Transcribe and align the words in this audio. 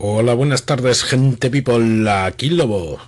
Hola, 0.00 0.34
buenas 0.34 0.64
tardes, 0.64 1.02
gente 1.02 1.50
people, 1.50 2.08
aquí 2.08 2.50
Lobo. 2.50 3.00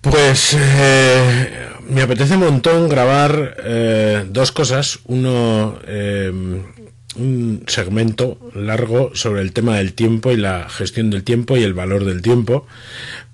Pues 0.00 0.56
eh, 0.58 1.68
me 1.88 2.02
apetece 2.02 2.34
un 2.34 2.40
montón 2.40 2.88
grabar 2.88 3.54
eh, 3.62 4.24
dos 4.28 4.50
cosas. 4.50 4.98
Uno, 5.04 5.78
eh, 5.86 6.32
un 7.14 7.64
segmento 7.68 8.50
largo 8.52 9.12
sobre 9.14 9.42
el 9.42 9.52
tema 9.52 9.76
del 9.76 9.92
tiempo 9.92 10.32
y 10.32 10.38
la 10.38 10.68
gestión 10.68 11.08
del 11.08 11.22
tiempo 11.22 11.56
y 11.56 11.62
el 11.62 11.72
valor 11.72 12.04
del 12.04 12.20
tiempo. 12.20 12.66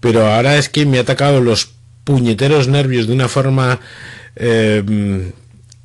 Pero 0.00 0.26
ahora 0.26 0.58
es 0.58 0.68
que 0.68 0.84
me 0.84 0.98
ha 0.98 1.02
atacado 1.02 1.40
los 1.40 1.70
puñeteros 2.04 2.68
nervios 2.68 3.06
de 3.06 3.14
una 3.14 3.28
forma, 3.28 3.80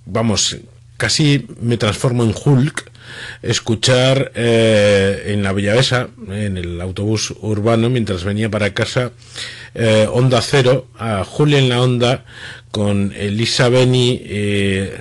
vamos, 0.05 0.57
casi 0.97 1.47
me 1.61 1.77
transformo 1.77 2.25
en 2.25 2.35
Hulk 2.35 2.90
escuchar 3.41 4.31
eh, 4.35 5.23
en 5.27 5.43
la 5.43 5.53
Villavesa, 5.53 6.09
en 6.29 6.57
el 6.57 6.79
autobús 6.81 7.33
urbano, 7.41 7.89
mientras 7.89 8.23
venía 8.23 8.49
para 8.49 8.73
casa, 8.73 9.11
eh, 9.73 10.07
Onda 10.11 10.41
Cero, 10.41 10.87
a 10.97 11.23
Julia 11.23 11.59
en 11.59 11.69
la 11.69 11.81
Onda, 11.81 12.25
con 12.71 13.13
Elisa 13.13 13.69
Beni, 13.69 14.21
eh, 14.23 14.97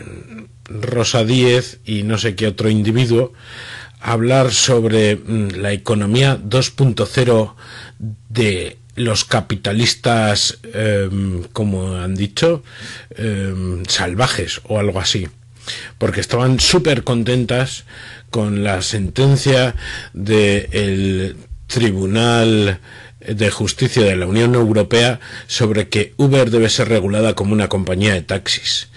Rosa 0.65 1.25
Díez 1.25 1.81
y 1.85 2.03
no 2.05 2.19
sé 2.19 2.35
qué 2.35 2.47
otro 2.47 2.71
individuo, 2.71 3.33
hablar 4.01 4.53
sobre 4.53 5.17
mm, 5.17 5.57
la 5.57 5.73
economía 5.73 6.39
2.0 6.39 7.55
de 8.29 8.79
los 8.97 9.25
capitalistas, 9.25 10.59
em, 10.75 11.45
como 11.53 11.97
han 11.97 12.15
dicho, 12.15 12.63
em, 13.17 13.85
salvajes 13.87 14.61
o 14.65 14.79
algo 14.79 15.01
así. 15.01 15.29
Porque 15.99 16.21
estaban 16.21 16.59
súper 16.61 17.05
contentas 17.05 17.85
con 18.31 18.65
la 18.65 18.83
sentencia 18.83 19.75
del 20.13 21.37
Tribunal 21.67 22.81
de 23.21 23.51
Justicia 23.51 24.03
de 24.03 24.17
la 24.17 24.27
Unión 24.27 24.55
Europea 24.55 25.21
sobre 25.47 25.89
que 25.89 26.15
Uber 26.17 26.51
debe 26.51 26.71
ser 26.71 26.89
regulada 26.89 27.35
como 27.35 27.53
una 27.53 27.69
compañía 27.69 28.15
de 28.15 28.23
taxis. 28.23 28.89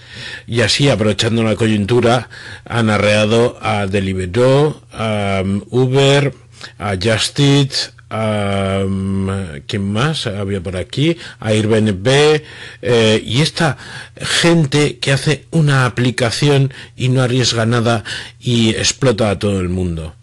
Y 0.46 0.60
así, 0.60 0.88
aprovechando 0.88 1.42
la 1.42 1.56
coyuntura, 1.56 2.28
han 2.64 2.88
arreado 2.88 3.58
a 3.60 3.86
Deliveroo, 3.86 4.80
a 4.92 5.42
Uber, 5.70 6.32
a 6.78 6.94
Just 7.00 7.40
a, 8.10 8.84
¿quién 9.66 9.92
más 9.92 10.26
había 10.26 10.60
por 10.60 10.76
aquí? 10.76 11.16
A 11.40 11.48
Airbnb 11.48 12.42
eh, 12.82 13.22
y 13.24 13.40
esta 13.40 13.76
gente 14.16 14.98
que 14.98 15.12
hace 15.12 15.46
una 15.50 15.86
aplicación 15.86 16.72
y 16.96 17.08
no 17.08 17.22
arriesga 17.22 17.66
nada 17.66 18.04
y 18.40 18.70
explota 18.70 19.30
a 19.30 19.38
todo 19.38 19.60
el 19.60 19.68
mundo. 19.68 20.14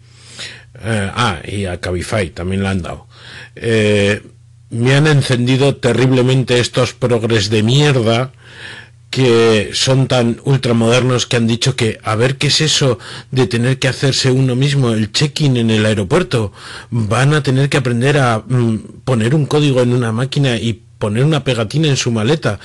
Eh, 0.84 1.10
ah, 1.14 1.38
y 1.46 1.66
a 1.66 1.80
Cabify 1.80 2.30
también 2.30 2.62
la 2.62 2.70
han 2.70 2.82
dado. 2.82 3.06
Eh, 3.56 4.22
me 4.70 4.94
han 4.94 5.06
encendido 5.06 5.76
terriblemente 5.76 6.58
estos 6.58 6.94
progres 6.94 7.50
de 7.50 7.62
mierda 7.62 8.32
que 9.12 9.72
son 9.74 10.08
tan 10.08 10.40
ultramodernos 10.42 11.26
que 11.26 11.36
han 11.36 11.46
dicho 11.46 11.76
que 11.76 12.00
a 12.02 12.16
ver 12.16 12.38
qué 12.38 12.46
es 12.46 12.62
eso 12.62 12.98
de 13.30 13.46
tener 13.46 13.78
que 13.78 13.86
hacerse 13.86 14.30
uno 14.30 14.56
mismo 14.56 14.90
el 14.90 15.12
check-in 15.12 15.58
en 15.58 15.70
el 15.70 15.84
aeropuerto. 15.84 16.50
Van 16.90 17.34
a 17.34 17.42
tener 17.42 17.68
que 17.68 17.76
aprender 17.76 18.16
a 18.16 18.38
mm, 18.38 19.02
poner 19.04 19.34
un 19.34 19.44
código 19.44 19.82
en 19.82 19.92
una 19.92 20.12
máquina 20.12 20.56
y 20.56 20.80
poner 20.98 21.24
una 21.24 21.44
pegatina 21.44 21.88
en 21.88 21.98
su 21.98 22.10
maleta 22.10 22.58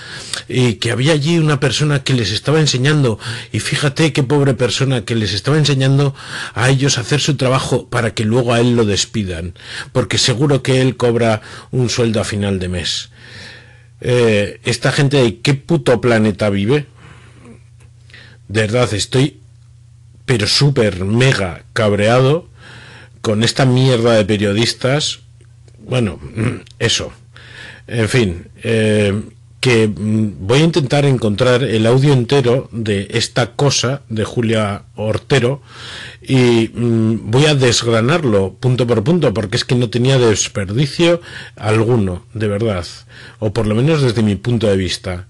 y 0.47 0.75
que 0.75 0.91
había 0.91 1.11
allí 1.11 1.37
una 1.37 1.59
persona 1.59 2.03
que 2.03 2.13
les 2.13 2.31
estaba 2.31 2.61
enseñando 2.61 3.19
y 3.51 3.59
fíjate 3.59 4.13
qué 4.13 4.23
pobre 4.23 4.53
persona 4.53 5.03
que 5.03 5.15
les 5.15 5.33
estaba 5.33 5.57
enseñando 5.57 6.15
a 6.53 6.69
ellos 6.69 6.97
a 6.97 7.01
hacer 7.01 7.19
su 7.19 7.35
trabajo 7.35 7.89
para 7.89 8.13
que 8.13 8.23
luego 8.23 8.53
a 8.53 8.61
él 8.61 8.75
lo 8.75 8.85
despidan 8.85 9.55
porque 9.91 10.19
seguro 10.19 10.61
que 10.61 10.81
él 10.81 10.95
cobra 10.97 11.41
un 11.71 11.89
sueldo 11.89 12.21
a 12.21 12.23
final 12.23 12.59
de 12.59 12.69
mes 12.69 13.09
eh, 14.01 14.59
esta 14.63 14.91
gente 14.91 15.17
de 15.17 15.39
qué 15.39 15.53
puto 15.53 15.99
planeta 16.01 16.49
vive. 16.49 16.85
De 18.47 18.61
verdad, 18.61 18.93
estoy 18.93 19.39
pero 20.25 20.45
súper 20.45 21.05
mega 21.05 21.63
cabreado 21.71 22.49
con 23.21 23.43
esta 23.43 23.65
mierda 23.65 24.13
de 24.13 24.25
periodistas. 24.25 25.21
Bueno, 25.79 26.19
eso. 26.79 27.11
En 27.87 28.09
fin, 28.09 28.47
eh, 28.63 29.21
que 29.67 29.89
mm, 29.89 30.47
voy 30.47 30.61
a 30.61 30.63
intentar 30.63 31.03
encontrar 31.03 31.61
el 31.61 31.85
audio 31.87 32.13
entero 32.13 32.69
de 32.71 33.09
esta 33.11 33.51
cosa 33.51 34.01
de 34.07 34.23
Julia 34.23 34.83
Ortero 34.95 35.61
y 36.21 36.71
mm, 36.73 37.29
voy 37.29 37.47
a 37.47 37.55
desgranarlo 37.55 38.53
punto 38.53 38.87
por 38.87 39.03
punto 39.03 39.33
porque 39.33 39.57
es 39.57 39.65
que 39.65 39.75
no 39.75 39.89
tenía 39.89 40.17
desperdicio 40.17 41.19
alguno, 41.57 42.23
de 42.33 42.47
verdad, 42.47 42.85
o 43.39 43.51
por 43.51 43.67
lo 43.67 43.75
menos 43.75 44.01
desde 44.01 44.23
mi 44.23 44.37
punto 44.37 44.67
de 44.67 44.77
vista. 44.77 45.27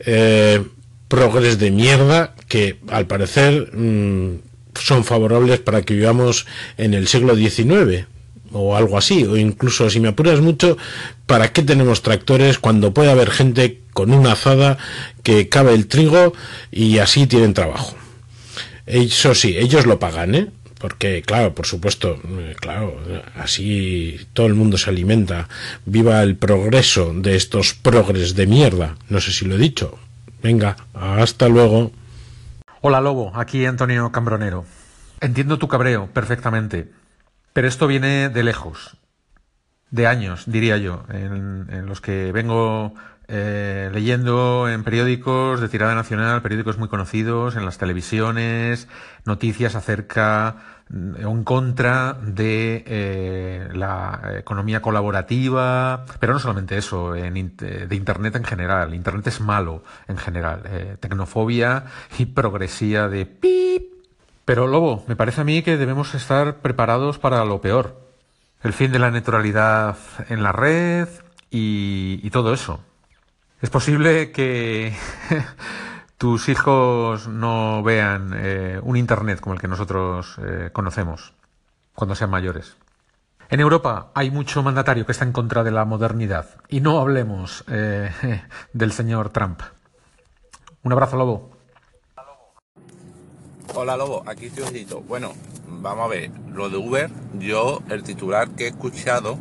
Eh, 0.00 0.62
progres 1.08 1.58
de 1.58 1.70
mierda 1.70 2.34
que 2.48 2.80
al 2.88 3.06
parecer 3.06 3.74
mm, 3.74 4.40
son 4.78 5.04
favorables 5.04 5.58
para 5.60 5.80
que 5.80 5.94
vivamos 5.94 6.44
en 6.76 6.92
el 6.92 7.08
siglo 7.08 7.34
XIX 7.34 8.08
o 8.54 8.76
algo 8.76 8.96
así, 8.96 9.24
o 9.24 9.36
incluso 9.36 9.90
si 9.90 10.00
me 10.00 10.08
apuras 10.08 10.40
mucho, 10.40 10.78
¿para 11.26 11.52
qué 11.52 11.62
tenemos 11.62 12.02
tractores 12.02 12.58
cuando 12.58 12.94
puede 12.94 13.10
haber 13.10 13.30
gente 13.30 13.80
con 13.92 14.12
una 14.12 14.32
azada 14.32 14.78
que 15.22 15.48
cabe 15.48 15.74
el 15.74 15.86
trigo 15.88 16.32
y 16.70 16.98
así 16.98 17.26
tienen 17.26 17.52
trabajo? 17.52 17.94
Eso 18.86 19.34
sí, 19.34 19.56
ellos 19.58 19.86
lo 19.86 19.98
pagan, 19.98 20.34
¿eh? 20.34 20.48
Porque, 20.78 21.22
claro, 21.22 21.54
por 21.54 21.66
supuesto, 21.66 22.20
eh, 22.38 22.54
claro, 22.60 23.00
así 23.36 24.20
todo 24.34 24.46
el 24.46 24.54
mundo 24.54 24.76
se 24.76 24.90
alimenta. 24.90 25.48
Viva 25.86 26.22
el 26.22 26.36
progreso 26.36 27.12
de 27.14 27.36
estos 27.36 27.72
progres 27.74 28.34
de 28.34 28.46
mierda. 28.46 28.96
No 29.08 29.20
sé 29.20 29.32
si 29.32 29.46
lo 29.46 29.54
he 29.54 29.58
dicho. 29.58 29.98
Venga, 30.42 30.76
hasta 30.92 31.48
luego. 31.48 31.90
Hola 32.82 33.00
Lobo, 33.00 33.32
aquí 33.34 33.64
Antonio 33.64 34.12
Cambronero. 34.12 34.66
Entiendo 35.22 35.58
tu 35.58 35.68
cabreo 35.68 36.10
perfectamente. 36.12 36.88
Pero 37.54 37.68
esto 37.68 37.86
viene 37.86 38.30
de 38.30 38.42
lejos, 38.42 38.96
de 39.92 40.08
años, 40.08 40.42
diría 40.46 40.76
yo, 40.76 41.04
en, 41.08 41.86
los 41.86 42.00
que 42.00 42.32
vengo 42.32 42.94
eh, 43.28 43.90
leyendo 43.94 44.68
en 44.68 44.82
periódicos 44.82 45.60
de 45.60 45.68
tirada 45.68 45.94
nacional, 45.94 46.42
periódicos 46.42 46.78
muy 46.78 46.88
conocidos, 46.88 47.54
en 47.54 47.64
las 47.64 47.78
televisiones, 47.78 48.88
noticias 49.24 49.76
acerca 49.76 50.82
mm, 50.88 51.24
o 51.24 51.30
en 51.30 51.44
contra 51.44 52.14
de 52.14 52.82
eh, 52.88 53.68
la 53.72 54.32
economía 54.36 54.82
colaborativa, 54.82 56.06
pero 56.18 56.32
no 56.32 56.40
solamente 56.40 56.76
eso, 56.76 57.12
de 57.12 57.86
Internet 57.92 58.34
en 58.34 58.44
general. 58.44 58.94
Internet 58.94 59.28
es 59.28 59.40
malo 59.40 59.84
en 60.08 60.16
general. 60.16 60.62
Eh, 60.64 60.96
tecnofobia 60.98 61.84
y 62.18 62.26
progresía 62.26 63.06
de 63.06 63.26
pip 63.26 63.93
pero 64.44 64.66
Lobo, 64.66 65.04
me 65.06 65.16
parece 65.16 65.40
a 65.40 65.44
mí 65.44 65.62
que 65.62 65.76
debemos 65.76 66.14
estar 66.14 66.56
preparados 66.56 67.18
para 67.18 67.44
lo 67.44 67.60
peor. 67.60 68.00
El 68.62 68.72
fin 68.72 68.92
de 68.92 68.98
la 68.98 69.10
neutralidad 69.10 69.96
en 70.28 70.42
la 70.42 70.52
red 70.52 71.08
y, 71.50 72.28
todo 72.30 72.52
eso. 72.52 72.80
Es 73.62 73.70
posible 73.70 74.32
que 74.32 74.94
tus 76.18 76.48
hijos 76.48 77.28
no 77.28 77.82
vean 77.82 78.32
eh, 78.34 78.80
un 78.82 78.96
Internet 78.96 79.40
como 79.40 79.54
el 79.54 79.60
que 79.60 79.68
nosotros 79.68 80.36
eh, 80.42 80.70
conocemos 80.72 81.34
cuando 81.94 82.14
sean 82.14 82.30
mayores. 82.30 82.76
En 83.48 83.60
Europa 83.60 84.10
hay 84.14 84.30
mucho 84.30 84.62
mandatario 84.62 85.06
que 85.06 85.12
está 85.12 85.24
en 85.24 85.32
contra 85.32 85.62
de 85.62 85.70
la 85.70 85.84
modernidad. 85.84 86.48
Y 86.68 86.80
no 86.80 86.98
hablemos 86.98 87.64
eh, 87.68 88.10
del 88.72 88.92
señor 88.92 89.30
Trump. 89.30 89.62
Un 90.82 90.92
abrazo, 90.92 91.16
Lobo. 91.16 91.53
Hola 93.72 93.96
Lobo, 93.96 94.22
aquí 94.26 94.46
estoy 94.46 94.86
Bueno, 95.08 95.32
vamos 95.68 96.04
a 96.04 96.08
ver, 96.08 96.30
lo 96.52 96.68
de 96.68 96.76
Uber, 96.76 97.10
yo 97.38 97.82
el 97.88 98.04
titular 98.04 98.50
que 98.50 98.64
he 98.64 98.68
escuchado 98.68 99.36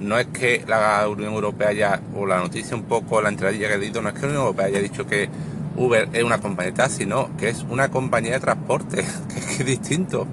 no 0.00 0.18
es 0.18 0.26
que 0.26 0.64
la 0.66 1.08
Unión 1.08 1.32
Europea 1.32 1.72
ya, 1.72 2.02
o 2.14 2.26
la 2.26 2.38
noticia 2.38 2.76
un 2.76 2.82
poco, 2.82 3.22
la 3.22 3.28
entradilla 3.28 3.68
que 3.68 3.74
he 3.74 3.78
dicho, 3.78 4.02
no 4.02 4.08
es 4.08 4.14
que 4.14 4.22
la 4.22 4.26
Unión 4.28 4.42
Europea 4.42 4.66
haya 4.66 4.80
dicho 4.80 5.06
que 5.06 5.30
Uber 5.76 6.08
es 6.12 6.22
una 6.22 6.38
compañía 6.38 6.72
de 6.72 7.30
que 7.38 7.48
es 7.48 7.64
una 7.70 7.88
compañía 7.88 8.32
de 8.32 8.40
transporte, 8.40 9.04
que 9.28 9.62
es, 9.62 9.64
distinto. 9.64 10.26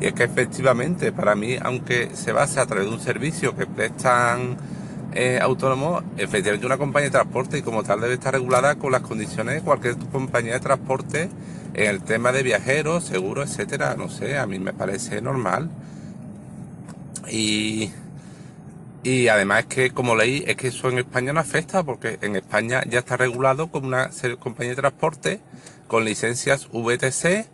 Y 0.00 0.06
es 0.06 0.12
que 0.12 0.24
efectivamente, 0.24 1.12
para 1.12 1.34
mí, 1.34 1.56
aunque 1.62 2.10
se 2.14 2.32
base 2.32 2.60
a 2.60 2.66
través 2.66 2.86
de 2.86 2.92
un 2.92 3.00
servicio 3.00 3.56
que 3.56 3.64
prestan 3.66 4.56
eh, 5.14 5.38
autónomos, 5.40 6.02
efectivamente 6.18 6.66
una 6.66 6.78
compañía 6.78 7.08
de 7.08 7.12
transporte 7.12 7.58
y 7.58 7.62
como 7.62 7.84
tal 7.84 8.00
debe 8.00 8.14
estar 8.14 8.34
regulada 8.34 8.74
con 8.74 8.92
las 8.92 9.02
condiciones 9.02 9.54
de 9.54 9.62
cualquier 9.62 9.96
compañía 10.10 10.54
de 10.54 10.60
transporte 10.60 11.30
el 11.74 12.02
tema 12.02 12.32
de 12.32 12.42
viajeros, 12.42 13.04
seguros, 13.04 13.50
etcétera, 13.50 13.94
no 13.96 14.08
sé, 14.08 14.38
a 14.38 14.46
mí 14.46 14.58
me 14.58 14.72
parece 14.72 15.20
normal. 15.20 15.70
Y, 17.30 17.90
y 19.02 19.28
además 19.28 19.60
es 19.60 19.66
que, 19.66 19.90
como 19.90 20.14
leí, 20.16 20.44
es 20.46 20.56
que 20.56 20.68
eso 20.68 20.88
en 20.88 20.98
España 20.98 21.32
no 21.32 21.40
afecta, 21.40 21.82
porque 21.82 22.18
en 22.22 22.36
España 22.36 22.82
ya 22.88 23.00
está 23.00 23.16
regulado 23.16 23.68
como 23.68 23.88
una 23.88 24.10
compañía 24.38 24.70
de 24.70 24.76
transporte 24.76 25.40
con 25.88 26.04
licencias 26.04 26.68
VTC 26.72 27.46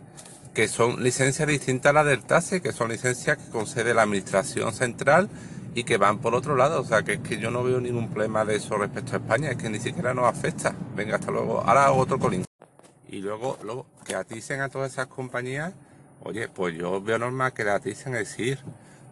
que 0.53 0.67
son 0.67 1.03
licencias 1.03 1.47
distintas 1.47 1.91
a 1.91 1.93
las 1.93 2.05
del 2.05 2.23
TASE, 2.23 2.61
que 2.61 2.71
son 2.73 2.89
licencias 2.89 3.37
que 3.37 3.49
concede 3.49 3.93
la 3.93 4.01
Administración 4.01 4.73
Central 4.73 5.29
y 5.75 5.83
que 5.83 5.97
van 5.97 6.19
por 6.19 6.35
otro 6.35 6.55
lado. 6.55 6.81
O 6.81 6.85
sea, 6.85 7.03
que 7.03 7.13
es 7.13 7.19
que 7.19 7.37
yo 7.37 7.51
no 7.51 7.63
veo 7.63 7.79
ningún 7.79 8.09
problema 8.09 8.45
de 8.45 8.57
eso 8.57 8.77
respecto 8.77 9.13
a 9.13 9.19
España, 9.19 9.51
es 9.51 9.57
que 9.57 9.69
ni 9.69 9.79
siquiera 9.79 10.13
nos 10.13 10.25
afecta. 10.25 10.75
Venga, 10.95 11.15
hasta 11.15 11.31
luego. 11.31 11.61
Ahora 11.61 11.91
otro 11.91 12.19
colín. 12.19 12.48
Y 13.11 13.21
luego, 13.21 13.57
luego 13.63 13.87
que 14.05 14.15
aticen 14.15 14.61
a 14.61 14.69
todas 14.69 14.91
esas 14.91 15.07
compañías, 15.07 15.73
oye, 16.21 16.47
pues 16.47 16.75
yo 16.75 17.01
veo 17.01 17.17
normal 17.17 17.53
que 17.53 17.63
le 17.63 17.71
aticen, 17.71 18.13
es 18.15 18.29
decir, 18.29 18.59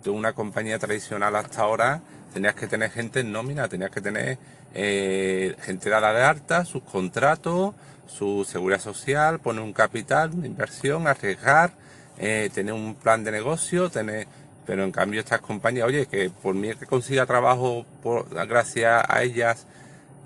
de 0.04 0.10
una 0.12 0.34
compañía 0.34 0.78
tradicional 0.78 1.36
hasta 1.36 1.62
ahora 1.62 2.02
tenías 2.34 2.54
que 2.54 2.68
tener 2.68 2.92
gente 2.92 3.22
en 3.22 3.32
nómina, 3.32 3.68
tenías 3.68 3.90
que 3.90 4.02
tener 4.02 4.38
eh, 4.74 5.56
gente 5.62 5.90
dada 5.90 6.14
de 6.14 6.24
alta, 6.24 6.66
sus 6.66 6.84
contratos, 6.84 7.74
su 8.06 8.46
seguridad 8.48 8.80
social, 8.80 9.40
poner 9.40 9.64
un 9.64 9.74
capital, 9.74 10.32
una 10.34 10.46
inversión, 10.46 11.08
arriesgar, 11.08 11.72
eh, 12.20 12.50
tener 12.54 12.74
un 12.74 12.96
plan 12.96 13.24
de 13.24 13.32
negocio, 13.32 13.90
tener 13.90 14.28
pero 14.68 14.84
en 14.84 14.92
cambio 14.92 15.22
estas 15.22 15.40
compañías, 15.40 15.88
oye, 15.88 16.08
que 16.08 16.30
por 16.30 16.54
mí 16.54 16.76
que 16.76 16.86
consiga 16.86 17.26
trabajo 17.26 17.86
por, 18.04 18.28
gracias 18.48 19.02
a 19.08 19.24
ellas 19.24 19.66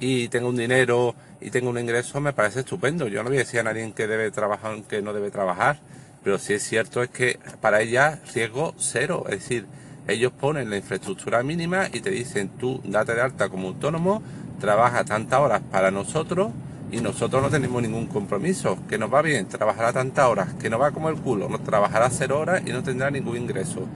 y 0.02 0.28
tengo 0.30 0.50
un 0.50 0.58
dinero 0.58 1.16
y 1.40 1.52
tengo 1.52 1.70
un 1.70 1.78
ingreso, 1.78 2.20
me 2.20 2.34
parece 2.34 2.62
estupendo. 2.62 3.08
Yo 3.08 3.22
no 3.24 3.30
voy 3.30 3.38
a 3.38 3.42
decir 3.42 3.60
a 3.60 3.64
nadie 3.64 3.94
que 3.94 4.08
debe 4.08 4.32
trabajar, 4.32 4.82
que 4.90 5.02
no 5.02 5.14
debe 5.14 5.30
trabajar, 5.30 5.80
pero 6.24 6.40
sí 6.40 6.54
es 6.54 6.64
cierto 6.64 7.04
es 7.04 7.10
que 7.10 7.40
para 7.62 7.82
ellas 7.82 8.20
riesgo 8.34 8.74
cero, 8.78 9.26
es 9.30 9.40
decir, 9.40 9.68
ellos 10.08 10.34
ponen 10.34 10.72
la 10.72 10.78
infraestructura 10.78 11.44
mínima 11.44 11.88
y 11.94 12.02
te 12.02 12.10
dicen 12.10 12.50
tú 12.50 12.82
date 12.84 13.14
de 13.14 13.22
alta 13.22 13.50
como 13.50 13.70
autónomo, 13.70 14.24
trabaja 14.60 15.06
tantas 15.06 15.40
horas 15.40 15.62
para 15.72 15.92
nosotros 15.92 16.52
y 16.92 17.00
nosotros 17.00 17.42
no 17.42 17.50
tenemos 17.50 17.80
ningún 17.82 18.08
compromiso, 18.08 18.80
que 18.90 18.98
nos 18.98 19.14
va 19.14 19.22
bien, 19.22 19.48
trabajará 19.48 19.94
tantas 19.94 20.26
horas, 20.26 20.54
que 20.56 20.70
no 20.70 20.80
va 20.80 20.92
como 20.92 21.10
el 21.10 21.16
culo, 21.16 21.48
nos 21.48 21.64
trabajará 21.64 22.10
cero 22.10 22.40
horas 22.40 22.64
y 22.66 22.72
no 22.72 22.82
tendrá 22.82 23.12
ningún 23.12 23.38
ingreso. 23.38 23.88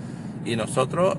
Y 0.45 0.55
nosotros, 0.55 1.17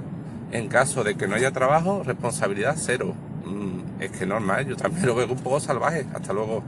en 0.53 0.69
caso 0.69 1.03
de 1.03 1.17
que 1.17 1.27
no 1.27 1.35
haya 1.35 1.51
trabajo, 1.51 2.03
responsabilidad 2.05 2.77
cero. 2.79 3.15
Mm, 3.45 3.76
es 4.01 4.11
que 4.11 4.27
normal, 4.27 4.67
yo 4.67 4.77
también 4.77 5.07
lo 5.07 5.15
veo 5.15 5.27
un 5.27 5.43
poco 5.43 5.61
salvaje. 5.61 6.05
Hasta 6.15 6.33
luego. 6.33 6.63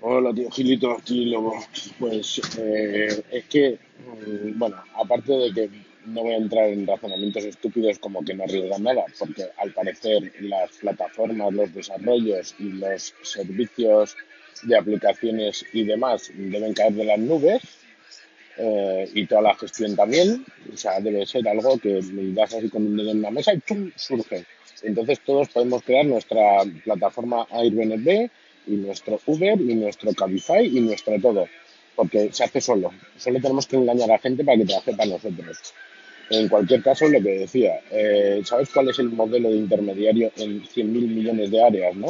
Hola, 0.00 0.34
tío 0.34 0.50
Gilito, 0.50 0.92
aquí 0.92 1.26
Lobo. 1.26 1.54
Pues 1.98 2.40
eh, 2.58 3.24
es 3.30 3.44
que, 3.46 3.78
mm, 3.98 4.58
bueno, 4.58 4.76
aparte 4.94 5.32
de 5.32 5.52
que 5.52 5.70
no 6.06 6.22
voy 6.22 6.34
a 6.34 6.36
entrar 6.36 6.68
en 6.68 6.86
razonamientos 6.86 7.44
estúpidos 7.44 7.98
como 7.98 8.22
que 8.22 8.34
no 8.34 8.44
arriesgan 8.44 8.82
nada, 8.82 9.04
porque 9.18 9.46
al 9.56 9.72
parecer 9.72 10.32
las 10.40 10.70
plataformas, 10.72 11.52
los 11.54 11.72
desarrollos 11.72 12.54
y 12.58 12.64
los 12.72 13.14
servicios 13.22 14.14
de 14.64 14.76
aplicaciones 14.76 15.64
y 15.72 15.84
demás 15.84 16.30
deben 16.34 16.74
caer 16.74 16.92
de 16.92 17.04
las 17.04 17.18
nubes, 17.18 17.62
eh, 18.56 19.10
y 19.14 19.26
toda 19.26 19.42
la 19.42 19.54
gestión 19.54 19.96
también. 19.96 20.44
O 20.72 20.76
sea, 20.76 21.00
debe 21.00 21.26
ser 21.26 21.46
algo 21.48 21.78
que 21.78 22.00
le 22.00 22.32
das 22.32 22.54
así 22.54 22.68
con 22.68 22.86
un 22.86 22.96
dedo 22.96 23.10
en 23.10 23.22
la 23.22 23.30
mesa 23.30 23.52
y 23.52 23.58
¡pum! 23.58 23.90
surge. 23.96 24.44
Entonces 24.84 25.20
todos 25.20 25.48
podemos 25.48 25.82
crear 25.82 26.04
nuestra 26.06 26.62
plataforma 26.84 27.46
Airbnb 27.50 28.30
y 28.66 28.72
nuestro 28.72 29.20
Uber 29.26 29.60
y 29.60 29.74
nuestro 29.74 30.12
Cabify 30.12 30.66
y 30.66 30.80
nuestro 30.80 31.18
todo. 31.20 31.48
Porque 31.96 32.30
se 32.32 32.44
hace 32.44 32.60
solo. 32.60 32.90
Solo 33.16 33.40
tenemos 33.40 33.66
que 33.66 33.76
engañar 33.76 34.10
a 34.10 34.18
gente 34.18 34.44
para 34.44 34.58
que 34.58 34.64
trabaje 34.64 34.92
para 34.94 35.10
nosotros. 35.10 35.58
En 36.30 36.48
cualquier 36.48 36.82
caso, 36.82 37.08
lo 37.08 37.22
que 37.22 37.38
decía, 37.40 37.80
eh, 37.90 38.40
¿sabes 38.44 38.70
cuál 38.70 38.88
es 38.88 38.98
el 38.98 39.10
modelo 39.10 39.50
de 39.50 39.56
intermediario 39.56 40.32
en 40.36 40.62
100.000 40.62 40.84
millones 40.84 41.50
de 41.50 41.62
áreas, 41.62 41.94
no? 41.94 42.08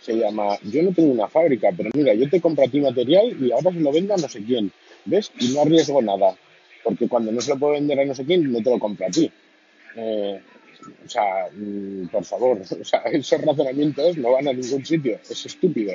Se 0.00 0.14
llama, 0.14 0.58
yo 0.62 0.82
no 0.82 0.92
tengo 0.92 1.12
una 1.12 1.28
fábrica, 1.28 1.70
pero 1.76 1.90
mira, 1.94 2.12
yo 2.14 2.28
te 2.28 2.40
compro 2.40 2.64
a 2.64 2.68
ti 2.68 2.80
material 2.80 3.36
y 3.40 3.52
ahora 3.52 3.72
se 3.72 3.80
lo 3.80 3.92
vendo 3.92 4.14
a 4.14 4.16
no 4.16 4.28
sé 4.28 4.42
quién. 4.42 4.72
¿Ves? 5.04 5.30
Y 5.38 5.48
no 5.48 5.62
arriesgo 5.62 6.02
nada. 6.02 6.36
Porque 6.82 7.08
cuando 7.08 7.32
no 7.32 7.40
se 7.40 7.50
lo 7.50 7.58
puedo 7.58 7.72
vender 7.72 8.00
a 8.00 8.04
no 8.04 8.14
sé 8.14 8.24
quién, 8.24 8.52
no 8.52 8.62
te 8.62 8.70
lo 8.70 8.78
compro 8.78 9.06
a 9.06 9.10
ti. 9.10 9.30
Eh, 9.96 10.40
o 11.04 11.08
sea, 11.08 11.48
mm, 11.52 12.08
por 12.08 12.24
favor, 12.24 12.60
esos 13.12 13.40
razonamientos 13.42 14.16
no 14.16 14.32
van 14.32 14.48
a 14.48 14.52
ningún 14.52 14.84
sitio. 14.84 15.18
Es 15.28 15.46
estúpido. 15.46 15.94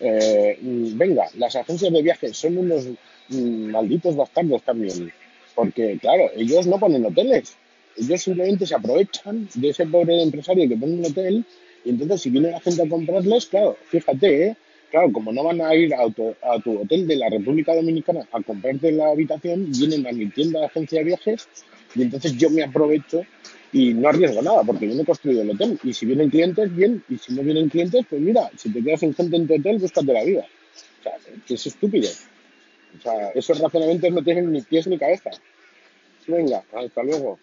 Eh, 0.00 0.58
mm, 0.60 0.96
venga, 0.96 1.26
las 1.36 1.56
agencias 1.56 1.92
de 1.92 2.02
viajes 2.02 2.36
son 2.36 2.58
unos 2.58 2.86
mm, 3.28 3.70
malditos 3.70 4.16
bastardos 4.16 4.62
también. 4.62 5.12
Porque, 5.54 5.98
claro, 6.00 6.30
ellos 6.36 6.66
no 6.66 6.78
ponen 6.78 7.04
hoteles. 7.04 7.56
Ellos 7.96 8.22
simplemente 8.22 8.66
se 8.66 8.74
aprovechan 8.74 9.48
de 9.54 9.68
ese 9.68 9.86
pobre 9.86 10.22
empresario 10.22 10.68
que 10.68 10.76
pone 10.76 10.94
un 10.94 11.04
hotel. 11.04 11.44
Y 11.84 11.90
entonces, 11.90 12.22
si 12.22 12.30
viene 12.30 12.50
la 12.50 12.60
gente 12.60 12.82
a 12.82 12.88
comprarles, 12.88 13.46
claro, 13.46 13.76
fíjate, 13.88 14.46
¿eh? 14.46 14.56
Claro, 14.90 15.12
como 15.12 15.32
no 15.32 15.44
van 15.44 15.60
a 15.60 15.72
ir 15.74 15.94
a 15.94 16.10
tu, 16.10 16.34
hotel 16.80 17.06
de 17.06 17.16
la 17.16 17.28
República 17.28 17.74
Dominicana 17.74 18.26
a 18.32 18.42
comprarte 18.42 18.90
la 18.90 19.10
habitación, 19.10 19.70
vienen 19.70 20.06
a 20.06 20.12
mi 20.12 20.26
tienda 20.30 20.60
de 20.60 20.66
agencia 20.66 20.98
de 20.98 21.04
viajes 21.04 21.48
y 21.94 22.02
entonces 22.02 22.36
yo 22.36 22.50
me 22.50 22.64
aprovecho 22.64 23.22
y 23.72 23.94
no 23.94 24.08
arriesgo 24.08 24.42
nada 24.42 24.62
porque 24.64 24.88
yo 24.88 24.94
no 24.94 25.02
he 25.02 25.06
construido 25.06 25.42
el 25.42 25.50
hotel. 25.50 25.78
Y 25.82 25.92
si 25.92 26.06
vienen 26.06 26.30
clientes, 26.30 26.74
bien. 26.74 27.04
Y 27.08 27.18
si 27.18 27.34
no 27.34 27.42
vienen 27.42 27.68
clientes, 27.68 28.04
pues 28.08 28.20
mira, 28.20 28.50
si 28.56 28.72
te 28.72 28.82
quedas 28.82 29.00
sin 29.00 29.14
gente 29.14 29.36
en 29.36 29.46
tu 29.46 29.54
hotel, 29.54 29.78
búscate 29.78 30.12
la 30.12 30.24
vida. 30.24 30.44
O 31.00 31.02
sea, 31.02 31.12
que 31.46 31.54
es 31.54 31.66
estúpido. 31.66 32.08
O 32.98 33.02
sea, 33.02 33.30
esos 33.30 33.58
razonamientos 33.60 34.10
no 34.10 34.22
tienen 34.22 34.50
ni 34.52 34.62
pies 34.62 34.86
ni 34.86 34.98
cabeza. 34.98 35.30
Venga, 36.26 36.62
hasta 36.72 37.02
luego. 37.02 37.38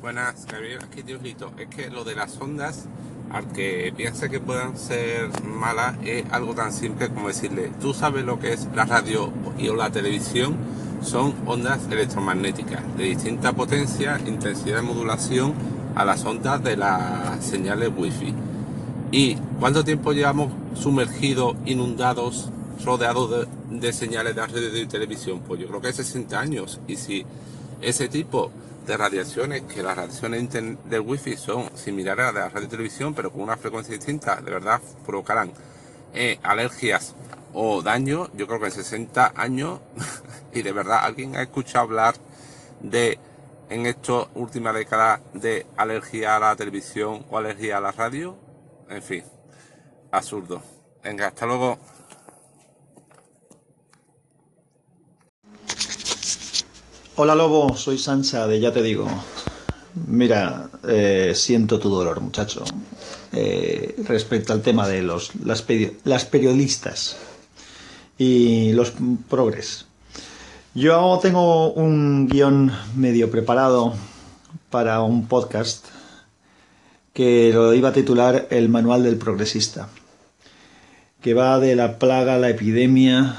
Buenas, 0.00 0.46
Gabriel, 0.46 0.78
aquí 0.82 1.02
Diosito. 1.02 1.52
Es 1.58 1.68
que 1.68 1.90
lo 1.90 2.04
de 2.04 2.14
las 2.14 2.38
ondas 2.40 2.88
al 3.30 3.52
que 3.52 3.92
piense 3.96 4.28
que 4.28 4.40
puedan 4.40 4.76
ser 4.76 5.28
malas 5.44 5.96
es 6.04 6.24
algo 6.30 6.54
tan 6.54 6.72
simple 6.72 7.08
como 7.08 7.28
decirle, 7.28 7.70
tú 7.80 7.94
sabes 7.94 8.24
lo 8.24 8.40
que 8.40 8.52
es 8.52 8.66
la 8.74 8.84
radio 8.84 9.32
y 9.56 9.68
o 9.68 9.76
la 9.76 9.90
televisión, 9.90 10.56
son 11.02 11.34
ondas 11.46 11.80
electromagnéticas 11.90 12.82
de 12.96 13.04
distinta 13.04 13.52
potencia, 13.52 14.20
intensidad 14.26 14.76
de 14.76 14.82
modulación 14.82 15.54
a 15.94 16.04
las 16.04 16.24
ondas 16.24 16.62
de 16.62 16.76
las 16.76 17.44
señales 17.44 17.90
wifi. 17.96 18.34
¿Y 19.12 19.34
cuánto 19.58 19.82
tiempo 19.84 20.12
llevamos 20.12 20.52
sumergidos, 20.74 21.56
inundados, 21.66 22.50
rodeados 22.84 23.48
de, 23.70 23.92
señales 23.92 24.36
de 24.36 24.46
radio 24.46 24.82
y 24.82 24.86
televisión? 24.86 25.40
Pues 25.40 25.60
yo 25.60 25.66
creo 25.68 25.80
que 25.80 25.92
60 25.92 26.38
años. 26.38 26.80
Y 26.86 26.96
si 26.96 27.26
ese 27.80 28.08
tipo 28.08 28.52
de 28.86 28.96
radiaciones, 28.96 29.62
que 29.62 29.82
las 29.82 29.96
radiaciones 29.96 30.48
del 30.52 31.00
wifi 31.00 31.36
son 31.36 31.70
similares 31.74 32.26
a 32.26 32.32
las 32.32 32.34
de 32.34 32.40
la 32.40 32.48
radio 32.50 32.66
y 32.66 32.70
televisión, 32.70 33.14
pero 33.14 33.32
con 33.32 33.42
una 33.42 33.56
frecuencia 33.56 33.94
distinta, 33.94 34.40
de 34.40 34.50
verdad 34.50 34.80
provocarán 35.04 35.52
eh, 36.14 36.38
alergias 36.42 37.14
o 37.52 37.82
daño. 37.82 38.28
Yo 38.34 38.46
creo 38.46 38.60
que 38.60 38.66
en 38.66 38.72
60 38.72 39.32
años, 39.36 39.80
y 40.52 40.62
de 40.62 40.72
verdad, 40.72 41.00
¿alguien 41.02 41.36
ha 41.36 41.42
escuchado 41.42 41.84
hablar 41.84 42.14
de, 42.80 43.18
en 43.68 43.86
esta 43.86 44.28
última 44.34 44.72
década, 44.72 45.20
de 45.34 45.66
alergia 45.76 46.36
a 46.36 46.40
la 46.40 46.56
televisión 46.56 47.24
o 47.30 47.38
alergia 47.38 47.78
a 47.78 47.80
la 47.80 47.92
radio? 47.92 48.36
En 48.88 49.02
fin, 49.02 49.24
absurdo. 50.10 50.62
Venga, 51.02 51.28
hasta 51.28 51.46
luego. 51.46 51.78
Hola 57.16 57.34
Lobo, 57.34 57.76
soy 57.76 57.98
Sancha 57.98 58.46
de 58.46 58.60
Ya 58.60 58.72
Te 58.72 58.82
Digo. 58.82 59.06
Mira, 60.06 60.70
eh, 60.88 61.32
siento 61.34 61.78
tu 61.78 61.90
dolor, 61.90 62.20
muchacho. 62.20 62.64
Eh, 63.32 63.94
respecto 64.08 64.52
al 64.52 64.62
tema 64.62 64.88
de 64.88 65.02
los, 65.02 65.34
las, 65.44 65.64
las 66.04 66.24
periodistas 66.24 67.16
y 68.20 68.72
los 68.72 68.92
progres. 69.30 69.86
Yo 70.74 71.18
tengo 71.22 71.72
un 71.72 72.28
guion 72.28 72.70
medio 72.94 73.30
preparado 73.30 73.94
para 74.68 75.00
un 75.00 75.26
podcast 75.26 75.86
que 77.14 77.50
lo 77.54 77.72
iba 77.72 77.88
a 77.88 77.92
titular 77.94 78.46
El 78.50 78.68
Manual 78.68 79.04
del 79.04 79.16
Progresista, 79.16 79.88
que 81.22 81.32
va 81.32 81.58
de 81.60 81.74
la 81.76 81.98
plaga, 81.98 82.36
la 82.36 82.50
epidemia, 82.50 83.36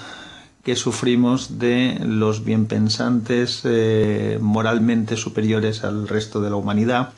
que 0.63 0.75
sufrimos 0.75 1.59
de 1.59 1.99
los 2.03 2.43
bienpensantes 2.43 3.61
eh, 3.65 4.39
moralmente 4.41 5.15
superiores 5.15 5.83
al 5.83 6.07
resto 6.07 6.41
de 6.41 6.49
la 6.49 6.55
humanidad 6.55 7.13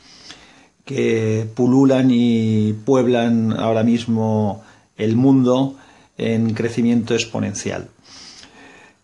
que 0.84 1.48
pululan 1.54 2.10
y 2.10 2.74
pueblan 2.74 3.58
ahora 3.58 3.84
mismo 3.84 4.62
el 4.98 5.16
mundo 5.16 5.78
en 6.16 6.54
crecimiento 6.54 7.14
exponencial. 7.14 7.88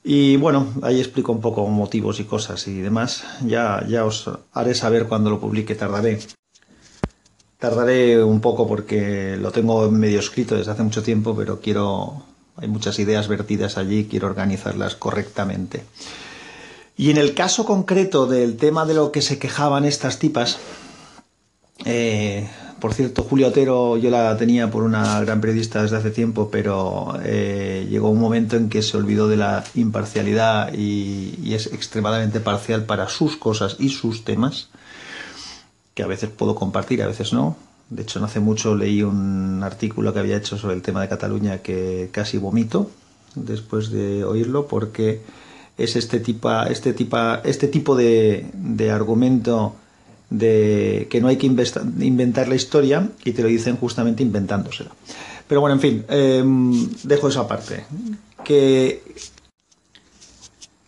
Y 0.02 0.36
bueno, 0.36 0.72
ahí 0.82 0.98
explico 0.98 1.32
un 1.32 1.40
poco 1.40 1.66
motivos 1.66 2.20
y 2.20 2.24
cosas 2.24 2.66
y 2.68 2.80
demás. 2.80 3.24
Ya, 3.44 3.84
ya 3.86 4.04
os 4.04 4.30
haré 4.52 4.74
saber 4.74 5.06
cuando 5.06 5.30
lo 5.30 5.40
publique, 5.40 5.74
tardaré. 5.74 6.18
Tardaré 7.58 8.22
un 8.24 8.40
poco 8.40 8.66
porque 8.66 9.36
lo 9.36 9.52
tengo 9.52 9.90
medio 9.90 10.20
escrito 10.20 10.56
desde 10.56 10.72
hace 10.72 10.82
mucho 10.82 11.02
tiempo, 11.02 11.36
pero 11.36 11.60
quiero 11.60 12.24
hay 12.60 12.68
muchas 12.68 12.98
ideas 12.98 13.28
vertidas 13.28 13.78
allí, 13.78 14.06
quiero 14.08 14.26
organizarlas 14.26 14.94
correctamente. 14.94 15.84
Y 16.96 17.10
en 17.10 17.16
el 17.16 17.34
caso 17.34 17.64
concreto 17.64 18.26
del 18.26 18.56
tema 18.56 18.84
de 18.84 18.94
lo 18.94 19.12
que 19.12 19.22
se 19.22 19.38
quejaban 19.38 19.86
estas 19.86 20.18
tipas, 20.18 20.58
eh, 21.86 22.48
Por 22.80 22.94
cierto, 22.94 23.22
Julio 23.22 23.48
Otero 23.48 23.98
yo 23.98 24.08
la 24.08 24.36
tenía 24.38 24.70
por 24.70 24.82
una 24.84 25.20
gran 25.20 25.40
periodista 25.40 25.82
desde 25.82 25.98
hace 25.98 26.10
tiempo, 26.10 26.48
pero 26.50 27.12
eh, 27.22 27.86
llegó 27.90 28.08
un 28.08 28.18
momento 28.18 28.56
en 28.56 28.70
que 28.70 28.80
se 28.80 28.96
olvidó 28.96 29.28
de 29.28 29.36
la 29.36 29.64
imparcialidad 29.74 30.72
y, 30.72 31.52
es 31.52 31.66
extremadamente 31.66 32.40
parcial 32.40 32.84
para 32.84 33.08
sus 33.08 33.36
cosas 33.36 33.76
y 33.78 33.90
sus 33.90 34.24
temas, 34.24 34.70
que 35.94 36.02
a 36.02 36.06
veces 36.06 36.30
puedo 36.30 36.54
compartir, 36.54 37.02
a 37.02 37.06
veces 37.06 37.32
no. 37.32 37.56
De 37.90 38.02
hecho, 38.02 38.18
no 38.20 38.26
hace 38.26 38.40
mucho 38.40 38.74
leí 38.74 39.02
un 39.02 39.60
artículo 39.62 40.12
que 40.14 40.20
había 40.20 40.36
hecho 40.36 40.56
sobre 40.56 40.74
el 40.74 40.82
tema 40.82 41.02
de 41.02 41.08
Cataluña 41.08 41.58
que 41.58 42.08
casi 42.12 42.38
vomito 42.38 42.90
después 43.34 43.90
de 43.90 44.24
oírlo, 44.24 44.68
porque 44.68 45.20
es 45.76 45.96
este 45.96 46.20
tipo, 46.20 46.50
este 46.62 46.94
tipo, 46.94 47.18
este 47.44 47.68
tipo 47.68 47.94
de, 47.96 48.46
de 48.54 48.90
argumento 48.90 49.74
de 50.30 51.08
que 51.10 51.20
no 51.20 51.28
hay 51.28 51.36
que 51.36 51.46
inventar 51.46 52.48
la 52.48 52.54
historia 52.54 53.08
y 53.24 53.32
te 53.32 53.42
lo 53.42 53.48
dicen 53.48 53.76
justamente 53.76 54.22
inventándosela. 54.22 54.90
Pero 55.46 55.60
bueno, 55.60 55.74
en 55.74 55.80
fin, 55.80 56.04
eh, 56.08 56.44
dejo 57.02 57.28
esa 57.28 57.48
parte. 57.48 57.84
Que 58.44 59.02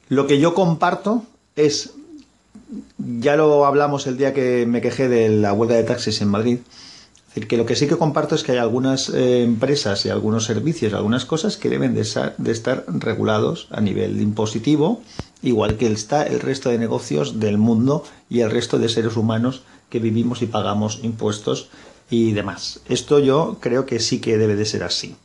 lo 0.09 0.27
que 0.27 0.39
yo 0.39 0.55
comparto 0.55 1.25
es, 1.57 1.95
ya 2.99 3.37
lo 3.37 3.67
hablamos 3.67 4.07
el 4.07 4.17
día 4.17 4.33
que 4.33 4.65
me 4.67 4.81
quejé 4.81 5.09
de 5.09 5.29
la 5.29 5.53
huelga 5.53 5.75
de 5.75 5.83
taxis 5.83 6.23
en 6.23 6.29
Madrid, 6.29 6.59
es 7.33 7.37
decir, 7.37 7.49
que 7.49 7.57
lo 7.57 7.65
que 7.65 7.77
sí 7.77 7.87
que 7.87 7.97
comparto 7.97 8.35
es 8.35 8.43
que 8.43 8.53
hay 8.53 8.59
algunas 8.59 9.09
eh, 9.09 9.43
empresas 9.43 10.05
y 10.05 10.11
algunos 10.11 10.45
servicios, 10.45 10.93
algunas 10.93 11.25
cosas 11.25 11.57
que 11.57 11.71
deben 11.71 11.95
de, 11.95 12.07
de, 12.37 12.53
estar 12.53 12.85
regulados 12.87 13.69
a 13.71 13.81
nivel 13.81 14.21
impositivo 14.21 15.01
igual 15.43 15.77
que 15.77 15.91
está 15.91 16.23
el 16.23 16.41
resto 16.41 16.71
de 16.71 16.79
negocios 16.79 17.41
del 17.41 17.59
mundo 17.59 18.05
y 18.31 18.41
el 18.41 18.51
resto 18.51 18.79
de 18.79 18.89
seres 18.89 19.17
humanos 19.17 19.63
que 19.91 19.99
vivimos 19.99 20.41
y 20.41 20.47
pagamos 20.47 21.01
impuestos 21.03 21.69
y 22.09 22.33
demás. 22.33 22.81
Esto 22.89 23.19
yo 23.19 23.59
creo 23.61 23.85
que 23.85 24.01
sí 24.01 24.21
que 24.21 24.39
debe 24.39 24.57
de 24.57 24.65
ser 24.65 24.85
así. 24.85 25.17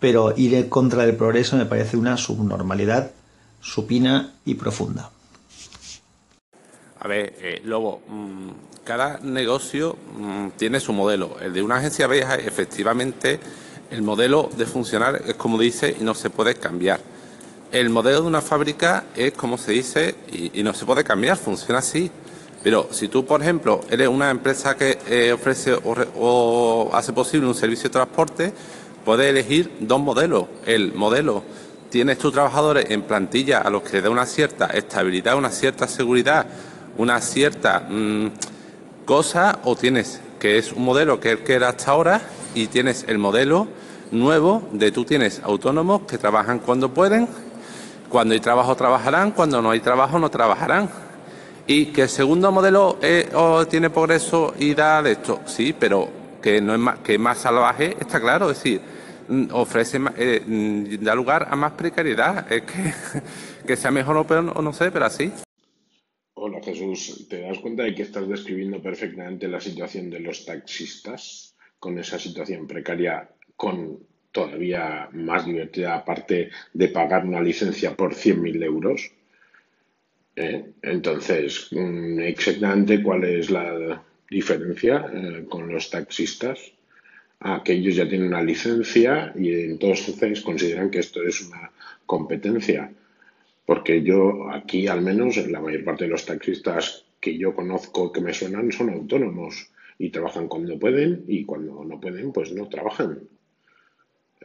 Pero 0.00 0.34
ir 0.36 0.54
en 0.54 0.68
contra 0.68 1.06
del 1.06 1.16
progreso 1.16 1.56
me 1.56 1.66
parece 1.66 1.96
una 1.96 2.16
subnormalidad 2.16 3.12
supina 3.60 4.34
y 4.44 4.54
profunda. 4.54 5.10
A 7.00 7.08
ver, 7.08 7.36
eh, 7.38 7.62
Lobo, 7.64 8.02
mmm, 8.08 8.50
cada 8.82 9.18
negocio 9.20 9.96
mmm, 10.18 10.48
tiene 10.56 10.80
su 10.80 10.92
modelo. 10.92 11.36
El 11.40 11.52
de 11.52 11.62
una 11.62 11.76
agencia 11.76 12.06
vieja, 12.06 12.34
efectivamente, 12.34 13.40
el 13.90 14.02
modelo 14.02 14.50
de 14.56 14.66
funcionar 14.66 15.22
es 15.26 15.34
como 15.34 15.58
dice 15.58 15.96
y 15.98 16.04
no 16.04 16.14
se 16.14 16.30
puede 16.30 16.54
cambiar 16.54 17.00
el 17.74 17.90
modelo 17.90 18.22
de 18.22 18.28
una 18.28 18.40
fábrica 18.40 19.02
es 19.16 19.32
como 19.32 19.58
se 19.58 19.72
dice 19.72 20.14
y, 20.32 20.62
no 20.62 20.72
se 20.74 20.86
puede 20.86 21.02
cambiar, 21.02 21.36
funciona 21.36 21.80
así. 21.80 22.08
Pero 22.62 22.88
si 22.92 23.08
tú, 23.08 23.26
por 23.26 23.42
ejemplo, 23.42 23.80
eres 23.90 24.06
una 24.06 24.30
empresa 24.30 24.76
que 24.76 24.96
eh, 25.08 25.32
ofrece 25.32 25.72
o, 25.74 25.96
o, 26.16 26.90
hace 26.94 27.12
posible 27.12 27.48
un 27.48 27.54
servicio 27.54 27.88
de 27.88 27.94
transporte, 27.94 28.52
puedes 29.04 29.26
elegir 29.26 29.72
dos 29.80 30.00
modelos. 30.00 30.46
El 30.64 30.94
modelo, 30.94 31.42
tienes 31.90 32.18
tus 32.18 32.32
trabajadores 32.32 32.90
en 32.90 33.02
plantilla 33.02 33.58
a 33.58 33.70
los 33.70 33.82
que 33.82 33.96
le 33.96 34.02
da 34.02 34.10
una 34.10 34.24
cierta 34.24 34.66
estabilidad, 34.66 35.36
una 35.36 35.50
cierta 35.50 35.88
seguridad, 35.88 36.46
una 36.96 37.20
cierta 37.20 37.88
mmm, 37.90 38.28
cosa, 39.04 39.58
o 39.64 39.74
tienes 39.74 40.20
que 40.38 40.58
es 40.58 40.72
un 40.72 40.84
modelo 40.84 41.18
que, 41.18 41.40
que 41.40 41.54
era 41.54 41.70
hasta 41.70 41.90
ahora 41.90 42.20
y 42.54 42.68
tienes 42.68 43.04
el 43.08 43.18
modelo 43.18 43.66
nuevo 44.12 44.62
de 44.70 44.92
tú 44.92 45.04
tienes 45.04 45.40
autónomos 45.42 46.02
que 46.02 46.18
trabajan 46.18 46.60
cuando 46.60 46.94
pueden 46.94 47.26
cuando 48.14 48.34
hay 48.34 48.38
trabajo 48.38 48.76
trabajarán, 48.76 49.32
cuando 49.32 49.60
no 49.60 49.72
hay 49.72 49.80
trabajo 49.80 50.20
no 50.20 50.30
trabajarán. 50.30 50.88
Y 51.66 51.86
que 51.86 52.02
el 52.02 52.08
segundo 52.08 52.52
modelo 52.52 52.96
eh, 53.02 53.28
tiene 53.68 53.90
progreso 53.90 54.54
y 54.56 54.72
da 54.72 55.02
de 55.02 55.12
esto, 55.12 55.40
sí, 55.46 55.74
pero 55.76 56.08
que 56.40 56.60
no 56.60 56.74
es 56.74 56.78
más, 56.78 57.00
que 57.00 57.18
más 57.18 57.38
salvaje, 57.38 57.96
está 57.98 58.20
claro, 58.20 58.52
es 58.52 58.58
decir, 58.58 58.80
mm, 59.26 59.46
ofrece 59.50 59.98
eh, 60.16 60.40
mm, 60.46 61.02
da 61.02 61.12
lugar 61.12 61.48
a 61.50 61.56
más 61.56 61.72
precariedad, 61.72 62.46
es 62.52 62.62
que, 62.62 62.94
que 63.66 63.76
sea 63.76 63.90
mejor 63.90 64.16
o 64.16 64.20
o 64.20 64.62
no 64.62 64.72
sé, 64.72 64.92
pero 64.92 65.06
así. 65.06 65.32
Hola 66.34 66.60
Jesús, 66.62 67.26
¿te 67.28 67.40
das 67.40 67.58
cuenta 67.58 67.82
de 67.82 67.96
que 67.96 68.02
estás 68.02 68.28
describiendo 68.28 68.80
perfectamente 68.80 69.48
la 69.48 69.60
situación 69.60 70.08
de 70.08 70.20
los 70.20 70.44
taxistas 70.46 71.56
con 71.80 71.98
esa 71.98 72.20
situación 72.20 72.68
precaria 72.68 73.28
con 73.56 74.13
todavía 74.34 75.08
más 75.12 75.46
divertida, 75.46 75.94
aparte 75.94 76.50
de 76.72 76.88
pagar 76.88 77.24
una 77.24 77.40
licencia 77.40 77.94
por 77.96 78.14
100.000 78.14 78.64
euros. 78.64 79.12
¿Eh? 80.34 80.72
Entonces, 80.82 81.68
mm, 81.70 82.18
exactamente 82.18 83.00
cuál 83.00 83.22
es 83.24 83.50
la 83.50 84.02
diferencia 84.28 85.06
eh, 85.14 85.44
con 85.48 85.72
los 85.72 85.88
taxistas. 85.88 86.72
Ah, 87.40 87.62
que 87.64 87.74
ellos 87.74 87.94
ya 87.94 88.08
tienen 88.08 88.28
una 88.28 88.42
licencia 88.42 89.32
y 89.36 89.52
entonces 89.52 90.40
consideran 90.40 90.90
que 90.90 91.00
esto 91.00 91.22
es 91.22 91.42
una 91.42 91.70
competencia. 92.06 92.90
Porque 93.66 94.02
yo 94.02 94.50
aquí, 94.50 94.88
al 94.88 95.02
menos, 95.02 95.36
la 95.48 95.60
mayor 95.60 95.84
parte 95.84 96.04
de 96.04 96.10
los 96.10 96.26
taxistas 96.26 97.04
que 97.20 97.36
yo 97.38 97.54
conozco 97.54 98.10
que 98.12 98.20
me 98.20 98.34
suenan 98.34 98.72
son 98.72 98.90
autónomos 98.90 99.70
y 99.98 100.10
trabajan 100.10 100.48
cuando 100.48 100.78
pueden 100.78 101.24
y 101.28 101.44
cuando 101.44 101.84
no 101.84 102.00
pueden, 102.00 102.32
pues 102.32 102.52
no 102.52 102.68
trabajan. 102.68 103.28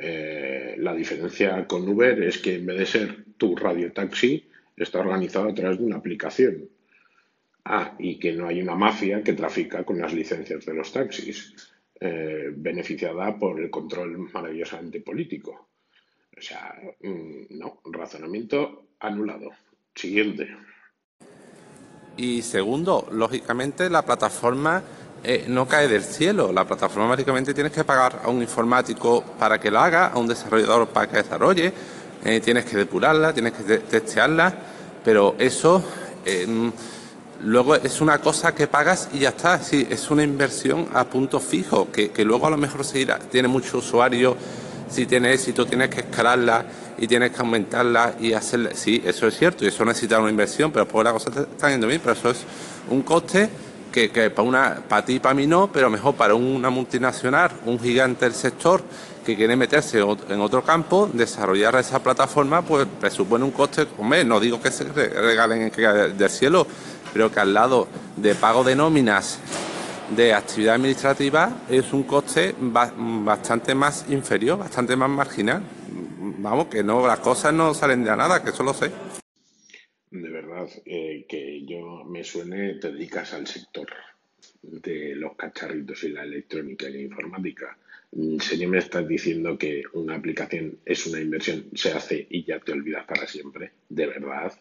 Eh, 0.01 0.75
la 0.77 0.93
diferencia 0.93 1.67
con 1.67 1.87
Uber 1.87 2.23
es 2.23 2.37
que 2.37 2.55
en 2.55 2.65
vez 2.65 2.79
de 2.79 2.85
ser 2.85 3.25
tu 3.37 3.55
radiotaxi, 3.55 4.49
está 4.77 4.99
organizado 4.99 5.49
a 5.49 5.53
través 5.53 5.77
de 5.77 5.85
una 5.85 5.97
aplicación. 5.97 6.69
Ah, 7.65 7.95
y 7.99 8.17
que 8.17 8.31
no 8.31 8.47
hay 8.47 8.61
una 8.61 8.75
mafia 8.75 9.21
que 9.21 9.33
trafica 9.33 9.83
con 9.83 9.99
las 9.99 10.13
licencias 10.13 10.65
de 10.65 10.73
los 10.73 10.91
taxis, 10.91 11.53
eh, 11.99 12.51
beneficiada 12.55 13.37
por 13.37 13.59
el 13.59 13.69
control 13.69 14.17
maravillosamente 14.33 15.01
político. 15.01 15.67
O 16.35 16.41
sea, 16.41 16.73
mmm, 17.01 17.57
no, 17.57 17.81
razonamiento 17.85 18.87
anulado. 18.99 19.51
Siguiente. 19.93 20.47
Y 22.15 22.41
segundo, 22.41 23.07
lógicamente 23.11 23.89
la 23.89 24.05
plataforma 24.05 24.81
eh, 25.23 25.45
no 25.47 25.67
cae 25.67 25.87
del 25.87 26.03
cielo. 26.03 26.51
La 26.51 26.65
plataforma 26.65 27.09
básicamente 27.09 27.53
tienes 27.53 27.71
que 27.71 27.83
pagar 27.83 28.21
a 28.23 28.29
un 28.29 28.41
informático 28.41 29.23
para 29.37 29.59
que 29.59 29.69
lo 29.69 29.79
haga, 29.79 30.07
a 30.07 30.17
un 30.17 30.27
desarrollador 30.27 30.87
para 30.87 31.07
que 31.07 31.17
desarrolle, 31.17 31.73
eh, 32.23 32.39
tienes 32.39 32.65
que 32.65 32.77
depurarla, 32.77 33.33
tienes 33.33 33.53
que 33.53 33.79
testearla, 33.79 34.53
pero 35.03 35.35
eso 35.37 35.83
eh, 36.25 36.71
luego 37.43 37.75
es 37.75 38.01
una 38.01 38.19
cosa 38.19 38.53
que 38.53 38.67
pagas 38.67 39.09
y 39.13 39.19
ya 39.19 39.29
está. 39.29 39.61
Sí, 39.61 39.87
es 39.89 40.09
una 40.09 40.23
inversión 40.23 40.87
a 40.93 41.05
punto 41.05 41.39
fijo, 41.39 41.91
que, 41.91 42.11
que 42.11 42.23
luego 42.23 42.47
a 42.47 42.49
lo 42.49 42.57
mejor 42.57 42.85
se 42.85 42.99
irá, 42.99 43.19
tiene 43.19 43.47
mucho 43.47 43.79
usuario, 43.79 44.35
si 44.89 45.05
tiene 45.05 45.33
éxito 45.33 45.65
tienes 45.65 45.89
que 45.89 46.01
escalarla 46.01 46.65
y 46.97 47.07
tienes 47.07 47.31
que 47.31 47.39
aumentarla 47.39 48.15
y 48.19 48.33
hacerla. 48.33 48.71
Sí, 48.73 49.01
eso 49.05 49.27
es 49.27 49.37
cierto, 49.37 49.63
y 49.63 49.67
eso 49.67 49.85
necesita 49.85 50.19
una 50.19 50.29
inversión, 50.29 50.71
pero 50.71 50.87
por 50.87 51.03
la 51.05 51.13
cosa 51.13 51.29
está 51.29 51.69
yendo 51.69 51.87
bien, 51.87 52.01
pero 52.01 52.13
eso 52.13 52.29
es 52.29 52.39
un 52.89 53.01
coste 53.03 53.49
que, 53.91 54.09
que 54.11 54.29
para, 54.29 54.47
una, 54.47 54.81
para 54.87 55.05
ti 55.05 55.13
y 55.13 55.19
para 55.19 55.35
mí 55.35 55.47
no, 55.47 55.71
pero 55.71 55.89
mejor 55.89 56.15
para 56.15 56.35
una 56.35 56.69
multinacional, 56.69 57.51
un 57.65 57.79
gigante 57.79 58.25
del 58.25 58.33
sector 58.33 58.83
que 59.25 59.35
quiere 59.35 59.55
meterse 59.55 59.99
en 59.99 60.41
otro 60.41 60.63
campo, 60.63 61.09
desarrollar 61.11 61.75
esa 61.75 62.01
plataforma, 62.01 62.61
pues 62.61 62.87
presupone 62.99 63.43
un 63.43 63.51
coste, 63.51 63.87
hombre, 63.97 64.23
no 64.23 64.39
digo 64.39 64.61
que 64.61 64.71
se 64.71 64.85
regalen 64.85 65.71
del 66.17 66.29
cielo, 66.29 66.65
pero 67.13 67.31
que 67.31 67.39
al 67.39 67.53
lado 67.53 67.87
de 68.15 68.35
pago 68.35 68.63
de 68.63 68.75
nóminas 68.75 69.39
de 70.15 70.33
actividad 70.33 70.75
administrativa 70.75 71.51
es 71.69 71.93
un 71.93 72.03
coste 72.03 72.55
bastante 72.59 73.75
más 73.75 74.05
inferior, 74.09 74.57
bastante 74.57 74.95
más 74.95 75.09
marginal. 75.09 75.61
Vamos, 76.41 76.67
que 76.67 76.83
no, 76.83 77.05
las 77.05 77.19
cosas 77.19 77.53
no 77.53 77.73
salen 77.73 78.03
de 78.03 78.15
nada, 78.15 78.41
que 78.41 78.49
eso 78.49 78.63
lo 78.63 78.73
sé 78.73 78.91
de 80.11 80.29
verdad, 80.29 80.67
eh, 80.85 81.25
que 81.27 81.65
yo 81.65 82.03
me 82.05 82.23
suene, 82.23 82.75
te 82.75 82.91
dedicas 82.91 83.33
al 83.33 83.45
sector 83.47 83.87
de 84.61 85.15
los 85.15 85.35
cacharritos 85.35 86.03
y 86.03 86.09
la 86.09 86.23
electrónica 86.23 86.89
y 86.89 86.93
la 86.93 86.99
informática. 87.01 87.77
Mm, 88.11 88.39
Si 88.39 88.65
me 88.67 88.79
estás 88.79 89.07
diciendo 89.07 89.57
que 89.57 89.83
una 89.93 90.15
aplicación 90.15 90.79
es 90.85 91.05
una 91.07 91.19
inversión, 91.21 91.65
se 91.75 91.91
hace 91.91 92.27
y 92.29 92.43
ya 92.43 92.59
te 92.59 92.71
olvidas 92.71 93.05
para 93.05 93.27
siempre, 93.27 93.71
de 93.89 94.07
verdad. 94.07 94.51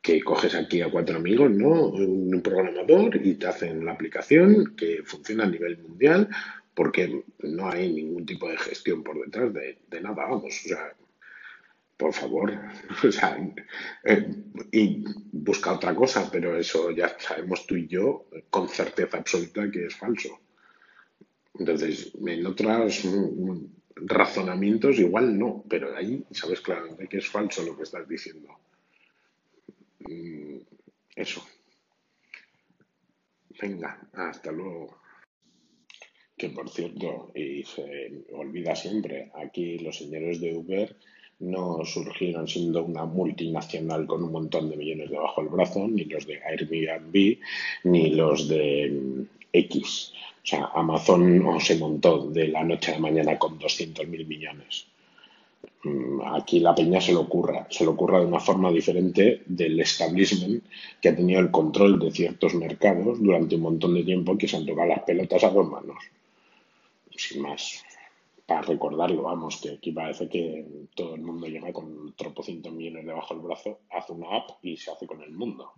Que 0.00 0.20
coges 0.20 0.54
aquí 0.56 0.80
a 0.80 0.90
cuatro 0.90 1.16
amigos, 1.16 1.50
¿no? 1.52 1.88
Un 1.90 2.40
programador 2.42 3.16
y 3.24 3.34
te 3.34 3.46
hacen 3.46 3.84
la 3.84 3.92
aplicación 3.92 4.74
que 4.76 5.02
funciona 5.04 5.44
a 5.44 5.50
nivel 5.50 5.78
mundial 5.78 6.28
porque 6.74 7.22
no 7.40 7.70
hay 7.70 7.92
ningún 7.92 8.26
tipo 8.26 8.48
de 8.48 8.56
gestión 8.56 9.04
por 9.04 9.22
detrás 9.24 9.52
de, 9.52 9.78
de 9.88 10.00
nada, 10.00 10.24
vamos. 10.24 10.44
O 10.64 10.68
sea, 10.68 10.92
por 12.02 12.12
favor, 12.12 12.52
o 13.04 13.12
sea, 13.12 13.38
eh, 14.04 14.28
y 14.72 15.04
busca 15.30 15.72
otra 15.72 15.94
cosa, 15.94 16.28
pero 16.30 16.58
eso 16.58 16.90
ya 16.90 17.16
sabemos 17.16 17.64
tú 17.64 17.76
y 17.76 17.86
yo 17.86 18.26
con 18.50 18.68
certeza 18.68 19.18
absoluta 19.18 19.70
que 19.70 19.86
es 19.86 19.94
falso. 19.94 20.40
Entonces, 21.54 22.12
en 22.26 22.44
otros 22.44 23.04
razonamientos 23.94 24.98
igual 24.98 25.38
no, 25.38 25.64
pero 25.68 25.96
ahí 25.96 26.24
sabes 26.32 26.60
claramente 26.60 27.06
que 27.06 27.18
es 27.18 27.28
falso 27.28 27.62
lo 27.62 27.76
que 27.76 27.84
estás 27.84 28.08
diciendo. 28.08 28.48
Mm, 30.00 30.58
eso. 31.14 31.46
Venga, 33.60 34.08
hasta 34.14 34.50
luego. 34.50 35.00
que 36.36 36.48
por 36.48 36.68
cierto, 36.68 37.30
y 37.36 37.62
se 37.62 38.24
olvida 38.32 38.74
siempre, 38.74 39.30
aquí 39.34 39.78
los 39.78 39.98
señores 39.98 40.40
de 40.40 40.56
Uber 40.56 40.96
no 41.42 41.84
surgieron 41.84 42.46
siendo 42.46 42.84
una 42.84 43.04
multinacional 43.04 44.06
con 44.06 44.22
un 44.22 44.32
montón 44.32 44.70
de 44.70 44.76
millones 44.76 45.10
debajo 45.10 45.42
del 45.42 45.50
brazo, 45.50 45.86
ni 45.88 46.04
los 46.04 46.26
de 46.26 46.40
Airbnb, 46.42 47.38
ni 47.84 48.10
los 48.10 48.48
de 48.48 48.90
mm, 48.90 49.22
X. 49.52 50.12
O 50.42 50.46
sea, 50.46 50.70
Amazon 50.74 51.42
no 51.42 51.60
se 51.60 51.76
montó 51.76 52.30
de 52.30 52.48
la 52.48 52.64
noche 52.64 52.92
a 52.92 52.94
la 52.94 53.00
mañana 53.00 53.38
con 53.38 53.58
200.000 53.58 54.26
millones. 54.26 54.86
Mm, 55.84 56.20
aquí 56.34 56.60
la 56.60 56.74
peña 56.74 57.00
se 57.00 57.12
lo 57.12 57.22
ocurra, 57.22 57.66
se 57.70 57.84
lo 57.84 57.92
ocurra 57.92 58.20
de 58.20 58.26
una 58.26 58.40
forma 58.40 58.70
diferente 58.70 59.42
del 59.46 59.80
establishment 59.80 60.64
que 61.00 61.08
ha 61.08 61.16
tenido 61.16 61.40
el 61.40 61.50
control 61.50 61.98
de 61.98 62.12
ciertos 62.12 62.54
mercados 62.54 63.20
durante 63.20 63.56
un 63.56 63.62
montón 63.62 63.94
de 63.94 64.04
tiempo 64.04 64.38
que 64.38 64.46
se 64.46 64.56
han 64.56 64.66
tocado 64.66 64.88
las 64.88 65.02
pelotas 65.02 65.42
a 65.42 65.50
dos 65.50 65.68
manos. 65.68 65.98
Sin 67.16 67.42
más, 67.42 67.84
para 68.46 68.62
recordarlo, 68.62 69.22
vamos, 69.22 69.60
que 69.60 69.70
aquí 69.70 69.92
parece 69.92 70.28
que 70.28 70.88
todo 70.94 71.14
el 71.14 71.22
mundo 71.22 71.46
llega 71.46 71.72
con 71.72 72.14
tropocientos 72.16 72.72
millones 72.72 73.06
debajo 73.06 73.34
del 73.34 73.42
brazo, 73.42 73.80
hace 73.90 74.12
una 74.12 74.36
app 74.36 74.50
y 74.62 74.76
se 74.76 74.90
hace 74.90 75.06
con 75.06 75.22
el 75.22 75.32
mundo. 75.32 75.72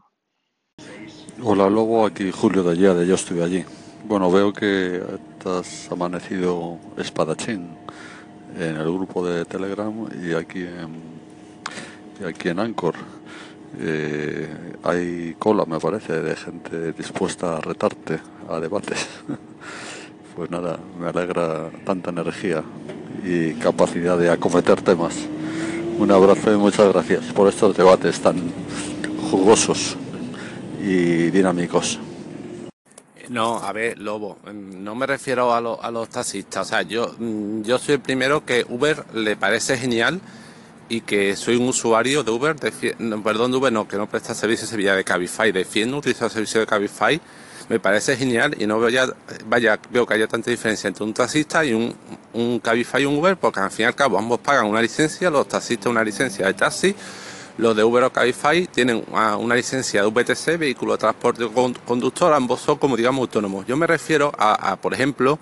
Hola 1.42 1.68
Lobo, 1.68 2.06
aquí 2.06 2.30
Julio 2.30 2.62
de 2.62 2.72
allá, 2.72 2.94
de 2.94 3.06
yo 3.06 3.14
estuve 3.14 3.44
allí. 3.44 3.64
Bueno, 4.06 4.30
veo 4.30 4.52
que 4.52 5.02
has 5.44 5.90
amanecido 5.90 6.78
espadachín 6.96 7.76
en 8.58 8.76
el 8.76 8.84
grupo 8.84 9.26
de 9.26 9.44
Telegram 9.44 10.08
y 10.22 10.34
aquí 10.34 10.62
en, 10.62 12.26
aquí 12.26 12.48
en 12.48 12.58
Anchor. 12.58 12.94
Eh, 13.78 14.48
hay 14.84 15.34
cola, 15.38 15.64
me 15.64 15.80
parece, 15.80 16.20
de 16.20 16.36
gente 16.36 16.92
dispuesta 16.92 17.56
a 17.56 17.60
retarte 17.60 18.20
a 18.48 18.60
debates. 18.60 19.08
pues 20.34 20.50
nada, 20.50 20.78
me 20.98 21.08
alegra 21.08 21.70
tanta 21.84 22.10
energía 22.10 22.62
y 23.24 23.54
capacidad 23.54 24.18
de 24.18 24.30
acometer 24.30 24.82
temas. 24.82 25.14
Un 25.98 26.10
abrazo 26.10 26.52
y 26.52 26.56
muchas 26.56 26.92
gracias 26.92 27.24
por 27.32 27.48
estos 27.48 27.76
debates 27.76 28.20
tan 28.20 28.36
jugosos 29.30 29.96
y 30.80 31.30
dinámicos. 31.30 31.98
No, 33.28 33.56
a 33.56 33.72
ver, 33.72 33.98
Lobo, 33.98 34.38
mm, 34.44 34.82
no 34.82 34.94
me 34.94 35.06
refiero 35.06 35.52
a, 35.52 35.58
a 35.58 35.90
los 35.90 36.08
taxistas. 36.08 36.66
O 36.66 36.70
sea, 36.70 36.82
yo, 36.82 37.14
mm, 37.18 37.62
yo 37.62 37.78
soy 37.78 37.94
el 37.94 38.00
primero 38.00 38.44
que 38.44 38.66
Uber 38.68 39.04
le 39.14 39.36
parece 39.36 39.76
genial 39.76 40.20
y 40.88 41.00
que 41.00 41.34
soy 41.36 41.56
un 41.56 41.68
usuario 41.68 42.22
de 42.22 42.30
Uber, 42.30 42.56
perdón, 42.56 43.50
de 43.52 43.56
Uber 43.56 43.72
no, 43.72 43.88
que 43.88 43.96
no 43.96 44.08
presta 44.08 44.34
servicio 44.34 44.66
Sevilla 44.66 44.94
de 44.94 45.04
Cabify, 45.04 45.52
defiendo 45.52 45.96
utilizar 45.96 46.26
el 46.26 46.32
servicio 46.32 46.60
de 46.60 46.66
Cabify, 46.66 47.20
me 47.68 47.80
parece 47.80 48.16
genial 48.16 48.54
y 48.58 48.66
no 48.66 48.78
veo 48.78 48.90
ya, 48.90 49.06
vaya, 49.46 49.78
veo 49.90 50.06
que 50.06 50.14
haya 50.14 50.26
tanta 50.26 50.50
diferencia 50.50 50.88
entre 50.88 51.04
un 51.04 51.14
taxista 51.14 51.64
y 51.64 51.72
un, 51.72 51.94
un 52.32 52.58
Cabify 52.60 53.02
y 53.02 53.06
un 53.06 53.18
Uber, 53.18 53.36
porque 53.36 53.60
al 53.60 53.70
fin 53.70 53.84
y 53.84 53.86
al 53.86 53.94
cabo 53.94 54.18
ambos 54.18 54.40
pagan 54.40 54.66
una 54.66 54.82
licencia, 54.82 55.30
los 55.30 55.48
taxistas 55.48 55.86
una 55.86 56.04
licencia 56.04 56.46
de 56.46 56.54
taxi 56.54 56.94
los 57.56 57.76
de 57.76 57.84
Uber 57.84 58.04
o 58.04 58.12
Cabify 58.12 58.66
tienen 58.66 59.04
una 59.08 59.54
licencia 59.54 60.02
de 60.02 60.08
VTC, 60.08 60.58
vehículo 60.58 60.92
de 60.92 60.98
transporte 60.98 61.48
conductor, 61.86 62.32
ambos 62.32 62.60
son 62.60 62.78
como 62.78 62.96
digamos 62.96 63.20
autónomos. 63.22 63.66
Yo 63.66 63.76
me 63.76 63.86
refiero 63.86 64.32
a, 64.36 64.76
por 64.76 64.92
ejemplo, 64.92 65.38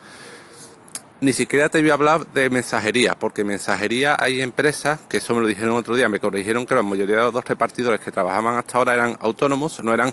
ni 1.20 1.32
siquiera 1.32 1.68
te 1.68 1.80
voy 1.80 1.90
a 1.90 1.94
hablar 1.94 2.26
de 2.26 2.50
mensajería, 2.50 3.14
porque 3.14 3.44
mensajería 3.44 4.16
hay 4.18 4.42
empresas, 4.42 5.00
que 5.08 5.18
eso 5.18 5.34
me 5.34 5.40
lo 5.40 5.46
dijeron 5.46 5.76
otro 5.76 5.94
día, 5.94 6.08
me 6.08 6.20
corrigieron 6.20 6.66
que 6.66 6.74
la 6.74 6.82
mayoría 6.82 7.16
de 7.16 7.22
los 7.22 7.32
dos 7.32 7.44
repartidores 7.44 8.00
que 8.00 8.10
trabajaban 8.10 8.56
hasta 8.56 8.76
ahora 8.76 8.94
eran 8.94 9.16
autónomos, 9.20 9.82
no 9.82 9.94
eran 9.94 10.12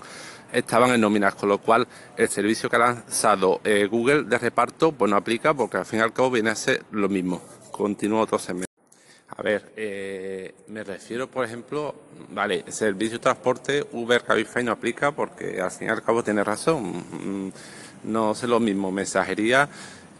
estaban 0.52 0.90
en 0.90 1.00
nóminas, 1.00 1.34
con 1.34 1.48
lo 1.48 1.58
cual 1.58 1.86
el 2.16 2.28
servicio 2.28 2.68
que 2.68 2.76
ha 2.76 2.80
lanzado 2.80 3.60
eh, 3.64 3.86
Google 3.90 4.24
de 4.24 4.38
reparto 4.38 4.92
pues 4.92 5.10
no 5.10 5.16
aplica 5.16 5.54
porque 5.54 5.78
al 5.78 5.86
fin 5.86 6.00
y 6.00 6.02
al 6.02 6.12
cabo 6.12 6.30
viene 6.30 6.50
a 6.50 6.54
ser 6.54 6.82
lo 6.90 7.08
mismo. 7.08 7.42
Continúo 7.70 8.20
otro 8.20 8.38
segmento. 8.38 8.70
A 9.36 9.42
ver, 9.42 9.72
eh, 9.76 10.54
me 10.68 10.84
refiero, 10.84 11.30
por 11.30 11.44
ejemplo, 11.44 11.94
vale, 12.30 12.64
servicio 12.68 13.18
de 13.18 13.22
transporte 13.22 13.86
Uber 13.92 14.22
Cabify 14.22 14.62
no 14.64 14.72
aplica 14.72 15.12
porque 15.12 15.60
al 15.60 15.70
fin 15.70 15.88
y 15.88 15.90
al 15.90 16.02
cabo 16.02 16.22
tiene 16.22 16.44
razón. 16.44 17.04
Mm, 17.46 17.52
no 18.04 18.34
sé 18.34 18.46
lo 18.46 18.60
mismo. 18.60 18.90
Mensajería 18.90 19.68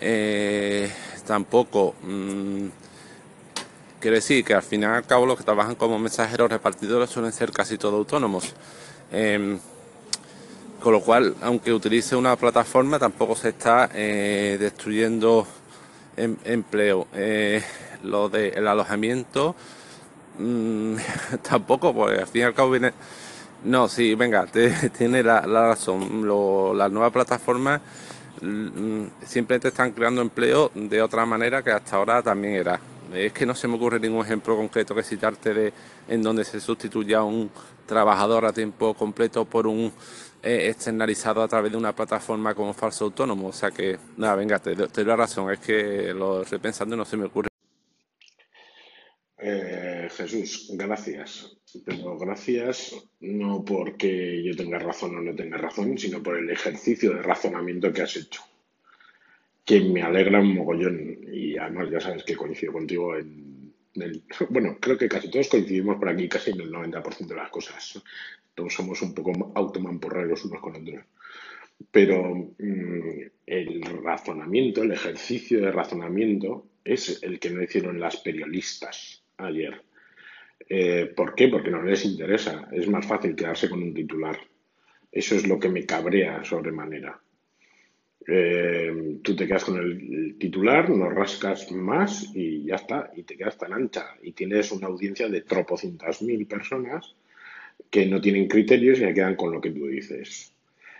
eh, 0.01 0.91
tampoco. 1.27 1.95
Mm, 2.03 2.69
quiero 4.01 4.15
decir 4.15 4.45
que 4.45 4.55
al 4.55 4.63
fin 4.63 4.83
y 4.83 4.85
al 4.87 5.05
cabo 5.07 5.27
los 5.27 5.37
que 5.37 5.45
trabajan 5.45 5.75
como 5.75 5.99
mensajeros 5.99 6.51
repartidores 6.51 7.11
suelen 7.11 7.33
ser 7.33 7.53
casi 7.53 7.77
todos 7.77 7.95
autónomos. 7.95 8.55
Em, 9.13 9.59
con 10.81 10.93
lo 10.93 11.01
cual, 11.01 11.37
aunque 11.43 11.73
utilice 11.73 12.17
una 12.17 12.37
plataforma, 12.37 12.99
tampoco 12.99 13.37
se 13.37 13.51
está 13.51 13.91
eh, 13.95 14.57
destruyendo 14.59 15.47
em, 16.17 16.37
empleo 16.45 17.07
lo 18.03 18.29
del 18.29 18.67
alojamiento 18.67 19.55
mmm, 20.39 20.97
tampoco, 21.43 21.95
porque 21.95 22.21
al 22.21 22.27
fin 22.27 22.43
y 22.43 22.45
al 22.45 22.55
cabo 22.55 22.71
viene... 22.71 22.93
No, 23.65 23.89
sí, 23.89 24.15
venga, 24.15 24.47
tiene 24.99 25.23
la, 25.23 25.41
razón. 25.43 26.27
Lo, 26.27 26.73
las 26.73 26.91
nuevas 26.91 27.13
plataformas 27.13 27.81
mm, 28.41 29.05
siempre 29.25 29.61
te 29.61 29.69
están 29.69 29.93
creando 29.93 30.23
empleo 30.23 30.71
de 30.75 31.03
otra 31.03 31.27
manera 31.27 31.63
que 31.63 31.71
hasta 31.71 31.97
ahora 31.97 32.23
también 32.23 32.55
era. 32.55 32.81
Es 33.13 33.33
que 33.33 33.45
no 33.45 33.55
se 33.55 33.69
me 33.69 33.75
ocurre 33.75 34.01
ningún 34.01 34.25
ejemplo 34.25 34.57
concreto 34.57 34.95
que 34.95 35.03
citarte 35.03 35.53
de 35.53 35.73
en 36.09 36.23
donde 36.23 36.45
se 36.45 36.61
sustituya 36.61 37.23
un 37.23 37.51
trabajador 37.85 38.47
a 38.47 38.53
tiempo 38.53 38.95
completo 38.95 39.45
por 39.45 39.67
un 39.67 39.93
eh, 40.43 40.69
externalizado 40.71 41.43
a 41.43 41.49
través 41.49 41.73
de 41.73 41.79
una 41.79 41.95
plataforma 41.95 42.55
como 42.55 42.73
falso 42.73 43.05
autónomo. 43.07 43.49
O 43.49 43.53
sea 43.53 43.71
que, 43.71 43.99
nada, 44.17 44.37
venga, 44.37 44.59
te, 44.59 44.75
te 44.75 44.87
doy 44.87 45.05
la 45.05 45.17
razón. 45.17 45.51
Es 45.51 45.59
que 45.59 46.15
lo 46.15 46.43
estoy 46.43 46.59
pensando 46.59 46.95
y 46.95 46.99
no 46.99 47.05
se 47.05 47.17
me 47.17 47.27
ocurre. 47.27 47.51
Eh, 49.43 50.09
Jesús, 50.11 50.71
gracias. 50.75 51.57
Pero 51.85 52.19
gracias 52.19 52.97
no 53.21 53.65
porque 53.65 54.43
yo 54.43 54.57
tenga 54.57 54.79
razón 54.79 55.17
o 55.17 55.21
no 55.21 55.35
tenga 55.35 55.57
razón, 55.57 55.97
sino 55.97 56.23
por 56.23 56.37
el 56.37 56.51
ejercicio 56.51 57.15
de 57.15 57.23
razonamiento 57.23 57.93
que 57.93 58.03
has 58.03 58.17
hecho. 58.17 58.43
Que 59.65 59.81
me 59.81 60.03
alegra 60.03 60.41
un 60.41 60.55
mogollón. 60.55 61.19
Y 61.33 61.57
además 61.57 61.89
ya 61.91 62.01
sabes 62.01 62.25
que 62.25 62.37
coincido 62.37 62.73
contigo 62.73 63.17
en 63.17 63.73
el, 63.95 64.23
bueno, 64.51 64.79
creo 64.81 64.99
que 64.99 65.09
casi 65.09 65.31
todos 65.31 65.49
coincidimos 65.49 65.97
por 65.97 66.09
aquí, 66.09 66.29
casi 66.29 66.51
en 66.51 66.61
el 66.61 66.73
90% 66.73 67.27
de 67.27 67.35
las 67.35 67.51
cosas. 67.51 68.03
Somos 68.69 69.01
un 69.03 69.15
poco 69.15 69.53
automamporreros 69.55 70.45
unos 70.45 70.61
con 70.61 70.77
otros. 70.77 71.05
Pero 71.91 72.35
mm, 72.59 73.21
el 73.47 73.83
razonamiento, 74.03 74.83
el 74.83 74.93
ejercicio 74.93 75.61
de 75.61 75.73
razonamiento, 75.73 76.67
es 76.85 77.23
el 77.23 77.39
que 77.39 77.51
no 77.51 77.63
hicieron 77.63 78.01
las 78.01 78.17
periodistas 78.19 79.23
ayer. 79.37 79.83
Eh, 80.69 81.13
¿Por 81.17 81.35
qué? 81.35 81.49
Porque 81.49 81.71
no 81.71 81.83
les 81.83 82.05
interesa. 82.05 82.69
Es 82.73 82.89
más 82.89 83.07
fácil 83.07 83.35
quedarse 83.35 83.69
con 83.69 83.83
un 83.83 83.95
titular. 83.95 84.39
Eso 85.11 85.35
es 85.35 85.47
lo 85.47 85.59
que 85.59 85.69
me 85.69 85.85
cabrea 85.85 86.45
sobremanera. 86.45 87.21
Eh, 88.27 89.19
tú 89.23 89.35
te 89.35 89.47
quedas 89.47 89.65
con 89.65 89.79
el 89.79 90.37
titular, 90.39 90.89
no 90.91 91.11
rascas 91.11 91.73
más 91.73 92.31
y 92.35 92.65
ya 92.65 92.77
está, 92.77 93.11
y 93.17 93.25
te 93.25 93.37
quedas 93.37 93.59
tan 93.59 93.73
ancha. 93.73 94.17
Y 94.23 94.33
tienes 94.33 94.71
una 94.71 94.87
audiencia 94.87 95.29
de 95.29 95.41
tropocientas 95.41 96.23
mil 96.23 96.47
personas 96.47 97.17
que 97.91 98.07
no 98.07 98.21
tienen 98.21 98.49
criterios 98.49 98.99
y 98.99 99.03
se 99.03 99.15
quedan 99.15 99.37
con 99.37 99.53
lo 99.53 99.61
que 99.61 99.71
tú 99.71 99.87
dices. 99.87 100.53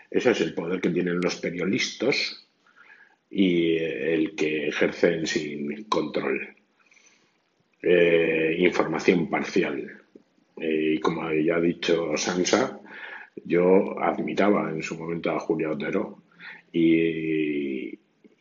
Ese 0.09 0.31
es 0.31 0.41
el 0.41 0.53
poder 0.53 0.81
que 0.81 0.89
tienen 0.89 1.21
los 1.21 1.37
periodistas 1.37 2.45
y 3.29 3.77
el 3.77 4.35
que 4.35 4.67
ejercen 4.67 5.25
sin 5.25 5.85
control. 5.85 6.55
Eh, 7.81 8.57
información 8.59 9.29
parcial. 9.29 10.01
Eh, 10.57 10.95
y 10.95 10.99
como 10.99 11.31
ya 11.33 11.55
ha 11.55 11.61
dicho 11.61 12.15
Sansa, 12.17 12.79
yo 13.45 13.99
admiraba 13.99 14.69
en 14.69 14.83
su 14.83 14.97
momento 14.97 15.31
a 15.31 15.39
Julia 15.39 15.71
Otero 15.71 16.21
y, 16.71 17.90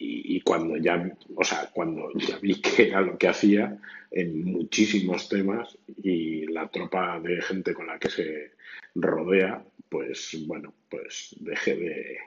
y, 0.02 0.40
cuando 0.40 0.76
ya, 0.78 1.14
o 1.36 1.44
sea, 1.44 1.68
cuando 1.72 2.10
ya 2.14 2.38
vi 2.38 2.60
que 2.60 2.88
era 2.88 3.02
lo 3.02 3.18
que 3.18 3.28
hacía 3.28 3.78
en 4.10 4.44
muchísimos 4.44 5.28
temas 5.28 5.76
y 6.02 6.46
la 6.46 6.68
tropa 6.68 7.20
de 7.20 7.42
gente 7.42 7.74
con 7.74 7.86
la 7.86 7.98
que 7.98 8.08
se 8.08 8.52
rodea, 8.94 9.62
pues 9.88 10.36
bueno, 10.46 10.72
pues 10.88 11.36
dejé 11.40 11.76
de, 11.76 12.18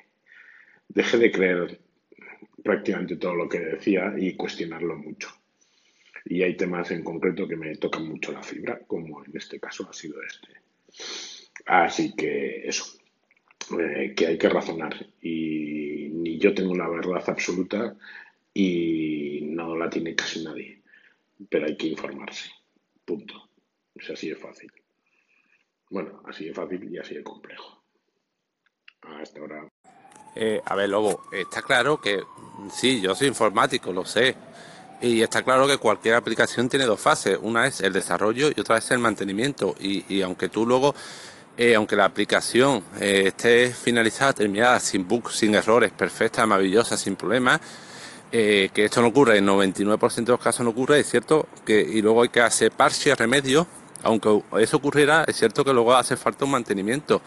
dejé 0.88 1.18
de 1.18 1.32
creer 1.32 1.80
prácticamente 2.64 3.16
todo 3.18 3.36
lo 3.36 3.50
que 3.50 3.60
decía 3.60 4.14
y 4.18 4.36
cuestionarlo 4.36 4.96
mucho 4.96 5.30
y 6.26 6.42
hay 6.42 6.56
temas 6.56 6.92
en 6.92 7.04
concreto 7.04 7.48
que 7.48 7.56
me 7.56 7.76
tocan 7.76 8.08
mucho 8.08 8.32
la 8.32 8.42
fibra, 8.42 8.80
como 8.88 9.24
en 9.26 9.36
este 9.36 9.60
caso 9.60 9.88
ha 9.90 9.94
sido 9.94 10.16
este. 10.24 10.48
Así 11.66 12.16
que 12.16 12.68
eso, 12.68 12.86
eh, 13.80 14.14
que 14.16 14.28
hay 14.28 14.38
que 14.38 14.50
razonar 14.50 14.94
y 15.22 16.10
ni 16.12 16.38
yo 16.38 16.54
tengo 16.54 16.72
una 16.72 16.90
verdad 16.90 17.24
absoluta 17.28 17.96
y 18.54 19.42
no 19.44 19.76
la 19.76 19.90
tiene 19.90 20.16
casi 20.16 20.44
nadie, 20.44 20.82
pero 21.50 21.66
hay 21.66 21.78
que 21.78 21.88
informarse, 21.88 22.50
punto. 23.06 23.50
Es 23.96 24.10
así 24.10 24.30
de 24.30 24.36
fácil. 24.36 24.72
Bueno, 25.90 26.22
así 26.26 26.46
de 26.46 26.54
fácil 26.54 26.92
y 26.92 26.98
así 26.98 27.14
de 27.16 27.24
complejo. 27.24 27.84
Hasta 29.02 29.40
ahora. 29.40 29.68
Eh, 30.36 30.62
a 30.66 30.76
ver, 30.76 30.90
Lobo, 30.90 31.24
está 31.32 31.62
claro 31.62 32.02
que 32.02 32.24
sí, 32.72 33.02
yo 33.02 33.14
soy 33.14 33.28
informático, 33.28 33.92
lo 33.94 34.06
sé. 34.06 34.36
Y 35.02 35.22
está 35.22 35.44
claro 35.44 35.68
que 35.68 35.78
cualquier 35.78 36.16
aplicación 36.16 36.70
tiene 36.70 36.86
dos 36.86 37.00
fases. 37.00 37.38
Una 37.42 37.68
es 37.68 37.82
el 37.82 37.92
desarrollo 37.92 38.50
y 38.56 38.60
otra 38.60 38.78
es 38.78 38.90
el 38.92 39.00
mantenimiento. 39.00 39.76
Y, 39.80 40.22
aunque 40.22 40.48
tú 40.48 40.66
luego, 40.66 40.96
eh, 41.58 41.76
aunque 41.76 41.96
la 41.96 42.06
aplicación 42.06 42.84
eh, 43.00 43.26
esté 43.28 43.74
finalizada, 43.74 44.34
terminada, 44.34 44.80
sin 44.80 45.08
bugs, 45.08 45.36
sin 45.36 45.56
errores, 45.56 45.92
perfecta, 45.92 46.46
maravillosa, 46.46 46.98
sin 46.98 47.16
problemas, 47.16 47.60
que 48.32 48.72
esto 48.74 49.00
no 49.00 49.10
ocurre, 49.10 49.38
en 49.38 49.46
99% 49.46 50.16
de 50.16 50.32
los 50.32 50.40
casos 50.40 50.64
no 50.64 50.72
ocurre, 50.72 51.00
es 51.00 51.08
cierto 51.08 51.48
que 51.64 51.80
y 51.80 52.02
luego 52.02 52.24
hay 52.24 52.30
que 52.30 52.42
hacer 52.42 52.72
parches, 52.72 53.16
remedios, 53.16 53.68
aunque 54.02 54.42
eso 54.60 54.78
ocurriera, 54.78 55.24
es 55.28 55.38
cierto 55.38 55.64
que 55.64 55.72
luego 55.72 55.94
hace 55.94 56.18
falta 56.18 56.46
un 56.46 56.52
mantenimiento. 56.52 57.22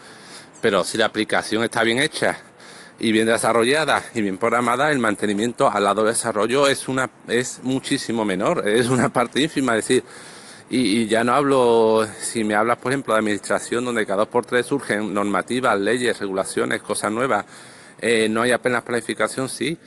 Pero 0.61 0.83
si 0.83 0.97
la 0.97 1.05
aplicación 1.05 1.63
está 1.63 1.83
bien 1.83 1.99
hecha 1.99 2.37
y 2.99 3.11
bien 3.11 3.27
desarrollada 3.27 4.03
y 4.13 4.21
bien 4.21 4.37
programada, 4.37 4.91
el 4.91 4.99
mantenimiento 4.99 5.69
al 5.69 5.83
lado 5.83 6.03
del 6.03 6.13
desarrollo 6.13 6.67
es 6.67 6.87
una 6.87 7.09
es 7.27 7.59
muchísimo 7.63 8.25
menor, 8.25 8.67
es 8.67 8.87
una 8.89 9.09
parte 9.09 9.41
ínfima, 9.41 9.77
es 9.77 9.87
decir, 9.87 10.03
y, 10.69 11.07
ya 11.07 11.23
no 11.23 11.33
hablo, 11.33 12.07
si 12.19 12.43
me 12.43 12.55
hablas, 12.55 12.77
por 12.77 12.91
ejemplo, 12.91 13.13
de 13.13 13.19
administración, 13.19 13.85
donde 13.85 14.05
cada 14.05 14.19
dos 14.19 14.27
por 14.27 14.45
tres 14.45 14.65
surgen 14.65 15.13
normativas, 15.13 15.79
leyes, 15.79 16.19
regulaciones, 16.19 16.81
cosas 16.81 17.11
nuevas, 17.11 17.45
eh, 17.99 18.27
no 18.29 18.41
hay 18.41 18.51
apenas 18.51 18.83
planificación, 18.83 19.49
sí, 19.49 19.77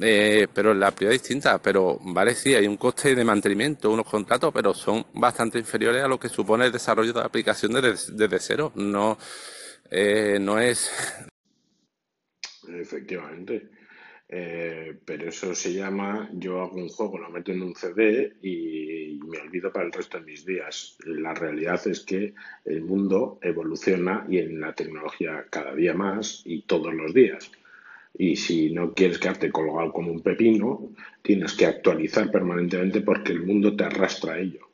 eh, 0.00 0.48
pero 0.52 0.74
la 0.74 0.90
prioridad 0.90 1.16
es 1.16 1.22
distinta, 1.22 1.58
pero 1.58 1.98
vale, 2.02 2.34
sí, 2.34 2.54
hay 2.54 2.66
un 2.66 2.76
coste 2.76 3.14
de 3.14 3.24
mantenimiento, 3.24 3.90
unos 3.90 4.06
contratos, 4.06 4.52
pero 4.52 4.74
son 4.74 5.06
bastante 5.14 5.58
inferiores 5.58 6.02
a 6.02 6.08
lo 6.08 6.18
que 6.18 6.28
supone 6.28 6.66
el 6.66 6.72
desarrollo 6.72 7.12
de 7.12 7.20
la 7.20 7.26
aplicación 7.26 7.72
desde, 7.72 8.14
desde 8.14 8.38
cero, 8.40 8.72
no, 8.74 9.18
eh, 9.90 10.38
no 10.40 10.58
es 10.58 10.90
Efectivamente. 12.68 13.70
Eh, 14.32 14.96
pero 15.04 15.28
eso 15.28 15.56
se 15.56 15.72
llama, 15.72 16.30
yo 16.32 16.60
hago 16.62 16.76
un 16.76 16.88
juego, 16.88 17.18
lo 17.18 17.30
meto 17.30 17.50
en 17.50 17.62
un 17.62 17.74
CD 17.74 18.34
y, 18.42 19.18
me 19.26 19.38
olvido 19.38 19.72
para 19.72 19.86
el 19.86 19.92
resto 19.92 20.18
de 20.18 20.24
mis 20.24 20.46
días. 20.46 20.96
La 21.04 21.34
realidad 21.34 21.84
es 21.86 22.00
que 22.00 22.34
el 22.64 22.82
mundo 22.82 23.38
evoluciona 23.42 24.26
y 24.28 24.38
en 24.38 24.60
la 24.60 24.72
tecnología 24.72 25.46
cada 25.50 25.74
día 25.74 25.94
más 25.94 26.42
y 26.44 26.62
todos 26.62 26.94
los 26.94 27.12
días. 27.12 27.50
Y 28.16 28.36
si 28.36 28.70
no 28.70 28.94
quieres 28.94 29.18
quedarte 29.18 29.50
colgado 29.50 29.92
como 29.92 30.12
un 30.12 30.20
pepino, 30.20 30.92
tienes 31.22 31.54
que 31.54 31.66
actualizar 31.66 32.30
permanentemente 32.30 33.00
porque 33.00 33.32
el 33.32 33.44
mundo 33.44 33.76
te 33.76 33.84
arrastra 33.84 34.34
a 34.34 34.38
ello. 34.38 34.68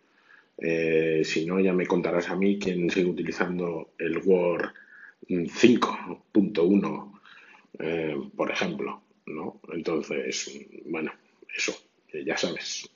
Eh, 0.59 1.23
si 1.25 1.45
no, 1.47 1.61
ya 1.61 1.73
me 1.73 1.87
contarás 1.87 2.29
a 2.31 2.37
mí 2.37 2.59
quién 2.59 2.90
sigue 2.90 3.11
utilizando 3.11 3.90
el 3.99 4.19
Word 4.19 4.71
5.1 5.29 7.16
eh, 7.79 8.16
por 8.35 8.51
ejemplo, 8.51 9.03
¿no? 9.26 9.60
Entonces, 9.72 10.66
bueno, 10.86 11.12
eso, 11.54 11.76
ya 12.24 12.36
sabes. 12.36 12.88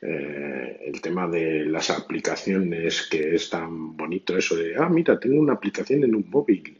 Eh, 0.00 0.80
el 0.86 1.00
tema 1.00 1.28
de 1.28 1.64
las 1.64 1.90
aplicaciones 1.90 3.02
que 3.08 3.34
es 3.34 3.50
tan 3.50 3.96
bonito 3.96 4.36
eso 4.36 4.56
de, 4.56 4.76
ah, 4.76 4.88
mira, 4.88 5.18
tengo 5.18 5.40
una 5.40 5.54
aplicación 5.54 6.04
en 6.04 6.14
un 6.14 6.28
móvil 6.28 6.78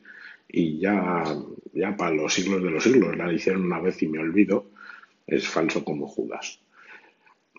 y 0.48 0.78
ya, 0.78 1.24
ya 1.72 1.96
para 1.96 2.14
los 2.14 2.32
siglos 2.34 2.62
de 2.62 2.70
los 2.70 2.82
siglos 2.82 3.16
la 3.16 3.32
hicieron 3.32 3.66
una 3.66 3.80
vez 3.80 4.02
y 4.02 4.08
me 4.08 4.18
olvido, 4.18 4.70
es 5.26 5.46
falso 5.46 5.84
como 5.84 6.06
Judas. 6.06 6.60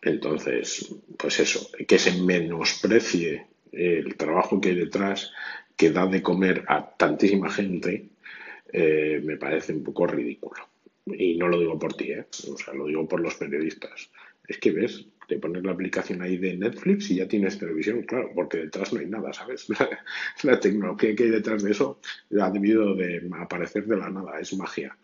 Entonces, 0.01 0.95
pues 1.17 1.39
eso, 1.39 1.69
que 1.87 1.99
se 1.99 2.21
menosprecie 2.21 3.47
el 3.71 4.15
trabajo 4.15 4.59
que 4.59 4.69
hay 4.69 4.75
detrás, 4.75 5.31
que 5.75 5.91
da 5.91 6.07
de 6.07 6.21
comer 6.21 6.63
a 6.67 6.89
tantísima 6.89 7.49
gente, 7.51 8.09
eh, 8.71 9.21
me 9.23 9.37
parece 9.37 9.73
un 9.73 9.83
poco 9.83 10.07
ridículo. 10.07 10.61
Y 11.17 11.38
no 11.38 11.48
lo 11.48 11.60
digo 11.60 11.78
por 11.78 11.93
ti, 11.93 12.12
¿eh? 12.12 12.26
o 12.52 12.58
sea, 12.58 12.74
lo 12.74 12.88
digo 12.88 13.08
por 13.08 13.19
los 13.19 13.36
periodistas. 13.36 14.10
Es 14.48 14.58
que 14.58 14.72
ves, 14.72 15.06
te 15.28 15.38
pones 15.38 15.63
la 15.63 15.72
aplicación 15.72 16.22
ahí 16.22 16.38
de 16.38 16.58
Netflix 16.58 17.12
y 17.12 17.17
ya 17.17 17.28
tienes 17.28 17.60
televisión, 17.60 18.02
claro, 18.04 18.32
porque 18.34 18.58
detrás 18.58 18.91
no 18.91 19.00
hay 19.00 19.06
nada, 19.06 19.32
¿sabes? 19.32 19.67
La, 20.43 20.60
tecnología 20.60 21.15
que 21.15 21.24
hay 21.24 21.30
detrás 21.30 21.63
de 21.63 21.72
eso 21.72 22.00
ha 22.39 22.50
debido 22.50 22.95
de 22.95 23.30
aparecer 23.39 23.86
de 23.86 23.98
la 23.98 24.10
nada, 24.10 24.39
es 24.39 24.54
magia. 24.58 24.98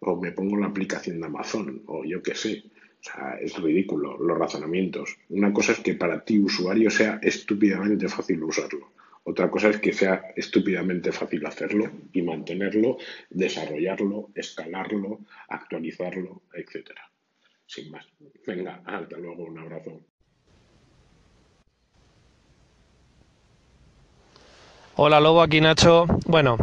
O 0.00 0.20
me 0.20 0.32
pongo 0.32 0.58
la 0.58 0.66
aplicación 0.66 1.18
de 1.18 1.26
Amazon, 1.26 1.82
o 1.86 2.04
yo 2.04 2.22
qué 2.22 2.34
sé. 2.34 2.64
O 3.00 3.02
sea, 3.02 3.38
es 3.40 3.56
ridículo 3.56 4.18
los 4.18 4.38
razonamientos. 4.38 5.16
Una 5.30 5.52
cosa 5.52 5.72
es 5.72 5.80
que 5.80 5.94
para 5.94 6.24
ti, 6.24 6.38
usuario, 6.38 6.90
sea 6.90 7.18
estúpidamente 7.22 8.08
fácil 8.08 8.42
usarlo. 8.42 8.92
Otra 9.26 9.50
cosa 9.50 9.70
es 9.70 9.80
que 9.80 9.92
sea 9.92 10.32
estúpidamente 10.36 11.10
fácil 11.10 11.46
hacerlo 11.46 11.90
y 12.12 12.20
mantenerlo, 12.20 12.98
desarrollarlo, 13.30 14.28
escalarlo, 14.34 15.20
actualizarlo, 15.48 16.42
etcétera. 16.52 17.10
Sin 17.66 17.90
más. 17.90 18.06
Venga, 18.46 18.82
hasta 18.84 19.16
luego, 19.16 19.44
un 19.44 19.58
abrazo. 19.58 20.02
Hola 24.96 25.18
Lobo, 25.20 25.42
aquí 25.42 25.60
Nacho. 25.60 26.06
Bueno, 26.26 26.56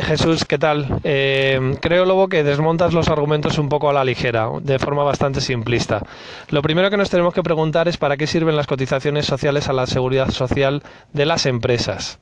Jesús, 0.00 0.44
¿qué 0.44 0.58
tal? 0.58 1.00
Eh, 1.04 1.76
creo, 1.80 2.04
Lobo, 2.04 2.28
que 2.28 2.44
desmontas 2.44 2.92
los 2.92 3.08
argumentos 3.08 3.58
un 3.58 3.68
poco 3.68 3.88
a 3.88 3.92
la 3.92 4.04
ligera, 4.04 4.48
de 4.60 4.78
forma 4.78 5.02
bastante 5.02 5.40
simplista. 5.40 6.02
Lo 6.50 6.62
primero 6.62 6.90
que 6.90 6.96
nos 6.96 7.10
tenemos 7.10 7.32
que 7.34 7.42
preguntar 7.42 7.88
es 7.88 7.96
para 7.96 8.16
qué 8.16 8.26
sirven 8.26 8.56
las 8.56 8.66
cotizaciones 8.66 9.26
sociales 9.26 9.68
a 9.68 9.72
la 9.72 9.86
seguridad 9.86 10.30
social 10.30 10.82
de 11.12 11.26
las 11.26 11.46
empresas. 11.46 12.18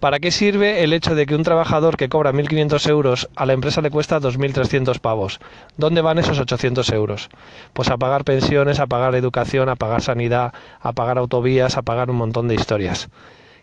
¿Para 0.00 0.20
qué 0.20 0.30
sirve 0.30 0.84
el 0.84 0.92
hecho 0.92 1.16
de 1.16 1.26
que 1.26 1.34
un 1.34 1.42
trabajador 1.42 1.96
que 1.96 2.08
cobra 2.08 2.32
1.500 2.32 2.88
euros 2.88 3.28
a 3.34 3.46
la 3.46 3.52
empresa 3.54 3.80
le 3.80 3.90
cuesta 3.90 4.20
2.300 4.20 5.00
pavos? 5.00 5.40
¿Dónde 5.76 6.02
van 6.02 6.18
esos 6.18 6.38
800 6.38 6.88
euros? 6.90 7.30
Pues 7.72 7.90
a 7.90 7.96
pagar 7.96 8.24
pensiones, 8.24 8.78
a 8.78 8.86
pagar 8.86 9.16
educación, 9.16 9.68
a 9.68 9.76
pagar 9.76 10.02
sanidad, 10.02 10.52
a 10.80 10.92
pagar 10.92 11.18
autovías, 11.18 11.76
a 11.76 11.82
pagar 11.82 12.10
un 12.10 12.16
montón 12.16 12.46
de 12.46 12.54
historias 12.54 13.08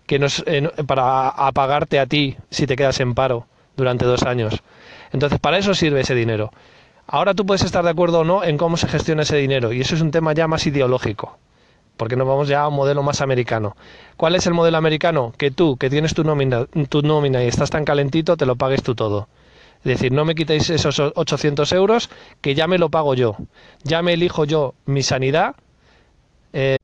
que 0.06 0.20
nos, 0.20 0.44
eh, 0.46 0.70
para 0.88 1.30
apagarte 1.30 2.00
a 2.00 2.06
ti 2.06 2.38
si 2.50 2.68
te 2.68 2.76
quedas 2.76 3.00
en 3.00 3.14
paro 3.14 3.48
durante 3.76 4.06
dos 4.06 4.24
años. 4.24 4.62
Entonces, 5.12 5.40
para 5.40 5.58
eso 5.58 5.74
sirve 5.74 6.02
ese 6.02 6.16
dinero. 6.16 6.52
Ahora 7.08 7.34
tú 7.34 7.46
puedes 7.46 7.64
estar 7.64 7.84
de 7.84 7.92
acuerdo 7.92 8.22
o 8.22 8.24
no 8.24 8.44
en 8.44 8.58
cómo 8.58 8.78
se 8.78 8.88
gestiona 8.88 9.24
ese 9.24 9.38
dinero, 9.38 9.72
y 9.72 9.82
eso 9.82 9.96
es 9.96 10.02
un 10.02 10.12
tema 10.12 10.34
ya 10.34 10.48
más 10.48 10.66
ideológico, 10.66 11.38
porque 11.98 12.16
nos 12.16 12.28
vamos 12.28 12.48
ya 12.48 12.62
a 12.62 12.68
un 12.68 12.76
modelo 12.76 13.04
más 13.04 13.22
americano. 13.22 13.76
¿Cuál 14.18 14.36
es 14.36 14.48
el 14.48 14.54
modelo 14.54 14.78
americano? 14.78 15.34
Que 15.38 15.52
tú, 15.52 15.78
que 15.78 15.90
tienes 15.90 16.16
tu 16.16 16.24
nómina, 16.24 16.66
tu 16.90 17.02
nómina 17.04 17.44
y 17.44 17.48
estás 17.48 17.70
tan 17.70 17.86
calentito, 17.86 18.38
te 18.38 18.46
lo 18.48 18.56
pagues 18.56 18.82
tú 18.82 18.96
todo. 18.96 19.28
Es 19.80 20.00
decir, 20.00 20.12
no 20.12 20.26
me 20.26 20.34
quitéis 20.34 20.72
esos 20.72 21.00
800 21.00 21.72
euros, 21.74 22.10
que 22.42 22.56
ya 22.56 22.68
me 22.68 22.80
lo 22.80 22.90
pago 22.90 23.14
yo. 23.14 23.38
Ya 23.84 24.02
me 24.02 24.14
elijo 24.14 24.46
yo 24.46 24.74
mi 24.88 25.04
sanidad. 25.04 25.56
Eh, 26.54 26.78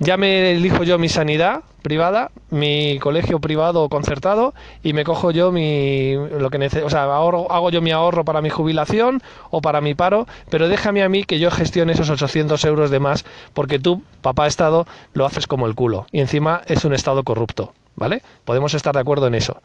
Ya 0.00 0.16
me 0.16 0.52
elijo 0.52 0.84
yo 0.84 0.96
mi 0.96 1.08
sanidad 1.08 1.62
privada, 1.82 2.30
mi 2.50 2.98
colegio 3.00 3.40
privado 3.40 3.88
concertado 3.88 4.54
y 4.82 4.92
me 4.92 5.04
cojo 5.04 5.32
yo 5.32 5.50
mi 5.50 6.14
lo 6.14 6.50
que 6.50 6.58
o 6.84 6.90
sea, 6.90 7.04
hago 7.04 7.70
yo 7.70 7.82
mi 7.82 7.90
ahorro 7.90 8.24
para 8.24 8.40
mi 8.40 8.48
jubilación 8.48 9.22
o 9.50 9.60
para 9.60 9.80
mi 9.80 9.94
paro, 9.94 10.26
pero 10.50 10.68
déjame 10.68 11.02
a 11.02 11.08
mí 11.08 11.24
que 11.24 11.40
yo 11.40 11.50
gestione 11.50 11.92
esos 11.94 12.10
800 12.10 12.64
euros 12.64 12.90
de 12.90 13.00
más 13.00 13.24
porque 13.54 13.80
tú, 13.80 14.02
papá 14.22 14.46
Estado, 14.46 14.86
lo 15.14 15.26
haces 15.26 15.46
como 15.48 15.66
el 15.66 15.74
culo 15.74 16.06
y 16.12 16.20
encima 16.20 16.62
es 16.66 16.84
un 16.84 16.94
Estado 16.94 17.24
corrupto, 17.24 17.74
¿vale? 17.96 18.22
Podemos 18.44 18.74
estar 18.74 18.94
de 18.94 19.00
acuerdo 19.00 19.26
en 19.26 19.34
eso. 19.34 19.60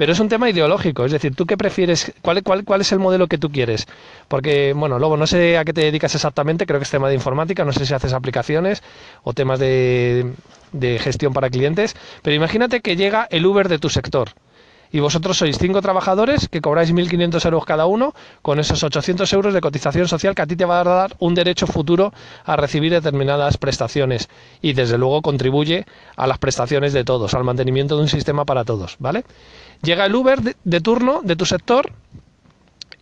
Pero 0.00 0.14
es 0.14 0.18
un 0.18 0.30
tema 0.30 0.48
ideológico, 0.48 1.04
es 1.04 1.12
decir, 1.12 1.34
¿tú 1.34 1.44
qué 1.44 1.58
prefieres? 1.58 2.10
¿Cuál, 2.22 2.42
cuál, 2.42 2.64
cuál 2.64 2.80
es 2.80 2.90
el 2.90 2.98
modelo 2.98 3.26
que 3.26 3.36
tú 3.36 3.52
quieres? 3.52 3.86
Porque, 4.28 4.72
bueno, 4.74 4.98
luego 4.98 5.18
no 5.18 5.26
sé 5.26 5.58
a 5.58 5.64
qué 5.66 5.74
te 5.74 5.82
dedicas 5.82 6.14
exactamente, 6.14 6.64
creo 6.64 6.80
que 6.80 6.84
es 6.84 6.90
tema 6.90 7.10
de 7.10 7.16
informática, 7.16 7.66
no 7.66 7.72
sé 7.74 7.84
si 7.84 7.92
haces 7.92 8.14
aplicaciones 8.14 8.82
o 9.24 9.34
temas 9.34 9.58
de, 9.58 10.32
de 10.72 10.98
gestión 11.00 11.34
para 11.34 11.50
clientes, 11.50 11.94
pero 12.22 12.34
imagínate 12.34 12.80
que 12.80 12.96
llega 12.96 13.28
el 13.30 13.44
Uber 13.44 13.68
de 13.68 13.78
tu 13.78 13.90
sector 13.90 14.30
y 14.92 15.00
vosotros 15.00 15.38
sois 15.38 15.58
cinco 15.58 15.80
trabajadores 15.82 16.48
que 16.48 16.60
cobráis 16.60 16.92
1.500 16.92 17.44
euros 17.44 17.64
cada 17.64 17.86
uno 17.86 18.14
con 18.42 18.58
esos 18.58 18.82
800 18.82 19.32
euros 19.32 19.54
de 19.54 19.60
cotización 19.60 20.08
social 20.08 20.34
que 20.34 20.42
a 20.42 20.46
ti 20.46 20.56
te 20.56 20.64
va 20.64 20.80
a 20.80 20.84
dar 20.84 21.16
un 21.18 21.34
derecho 21.34 21.66
futuro 21.66 22.12
a 22.44 22.56
recibir 22.56 22.92
determinadas 22.92 23.56
prestaciones 23.56 24.28
y 24.62 24.72
desde 24.72 24.98
luego 24.98 25.22
contribuye 25.22 25.86
a 26.16 26.26
las 26.26 26.38
prestaciones 26.38 26.92
de 26.92 27.04
todos, 27.04 27.34
al 27.34 27.44
mantenimiento 27.44 27.96
de 27.96 28.02
un 28.02 28.08
sistema 28.08 28.44
para 28.44 28.64
todos, 28.64 28.96
¿vale? 28.98 29.24
Llega 29.82 30.06
el 30.06 30.14
Uber 30.14 30.40
de, 30.42 30.80
turno 30.80 31.20
de 31.22 31.36
tu 31.36 31.46
sector 31.46 31.90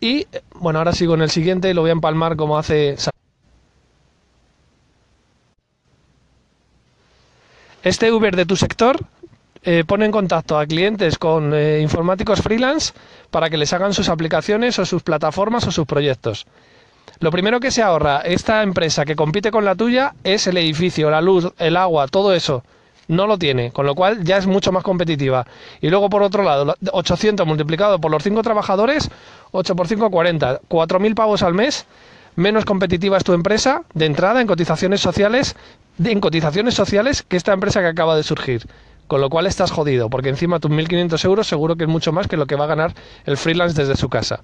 y, 0.00 0.26
bueno, 0.54 0.78
ahora 0.78 0.92
sigo 0.92 1.14
en 1.14 1.22
el 1.22 1.30
siguiente 1.30 1.70
y 1.70 1.74
lo 1.74 1.80
voy 1.80 1.90
a 1.90 1.92
empalmar 1.92 2.36
como 2.36 2.58
hace... 2.58 2.96
Este 7.82 8.12
Uber 8.12 8.36
de 8.36 8.44
tu 8.44 8.56
sector 8.56 8.98
eh, 9.62 9.84
pone 9.86 10.04
en 10.04 10.12
contacto 10.12 10.58
a 10.58 10.66
clientes 10.66 11.18
con 11.18 11.52
eh, 11.54 11.80
informáticos 11.80 12.40
freelance 12.40 12.92
para 13.30 13.50
que 13.50 13.56
les 13.56 13.72
hagan 13.72 13.94
sus 13.94 14.08
aplicaciones 14.08 14.78
o 14.78 14.86
sus 14.86 15.02
plataformas 15.02 15.66
o 15.66 15.72
sus 15.72 15.86
proyectos. 15.86 16.46
Lo 17.20 17.30
primero 17.30 17.58
que 17.58 17.70
se 17.70 17.82
ahorra 17.82 18.20
esta 18.20 18.62
empresa 18.62 19.04
que 19.04 19.16
compite 19.16 19.50
con 19.50 19.64
la 19.64 19.74
tuya 19.74 20.14
es 20.22 20.46
el 20.46 20.56
edificio, 20.56 21.10
la 21.10 21.20
luz, 21.20 21.52
el 21.58 21.76
agua, 21.76 22.06
todo 22.06 22.32
eso. 22.32 22.62
no 23.08 23.26
lo 23.26 23.38
tiene, 23.38 23.72
con 23.72 23.86
lo 23.86 23.94
cual 23.94 24.22
ya 24.22 24.36
es 24.36 24.46
mucho 24.46 24.70
más 24.70 24.82
competitiva. 24.84 25.46
Y 25.80 25.88
luego 25.88 26.10
por 26.10 26.22
otro 26.22 26.42
lado, 26.42 26.76
800 26.92 27.46
multiplicado 27.46 27.98
por 27.98 28.10
los 28.10 28.22
5 28.22 28.42
trabajadores, 28.42 29.10
8 29.50 29.74
por 29.74 29.88
5, 29.88 30.10
40, 30.10 30.60
4.000 30.68 31.14
pavos 31.14 31.42
al 31.42 31.54
mes, 31.54 31.86
menos 32.36 32.64
competitiva 32.64 33.16
es 33.16 33.24
tu 33.24 33.32
empresa 33.32 33.82
de 33.94 34.06
entrada 34.06 34.40
en 34.40 34.46
cotizaciones 34.46 35.00
sociales, 35.00 35.56
en 36.04 36.20
cotizaciones 36.20 36.74
sociales 36.74 37.22
que 37.22 37.36
esta 37.36 37.52
empresa 37.52 37.80
que 37.80 37.86
acaba 37.86 38.14
de 38.14 38.22
surgir. 38.22 38.66
Con 39.08 39.20
lo 39.20 39.28
cual 39.28 39.46
estás 39.46 39.72
jodido, 39.72 40.08
porque 40.08 40.28
encima 40.28 40.60
tus 40.60 40.70
1.500 40.70 41.24
euros 41.24 41.48
seguro 41.48 41.76
que 41.76 41.84
es 41.84 41.90
mucho 41.90 42.12
más 42.12 42.28
que 42.28 42.36
lo 42.36 42.46
que 42.46 42.54
va 42.54 42.64
a 42.64 42.68
ganar 42.68 42.94
el 43.24 43.36
freelance 43.36 43.76
desde 43.80 43.96
su 43.96 44.08
casa 44.08 44.42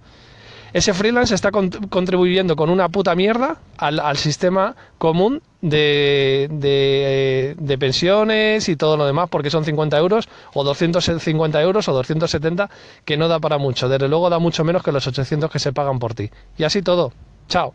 ese 0.75 0.93
freelance 0.93 1.33
está 1.33 1.53
contribuyendo 1.53 2.57
con 2.57 2.69
una 2.69 2.89
puta 2.89 3.15
mierda 3.15 3.59
al, 3.79 4.17
sistema 4.17 4.75
común 4.99 5.41
de, 5.63 6.49
de, 6.51 7.79
pensiones 7.79 8.69
y 8.69 8.75
todo 8.75 8.97
lo 8.97 9.07
demás, 9.07 9.29
porque 9.31 9.51
son 9.51 9.65
50 9.65 9.97
euros 9.97 10.29
o 10.53 10.65
250 10.65 11.63
euros 11.63 11.89
o 11.89 11.93
270, 11.93 12.69
que 13.05 13.17
no 13.17 13.29
da 13.29 13.39
para 13.39 13.57
mucho. 13.57 13.89
Desde 13.89 14.09
luego 14.09 14.29
da 14.31 14.41
mucho 14.41 14.65
menos 14.65 14.83
que 14.83 14.91
los 14.91 15.07
800 15.07 15.49
que 15.49 15.61
se 15.61 15.73
pagan 15.73 16.01
por 16.01 16.15
ti. 16.15 16.31
Y 16.59 16.65
así 16.65 16.83
todo. 16.83 17.13
Chao. 17.49 17.73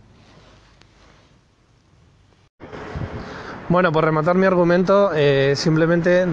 Bueno, 3.70 3.94
por 3.94 4.04
rematar 4.04 4.36
mi 4.36 4.46
argumento, 4.46 5.12
eh, 5.16 5.54
simplemente 5.56 6.26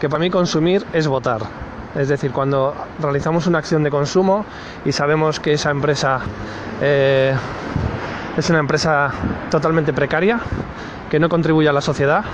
que 0.00 0.08
para 0.08 0.20
mí 0.20 0.30
consumir 0.30 0.84
es 0.92 1.06
votar. 1.06 1.40
Es 1.94 2.08
decir, 2.08 2.32
cuando 2.32 2.74
realizamos 3.00 3.46
una 3.46 3.58
acción 3.58 3.82
de 3.82 3.90
consumo 3.90 4.44
y 4.84 4.92
sabemos 4.92 5.40
que 5.40 5.54
esa 5.54 5.70
empresa 5.70 6.20
eh, 6.80 7.34
es 8.36 8.50
una 8.50 8.60
empresa 8.60 9.10
totalmente 9.50 9.92
precaria, 9.92 10.38
que 11.10 11.18
no 11.18 11.28
contribuye 11.28 11.68
a 11.68 11.72
la 11.72 11.80
sociedad, 11.80 12.24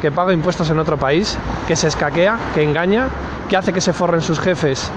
que 0.00 0.10
paga 0.10 0.32
impuestos 0.32 0.68
en 0.70 0.78
otro 0.78 0.96
país, 0.96 1.38
que 1.68 1.76
se 1.76 1.88
escaquea, 1.88 2.38
que 2.54 2.62
engaña, 2.62 3.08
que 3.48 3.56
hace 3.56 3.72
que 3.72 3.80
se 3.80 3.92
forren 3.92 4.20
sus 4.20 4.40
jefes 4.40 4.90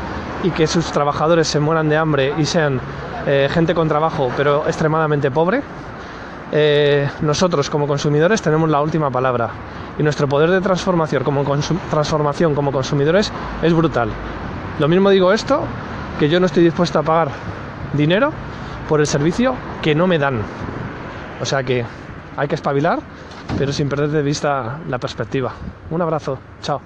y 0.43 0.51
que 0.51 0.67
sus 0.67 0.91
trabajadores 0.91 1.47
se 1.47 1.59
mueran 1.59 1.89
de 1.89 1.97
hambre 1.97 2.33
y 2.37 2.45
sean 2.45 2.79
eh, 3.27 3.49
gente 3.51 3.75
con 3.75 3.87
trabajo 3.87 4.31
pero 4.37 4.65
extremadamente 4.67 5.29
pobre, 5.29 5.61
eh, 6.51 7.09
nosotros 7.21 7.69
como 7.69 7.87
consumidores 7.87 8.41
tenemos 8.41 8.69
la 8.69 8.81
última 8.81 9.11
palabra 9.11 9.49
y 9.97 10.03
nuestro 10.03 10.27
poder 10.27 10.49
de 10.49 10.61
transformación 10.61 11.23
como, 11.23 11.43
transformación 11.89 12.55
como 12.55 12.71
consumidores 12.71 13.31
es 13.61 13.73
brutal. 13.73 14.09
Lo 14.79 14.87
mismo 14.87 15.09
digo 15.09 15.33
esto, 15.33 15.61
que 16.19 16.29
yo 16.29 16.39
no 16.39 16.45
estoy 16.45 16.63
dispuesto 16.63 16.99
a 16.99 17.03
pagar 17.03 17.29
dinero 17.93 18.31
por 18.87 18.99
el 18.99 19.07
servicio 19.07 19.55
que 19.81 19.95
no 19.95 20.07
me 20.07 20.19
dan. 20.19 20.41
O 21.41 21.45
sea 21.45 21.63
que 21.63 21.83
hay 22.35 22.47
que 22.47 22.55
espabilar, 22.55 22.99
pero 23.57 23.73
sin 23.73 23.89
perder 23.89 24.09
de 24.09 24.21
vista 24.21 24.79
la 24.87 24.99
perspectiva. 24.99 25.53
Un 25.89 26.01
abrazo, 26.01 26.37
chao. 26.61 26.81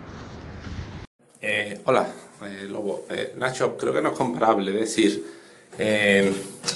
Eh, 1.41 1.81
hola, 1.85 2.07
eh, 2.43 2.67
Lobo. 2.69 3.05
Eh, 3.09 3.33
Nacho, 3.37 3.75
creo 3.77 3.93
que 3.93 4.01
no 4.01 4.09
es 4.09 4.17
comparable 4.17 4.71
decir, 4.71 5.25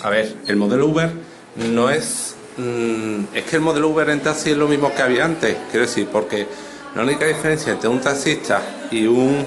a 0.04 0.10
ver, 0.10 0.36
el 0.48 0.56
modelo 0.56 0.88
Uber 0.88 1.12
no 1.56 1.90
es 1.90 2.35
es 2.58 3.44
que 3.44 3.56
el 3.58 3.62
modelo 3.62 3.90
Uber 3.90 4.10
en 4.10 4.22
taxi 4.22 4.52
es 4.52 4.58
lo 4.58 4.68
mismo 4.68 4.94
que 4.94 5.02
había 5.02 5.26
antes, 5.26 5.58
quiero 5.70 5.86
decir, 5.86 6.08
porque 6.12 6.48
la 6.96 7.04
única 7.04 7.26
diferencia 7.26 7.74
entre 7.74 7.90
un 7.90 8.00
taxista 8.00 8.62
y 8.92 9.06
un 9.06 9.46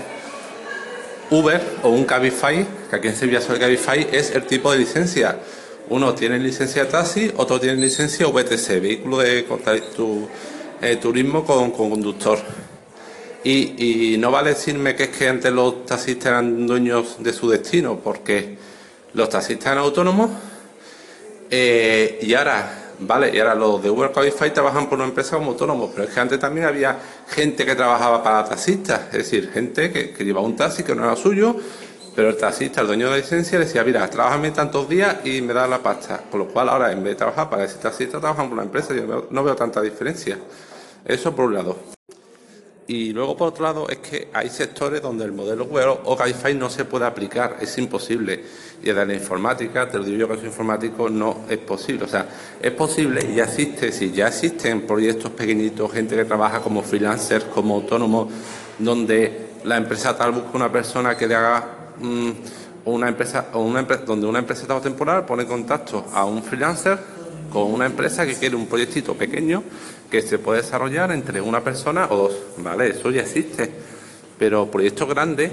Uber 1.30 1.60
o 1.82 1.90
un 1.90 2.04
Cabify, 2.04 2.66
que 2.90 2.96
aquí 2.96 3.08
en 3.08 3.16
Sevilla 3.16 3.40
soy 3.40 3.58
Cabify, 3.58 4.08
es 4.12 4.30
el 4.32 4.44
tipo 4.44 4.72
de 4.72 4.78
licencia. 4.78 5.38
Uno 5.90 6.14
tiene 6.14 6.38
licencia 6.38 6.84
de 6.84 6.90
taxi, 6.90 7.32
otro 7.36 7.58
tiene 7.58 7.80
licencia 7.80 8.26
VTC, 8.26 8.80
vehículo 8.80 9.18
de 9.18 9.46
eh, 10.82 10.96
turismo 10.96 11.44
con, 11.44 11.70
conductor. 11.70 12.38
Y, 13.44 14.12
y, 14.12 14.18
no 14.18 14.30
vale 14.30 14.50
decirme 14.50 14.94
que 14.94 15.04
es 15.04 15.08
que 15.10 15.28
antes 15.28 15.50
los 15.50 15.86
taxistas 15.86 16.26
eran 16.26 16.66
dueños 16.66 17.16
de 17.20 17.32
su 17.32 17.48
destino, 17.48 18.00
porque 18.02 18.58
los 19.14 19.30
taxistas 19.30 19.72
eran 19.72 19.78
autónomos 19.78 20.30
eh, 21.50 22.18
y 22.20 22.34
ahora 22.34 22.87
Vale, 23.00 23.30
y 23.34 23.38
ahora 23.38 23.54
los 23.54 23.80
de 23.82 23.90
Uber 23.90 24.10
Cabify 24.10 24.52
trabajan 24.52 24.88
por 24.88 24.98
una 24.98 25.06
empresa 25.06 25.36
como 25.36 25.52
autónomos, 25.52 25.90
pero 25.94 26.08
es 26.08 26.14
que 26.14 26.18
antes 26.18 26.38
también 26.40 26.66
había 26.66 26.98
gente 27.28 27.64
que 27.64 27.76
trabajaba 27.76 28.22
para 28.22 28.44
taxistas, 28.44 29.02
es 29.12 29.18
decir, 29.18 29.50
gente 29.52 29.92
que, 29.92 30.24
llevaba 30.24 30.44
un 30.44 30.56
taxi 30.56 30.82
que 30.82 30.96
no 30.96 31.04
era 31.04 31.14
suyo, 31.14 31.54
pero 32.16 32.30
el 32.30 32.36
taxista, 32.36 32.80
el 32.80 32.88
dueño 32.88 33.06
de 33.06 33.12
la 33.12 33.16
licencia, 33.18 33.56
decía, 33.60 33.84
mira, 33.84 34.08
trabajame 34.10 34.50
tantos 34.50 34.88
días 34.88 35.18
y 35.24 35.40
me 35.42 35.54
da 35.54 35.68
la 35.68 35.78
pasta. 35.78 36.24
Con 36.28 36.40
lo 36.40 36.48
cual 36.48 36.68
ahora, 36.68 36.90
en 36.90 37.04
vez 37.04 37.12
de 37.12 37.18
trabajar 37.18 37.48
para 37.48 37.64
ese 37.64 37.78
taxista, 37.78 38.18
trabajan 38.18 38.46
por 38.46 38.54
una 38.54 38.64
empresa, 38.64 38.92
yo 38.92 39.28
no 39.30 39.44
veo 39.44 39.54
tanta 39.54 39.80
diferencia. 39.80 40.36
Eso 41.04 41.36
por 41.36 41.44
un 41.44 41.54
lado. 41.54 41.97
Y 42.90 43.12
luego, 43.12 43.36
por 43.36 43.48
otro 43.48 43.64
lado, 43.64 43.86
es 43.86 43.98
que 43.98 44.28
hay 44.32 44.48
sectores 44.48 45.02
donde 45.02 45.22
el 45.22 45.32
modelo 45.32 45.64
web 45.66 45.98
o 46.04 46.16
Cabify 46.16 46.54
no 46.54 46.70
se 46.70 46.86
puede 46.86 47.04
aplicar, 47.04 47.58
es 47.60 47.76
imposible. 47.76 48.42
Y 48.82 48.86
desde 48.86 49.04
la 49.04 49.12
informática, 49.12 49.86
te 49.86 49.98
lo 49.98 50.04
digo 50.04 50.16
yo 50.16 50.28
que 50.28 50.36
soy 50.36 50.46
informático, 50.46 51.10
no 51.10 51.44
es 51.50 51.58
posible. 51.58 52.06
O 52.06 52.08
sea, 52.08 52.26
es 52.62 52.72
posible 52.72 53.20
y 53.30 53.34
ya 53.34 53.44
existe, 53.44 53.92
si 53.92 54.10
ya 54.10 54.28
existen 54.28 54.86
proyectos 54.86 55.32
pequeñitos, 55.32 55.92
gente 55.92 56.16
que 56.16 56.24
trabaja 56.24 56.60
como 56.60 56.82
freelancer, 56.82 57.50
como 57.50 57.74
autónomo, 57.74 58.30
donde 58.78 59.48
la 59.64 59.76
empresa 59.76 60.16
tal 60.16 60.32
busca 60.32 60.48
una 60.54 60.72
persona 60.72 61.14
que 61.14 61.26
le 61.26 61.34
haga 61.34 61.92
mm, 62.00 62.30
una 62.86 63.08
empresa, 63.08 63.48
o 63.52 63.60
una 63.60 63.80
empresa, 63.80 64.04
donde 64.06 64.26
una 64.26 64.38
empresa 64.38 64.80
temporal 64.80 65.26
pone 65.26 65.44
contacto 65.44 66.06
a 66.14 66.24
un 66.24 66.42
freelancer 66.42 66.98
con 67.52 67.70
una 67.70 67.84
empresa 67.84 68.24
que 68.24 68.34
quiere 68.34 68.56
un 68.56 68.66
proyectito 68.66 69.14
pequeño 69.14 69.62
que 70.10 70.22
se 70.22 70.38
puede 70.38 70.62
desarrollar 70.62 71.12
entre 71.12 71.40
una 71.40 71.62
persona 71.62 72.06
o 72.10 72.16
dos. 72.16 72.36
Vale, 72.58 72.90
eso 72.90 73.10
ya 73.10 73.22
existe. 73.22 73.70
Pero 74.38 74.70
proyectos 74.70 75.08
grandes 75.08 75.50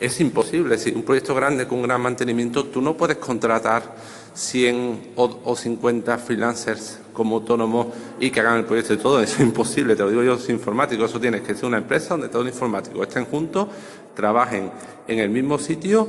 es 0.00 0.20
imposible. 0.20 0.78
Si 0.78 0.90
un 0.90 1.02
proyecto 1.02 1.34
grande 1.34 1.66
con 1.66 1.82
gran 1.82 2.00
mantenimiento, 2.00 2.64
tú 2.66 2.80
no 2.80 2.96
puedes 2.96 3.18
contratar 3.18 3.94
100 4.34 5.12
o, 5.16 5.56
50 5.56 6.18
freelancers 6.18 6.98
como 7.12 7.36
autónomos 7.36 7.88
y 8.18 8.30
que 8.30 8.40
hagan 8.40 8.58
el 8.58 8.64
proyecto 8.64 8.94
y 8.94 8.96
todo. 8.98 9.20
Eso 9.20 9.36
es 9.36 9.40
imposible, 9.40 9.94
te 9.94 10.02
lo 10.02 10.10
digo 10.10 10.22
yo, 10.22 10.38
soy 10.38 10.54
informático. 10.54 11.04
Eso 11.04 11.20
tienes 11.20 11.42
que 11.42 11.54
ser 11.54 11.66
una 11.66 11.78
empresa 11.78 12.10
donde 12.10 12.28
todos 12.28 12.44
los 12.44 12.54
informáticos 12.54 13.06
estén 13.06 13.26
juntos, 13.26 13.68
trabajen 14.14 14.70
en 15.06 15.18
el 15.18 15.30
mismo 15.30 15.58
sitio. 15.58 16.08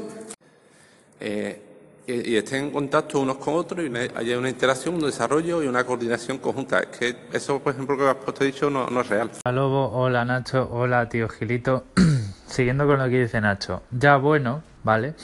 Eh, 1.19 1.70
y, 2.11 2.35
estén 2.35 2.65
en 2.65 2.71
contacto 2.71 3.19
unos 3.19 3.37
con 3.37 3.55
otros 3.55 3.85
y 3.85 4.17
haya 4.17 4.37
una 4.37 4.49
interacción, 4.49 4.95
un 4.95 5.01
desarrollo 5.01 5.63
y 5.63 5.67
una 5.67 5.83
coordinación 5.83 6.37
conjunta. 6.37 6.79
Es 6.79 6.97
que 6.97 7.15
eso, 7.33 7.59
por 7.59 7.73
ejemplo, 7.73 7.97
que 7.97 8.03
has 8.03 8.39
dicho 8.39 8.69
no, 8.69 8.87
no 8.87 9.01
es 9.01 9.09
real. 9.09 9.31
Hola 9.45 9.55
Lobo, 9.55 9.89
hola 9.91 10.25
Nacho, 10.25 10.69
hola 10.71 11.07
tío 11.09 11.29
Gilito. 11.29 11.85
Siguiendo 12.45 12.85
con 12.85 12.99
lo 12.99 13.05
que 13.05 13.21
dice 13.21 13.39
Nacho, 13.39 13.83
ya 13.91 14.17
bueno, 14.17 14.61
¿vale? 14.83 15.15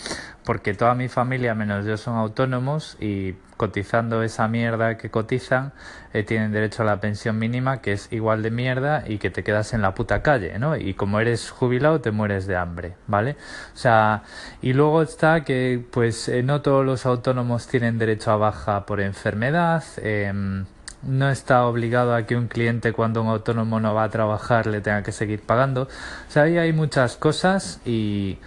Porque 0.45 0.73
toda 0.73 0.95
mi 0.95 1.09
familia 1.09 1.53
menos 1.55 1.85
yo 1.85 1.97
son 1.97 2.15
autónomos 2.15 2.95
y 3.01 3.35
cotizando 3.57 4.23
esa 4.23 4.47
mierda 4.47 4.97
que 4.97 5.09
cotizan, 5.09 5.73
eh, 6.13 6.23
tienen 6.23 6.51
derecho 6.51 6.83
a 6.83 6.85
la 6.85 7.01
pensión 7.01 7.37
mínima, 7.37 7.81
que 7.81 7.93
es 7.93 8.07
igual 8.11 8.43
de 8.43 8.51
mierda 8.51 9.03
y 9.05 9.17
que 9.17 9.29
te 9.29 9.43
quedas 9.43 9.73
en 9.73 9.81
la 9.81 9.93
puta 9.93 10.21
calle, 10.21 10.57
¿no? 10.59 10.77
Y 10.77 10.93
como 10.93 11.19
eres 11.19 11.49
jubilado, 11.49 11.99
te 11.99 12.11
mueres 12.11 12.47
de 12.47 12.55
hambre, 12.55 12.95
¿vale? 13.07 13.35
O 13.73 13.77
sea, 13.77 14.23
y 14.61 14.73
luego 14.73 15.01
está 15.01 15.43
que, 15.43 15.83
pues, 15.91 16.29
eh, 16.29 16.43
no 16.43 16.61
todos 16.61 16.85
los 16.85 17.05
autónomos 17.05 17.67
tienen 17.67 17.97
derecho 17.97 18.31
a 18.31 18.37
baja 18.37 18.85
por 18.85 19.01
enfermedad, 19.01 19.83
em, 19.97 20.65
no 21.03 21.29
está 21.29 21.65
obligado 21.65 22.15
a 22.15 22.25
que 22.25 22.35
un 22.35 22.47
cliente 22.47 22.93
cuando 22.93 23.21
un 23.21 23.29
autónomo 23.29 23.79
no 23.79 23.93
va 23.93 24.03
a 24.03 24.09
trabajar 24.09 24.67
le 24.67 24.81
tenga 24.81 25.03
que 25.03 25.11
seguir 25.11 25.41
pagando. 25.41 25.83
O 25.83 26.31
sea, 26.31 26.43
ahí 26.43 26.57
hay 26.57 26.73
muchas 26.73 27.17
cosas 27.17 27.79
y 27.85 28.39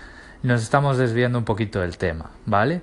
nos 0.42 0.62
estamos 0.62 0.98
desviando 0.98 1.38
un 1.38 1.44
poquito 1.44 1.80
del 1.80 1.98
tema, 1.98 2.30
¿vale? 2.46 2.82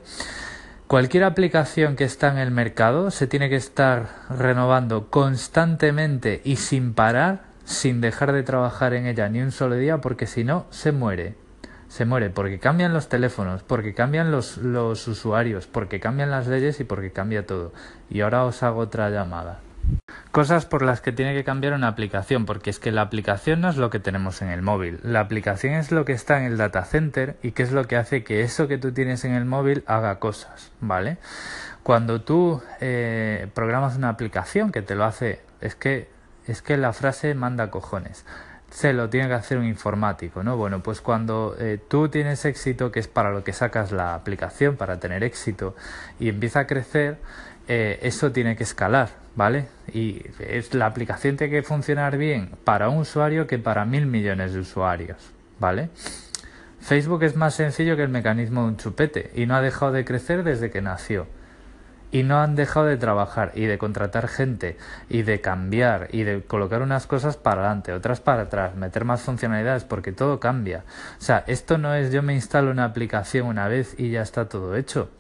Cualquier 0.88 1.26
aplicación 1.26 1.98
que 1.98 2.06
está 2.06 2.32
en 2.32 2.38
el 2.38 2.50
mercado 2.50 3.12
se 3.12 3.28
tiene 3.28 3.50
que 3.50 3.58
estar 3.58 4.08
renovando 4.30 5.10
constantemente 5.10 6.40
y 6.46 6.56
sin 6.56 6.94
parar, 6.94 7.42
sin 7.66 8.00
dejar 8.00 8.32
de 8.32 8.44
trabajar 8.44 8.94
en 8.94 9.06
ella 9.06 9.28
ni 9.28 9.42
un 9.42 9.52
solo 9.52 9.76
día, 9.76 10.00
porque 10.00 10.28
si 10.28 10.46
no, 10.46 10.66
se 10.70 10.94
muere. 10.94 11.36
Se 11.90 12.06
muere 12.06 12.30
porque 12.30 12.60
cambian 12.60 12.94
los 12.94 13.10
teléfonos, 13.10 13.64
porque 13.64 13.94
cambian 13.94 14.32
los, 14.32 14.56
los 14.60 15.06
usuarios, 15.10 15.68
porque 15.68 16.00
cambian 16.00 16.32
las 16.32 16.48
leyes 16.48 16.80
y 16.80 16.86
porque 16.86 17.12
cambia 17.12 17.46
todo. 17.46 17.74
Y 18.10 18.22
ahora 18.22 18.46
os 18.46 18.64
hago 18.64 18.80
otra 18.80 19.10
llamada. 19.10 19.60
Cosas 20.32 20.66
por 20.66 20.84
las 20.84 21.02
que 21.02 21.12
tiene 21.12 21.34
que 21.34 21.44
cambiar 21.44 21.74
una 21.74 21.88
aplicación, 21.88 22.46
porque 22.46 22.70
es 22.70 22.80
que 22.80 22.92
la 22.92 23.02
aplicación 23.02 23.62
no 23.62 23.70
es 23.70 23.78
lo 23.78 23.90
que 23.90 24.00
tenemos 24.00 24.42
en 24.42 24.50
el 24.50 24.62
móvil. 24.62 25.00
La 25.02 25.20
aplicación 25.20 25.74
es 25.74 25.92
lo 25.92 26.06
que 26.06 26.14
está 26.14 26.38
en 26.38 26.46
el 26.46 26.58
data 26.58 26.84
center 26.86 27.38
y 27.42 27.52
que 27.52 27.64
es 27.64 27.72
lo 27.72 27.86
que 27.86 27.96
hace 27.96 28.24
que 28.24 28.42
eso 28.42 28.68
que 28.68 28.78
tú 28.78 28.92
tienes 28.92 29.26
en 29.26 29.34
el 29.34 29.46
móvil 29.46 29.84
haga 29.88 30.20
cosas, 30.20 30.72
¿vale? 30.80 31.18
Cuando 31.82 32.22
tú 32.22 32.62
eh, 32.82 33.48
programas 33.56 33.96
una 33.96 34.10
aplicación 34.10 34.72
que 34.72 34.82
te 34.82 34.94
lo 34.94 35.06
hace, 35.06 35.42
es 35.62 35.76
que, 35.76 36.10
es 36.46 36.62
que 36.62 36.78
la 36.78 36.94
frase 36.94 37.34
manda 37.34 37.72
cojones 37.72 38.26
se 38.70 38.94
lo 38.94 39.10
tiene 39.10 39.30
que 39.30 39.34
hacer 39.34 39.58
un 39.58 39.66
informático, 39.66 40.44
¿no? 40.44 40.58
Bueno, 40.58 40.84
pues 40.84 41.02
cuando 41.02 41.56
eh, 41.58 41.80
tú 41.88 42.10
tienes 42.10 42.44
éxito, 42.46 42.92
que 42.92 43.00
es 43.00 43.08
para 43.08 43.32
lo 43.32 43.44
que 43.44 43.54
sacas 43.54 43.92
la 43.92 44.14
aplicación, 44.14 44.76
para 44.76 45.00
tener 45.00 45.24
éxito, 45.24 45.76
y 46.20 46.30
empieza 46.30 46.62
a 46.62 46.68
crecer, 46.68 47.18
eh, 47.68 48.00
eso 48.02 48.32
tiene 48.32 48.56
que 48.56 48.64
escalar, 48.64 49.10
¿vale? 49.38 49.68
Y 49.94 50.26
es, 50.40 50.74
la 50.74 50.88
aplicación 50.88 51.38
tiene 51.38 51.52
que 51.52 51.64
funcionar 51.64 52.18
bien 52.18 52.50
para 52.66 52.90
un 52.90 52.98
usuario 52.98 53.48
que 53.48 53.60
para 53.60 53.86
mil 53.86 54.08
millones 54.08 54.52
de 54.52 54.60
usuarios, 54.60 55.18
¿vale? 55.60 55.90
Facebook 56.82 57.24
es 57.24 57.36
más 57.36 57.54
sencillo 57.54 57.96
que 57.96 58.04
el 58.04 58.10
mecanismo 58.10 58.64
de 58.64 58.68
un 58.70 58.78
chupete 58.78 59.32
y 59.36 59.46
no 59.46 59.56
ha 59.56 59.62
dejado 59.62 59.92
de 59.92 60.04
crecer 60.04 60.44
desde 60.44 60.72
que 60.72 60.82
nació. 60.82 61.28
Y 62.10 62.24
no 62.24 62.40
han 62.40 62.56
dejado 62.56 62.86
de 62.86 62.96
trabajar 62.96 63.52
y 63.54 63.66
de 63.66 63.78
contratar 63.78 64.30
gente 64.30 64.78
y 65.10 65.24
de 65.24 65.42
cambiar 65.42 66.08
y 66.14 66.24
de 66.24 66.42
colocar 66.42 66.82
unas 66.82 67.06
cosas 67.06 67.36
para 67.36 67.62
adelante, 67.62 67.92
otras 67.92 68.22
para 68.22 68.44
atrás, 68.44 68.76
meter 68.76 69.04
más 69.04 69.22
funcionalidades 69.22 69.84
porque 69.84 70.14
todo 70.14 70.40
cambia. 70.40 70.86
O 71.20 71.22
sea, 71.22 71.44
esto 71.48 71.78
no 71.78 71.94
es 71.94 72.12
yo 72.12 72.24
me 72.24 72.34
instalo 72.34 72.72
una 72.72 72.86
aplicación 72.86 73.46
una 73.46 73.68
vez 73.68 73.94
y 74.00 74.10
ya 74.10 74.22
está 74.22 74.48
todo 74.48 74.76
hecho. 74.78 75.12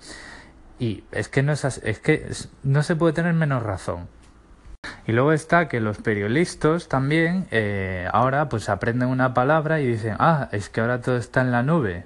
Y 0.79 1.03
es 1.11 1.29
que 1.29 1.43
no 1.43 1.51
es, 1.51 1.63
es 1.65 1.99
que 1.99 2.29
no 2.63 2.83
se 2.83 2.95
puede 2.95 3.13
tener 3.13 3.33
menos 3.33 3.63
razón. 3.63 4.07
Y 5.05 5.11
luego 5.11 5.31
está 5.31 5.67
que 5.67 5.79
los 5.79 5.97
periodistas 5.97 6.87
también 6.87 7.47
eh, 7.51 8.07
ahora 8.11 8.49
pues 8.49 8.69
aprenden 8.69 9.09
una 9.09 9.33
palabra 9.33 9.79
y 9.79 9.87
dicen, 9.87 10.15
ah, 10.19 10.49
es 10.51 10.69
que 10.69 10.81
ahora 10.81 11.01
todo 11.01 11.17
está 11.17 11.41
en 11.41 11.51
la 11.51 11.63
nube. 11.63 12.05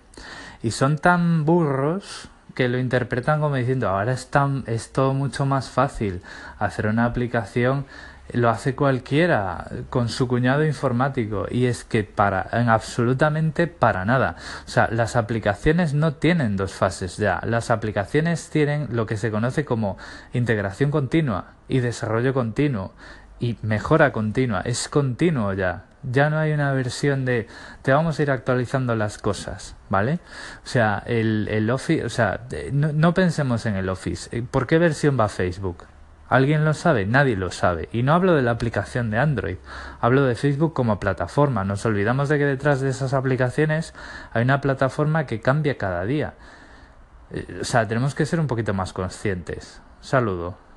Y 0.64 0.72
son 0.72 0.98
tan 0.98 1.44
burros 1.44 2.30
que 2.54 2.70
lo 2.70 2.78
interpretan 2.78 3.40
como 3.40 3.56
diciendo, 3.56 3.90
ahora 3.90 4.14
es, 4.14 4.30
tan, 4.30 4.64
es 4.68 4.92
todo 4.92 5.14
mucho 5.14 5.46
más 5.46 5.70
fácil 5.70 6.22
hacer 6.60 6.88
una 6.88 7.06
aplicación 7.06 7.86
lo 8.34 8.50
hace 8.50 8.76
cualquiera 8.76 9.68
con 9.90 10.10
su 10.10 10.28
cuñado 10.28 10.66
informático 10.66 11.46
y 11.50 11.66
es 11.66 11.84
que 11.84 12.04
para 12.04 12.48
en 12.54 12.70
absolutamente 12.70 13.68
para 13.68 14.06
nada. 14.06 14.36
O 14.66 14.70
sea, 14.70 14.88
las 14.92 15.16
aplicaciones 15.16 15.94
no 15.94 16.14
tienen 16.14 16.58
dos 16.58 16.74
fases 16.74 17.18
ya. 17.18 17.42
Las 17.46 17.72
aplicaciones 17.72 18.50
tienen 18.50 18.88
lo 18.92 19.06
que 19.06 19.18
se 19.18 19.32
conoce 19.32 19.66
como 19.66 19.98
integración 20.34 20.92
continua 20.92 21.54
y 21.68 21.80
desarrollo 21.80 22.34
continuo 22.34 22.94
y 23.40 23.58
mejora 23.62 24.12
continua. 24.12 24.62
Es 24.62 24.88
continuo 24.88 25.54
ya. 25.54 25.86
Ya 26.04 26.30
no 26.30 26.40
hay 26.40 26.52
una 26.52 26.74
versión 26.74 27.26
de 27.26 27.48
te 27.84 27.92
vamos 27.92 28.18
a 28.18 28.24
ir 28.24 28.32
actualizando 28.32 28.96
las 28.96 29.20
cosas, 29.20 29.76
¿vale? 29.90 30.20
O 30.64 30.68
sea, 30.68 31.04
el, 31.06 31.48
el 31.50 31.70
Office, 31.70 32.04
o 32.06 32.10
sea, 32.10 32.42
no, 32.72 32.92
no 32.92 33.14
pensemos 33.14 33.68
en 33.68 33.76
el 33.76 33.88
Office. 33.88 34.42
¿Por 34.44 34.66
qué 34.66 34.80
versión 34.80 35.20
va 35.20 35.30
Facebook? 35.30 35.86
¿Alguien 36.32 36.64
lo 36.64 36.74
sabe? 36.74 37.06
Nadie 37.06 37.36
lo 37.36 37.52
sabe. 37.52 37.90
Y 37.92 38.04
no 38.04 38.14
hablo 38.14 38.34
de 38.34 38.42
la 38.42 38.52
aplicación 38.52 39.12
de 39.12 39.20
Android, 39.20 39.58
hablo 40.00 40.24
de 40.24 40.36
Facebook 40.36 40.74
como 40.74 40.98
plataforma. 40.98 41.66
Nos 41.66 41.86
olvidamos 41.86 42.30
de 42.30 42.38
que 42.38 42.46
detrás 42.46 42.80
de 42.80 42.88
esas 42.88 43.14
aplicaciones 43.14 43.94
hay 44.32 44.44
una 44.44 44.62
plataforma 44.62 45.26
que 45.26 45.42
cambia 45.42 45.78
cada 45.78 46.06
día. 46.06 46.36
Eh, 47.32 47.60
o 47.60 47.66
sea, 47.66 47.86
tenemos 47.86 48.16
que 48.16 48.26
ser 48.26 48.40
un 48.40 48.48
poquito 48.48 48.74
más 48.74 48.94
conscientes. 48.94 49.82
Saludo. 50.00 50.71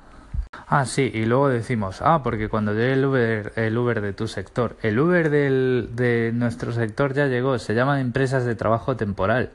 Ah, 0.67 0.85
sí, 0.85 1.11
y 1.13 1.25
luego 1.25 1.49
decimos, 1.49 2.01
ah, 2.01 2.21
porque 2.23 2.49
cuando 2.49 2.73
llegue 2.73 2.93
el 2.93 3.05
Uber, 3.05 3.53
el 3.55 3.77
Uber 3.77 4.01
de 4.01 4.13
tu 4.13 4.27
sector, 4.27 4.75
el 4.81 4.99
Uber 4.99 5.29
del, 5.29 5.89
de 5.93 6.31
nuestro 6.33 6.71
sector 6.71 7.13
ya 7.13 7.27
llegó, 7.27 7.59
se 7.59 7.75
llaman 7.75 7.99
empresas 7.99 8.45
de 8.45 8.55
trabajo 8.55 8.95
temporal. 8.95 9.51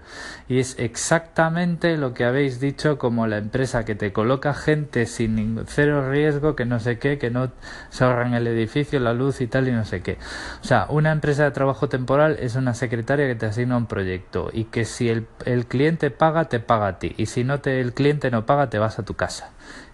Y 0.46 0.60
es 0.60 0.78
exactamente 0.78 1.96
lo 1.96 2.14
que 2.14 2.24
habéis 2.24 2.60
dicho 2.60 2.96
como 2.96 3.26
la 3.26 3.38
empresa 3.38 3.84
que 3.84 3.96
te 3.96 4.12
coloca 4.12 4.54
gente 4.54 5.04
sin 5.06 5.34
ningún, 5.34 5.64
cero 5.66 6.08
riesgo, 6.08 6.54
que 6.54 6.64
no 6.64 6.78
sé 6.78 7.00
qué, 7.00 7.18
que 7.18 7.30
no 7.30 7.50
se 7.88 8.04
ahorran 8.04 8.34
el 8.34 8.46
edificio, 8.46 9.00
la 9.00 9.12
luz 9.12 9.40
y 9.40 9.48
tal 9.48 9.66
y 9.66 9.72
no 9.72 9.84
sé 9.84 10.02
qué. 10.02 10.16
O 10.62 10.64
sea, 10.64 10.86
una 10.90 11.10
empresa 11.10 11.42
de 11.42 11.50
trabajo 11.50 11.88
temporal 11.88 12.36
es 12.38 12.54
una 12.54 12.72
secretaria 12.72 13.26
que 13.26 13.34
te 13.34 13.46
asigna 13.46 13.76
un 13.76 13.86
proyecto 13.86 14.48
y 14.52 14.66
que 14.66 14.84
si 14.84 15.08
el, 15.08 15.26
el 15.44 15.66
cliente 15.66 16.12
paga, 16.12 16.44
te 16.44 16.60
paga 16.60 16.86
a 16.86 16.98
ti. 17.00 17.14
Y 17.16 17.26
si 17.26 17.42
no 17.42 17.58
te, 17.60 17.80
el 17.80 17.94
cliente 17.94 18.30
no 18.30 18.46
paga, 18.46 18.70
te 18.70 18.78
vas 18.78 19.00
a 19.00 19.04
tu 19.04 19.14
casa. 19.14 19.50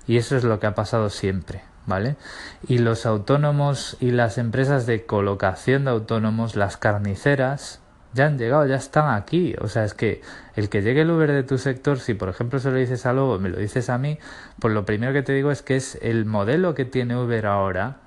Y 0.06 0.16
eso 0.16 0.36
es 0.36 0.44
lo 0.44 0.60
que 0.60 0.66
ha 0.66 0.74
pasado 0.74 1.10
siempre, 1.10 1.62
¿vale? 1.86 2.16
Y 2.68 2.78
los 2.78 3.06
autónomos 3.06 3.96
y 4.00 4.10
las 4.10 4.38
empresas 4.38 4.86
de 4.86 5.04
colocación 5.06 5.84
de 5.84 5.90
autónomos, 5.90 6.56
las 6.56 6.76
carniceras, 6.76 7.80
ya 8.16 8.26
han 8.26 8.38
llegado, 8.38 8.66
ya 8.66 8.76
están 8.76 9.14
aquí. 9.14 9.54
O 9.60 9.68
sea, 9.68 9.84
es 9.84 9.94
que 9.94 10.22
el 10.56 10.68
que 10.68 10.82
llegue 10.82 11.02
el 11.02 11.10
Uber 11.10 11.30
de 11.30 11.42
tu 11.42 11.58
sector, 11.58 12.00
si 12.00 12.14
por 12.14 12.28
ejemplo 12.28 12.58
se 12.58 12.70
lo 12.70 12.76
dices 12.76 13.06
a 13.06 13.12
Lobo, 13.12 13.38
me 13.38 13.50
lo 13.50 13.58
dices 13.58 13.90
a 13.90 13.98
mí, 13.98 14.18
pues 14.58 14.74
lo 14.74 14.84
primero 14.84 15.12
que 15.12 15.22
te 15.22 15.32
digo 15.32 15.50
es 15.50 15.62
que 15.62 15.76
es 15.76 15.98
el 16.02 16.24
modelo 16.24 16.74
que 16.74 16.84
tiene 16.84 17.16
Uber 17.16 17.46
ahora 17.46 17.98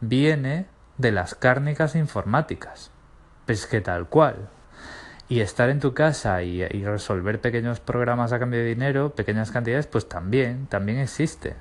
viene 0.00 0.66
de 0.98 1.12
las 1.12 1.34
cárnicas 1.34 1.96
informáticas. 1.96 2.90
Pues 3.46 3.66
que 3.66 3.80
tal 3.80 4.06
cual. 4.08 4.48
Y 5.28 5.40
estar 5.40 5.70
en 5.70 5.80
tu 5.80 5.94
casa 5.94 6.42
y, 6.42 6.62
resolver 6.64 7.40
pequeños 7.40 7.80
programas 7.80 8.32
a 8.32 8.38
cambio 8.38 8.60
de 8.60 8.66
dinero, 8.66 9.14
pequeñas 9.14 9.50
cantidades, 9.50 9.86
pues 9.86 10.08
también, 10.08 10.66
también 10.66 10.98
existe. 10.98 11.54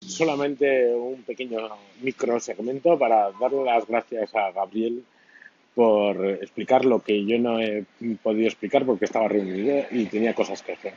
Solamente 0.00 0.94
un 0.94 1.22
pequeño 1.22 1.58
micro 2.00 2.40
segmento 2.40 2.98
para 2.98 3.30
darle 3.32 3.64
las 3.64 3.86
gracias 3.86 4.34
a 4.34 4.50
Gabriel 4.50 5.04
por 5.74 6.24
explicar 6.26 6.84
lo 6.84 7.00
que 7.00 7.24
yo 7.24 7.38
no 7.38 7.60
he 7.60 7.84
podido 8.22 8.48
explicar 8.48 8.84
porque 8.86 9.04
estaba 9.04 9.28
reunido 9.28 9.84
y 9.90 10.06
tenía 10.06 10.34
cosas 10.34 10.62
que 10.62 10.72
hacer. 10.72 10.94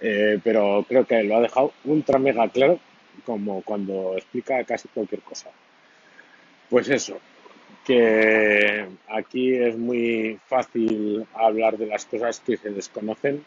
Eh, 0.00 0.38
pero 0.42 0.84
creo 0.88 1.04
que 1.04 1.22
lo 1.24 1.36
ha 1.36 1.40
dejado 1.40 1.72
ultra 1.84 2.18
mega 2.20 2.48
claro 2.48 2.78
como 3.24 3.62
cuando 3.62 4.14
explica 4.16 4.62
casi 4.64 4.88
cualquier 4.88 5.22
cosa. 5.22 5.50
Pues 6.70 6.88
eso, 6.88 7.18
que 7.88 8.84
aquí 9.08 9.54
es 9.54 9.78
muy 9.78 10.38
fácil 10.46 11.26
hablar 11.32 11.78
de 11.78 11.86
las 11.86 12.04
cosas 12.04 12.38
que 12.38 12.58
se 12.58 12.68
desconocen 12.68 13.42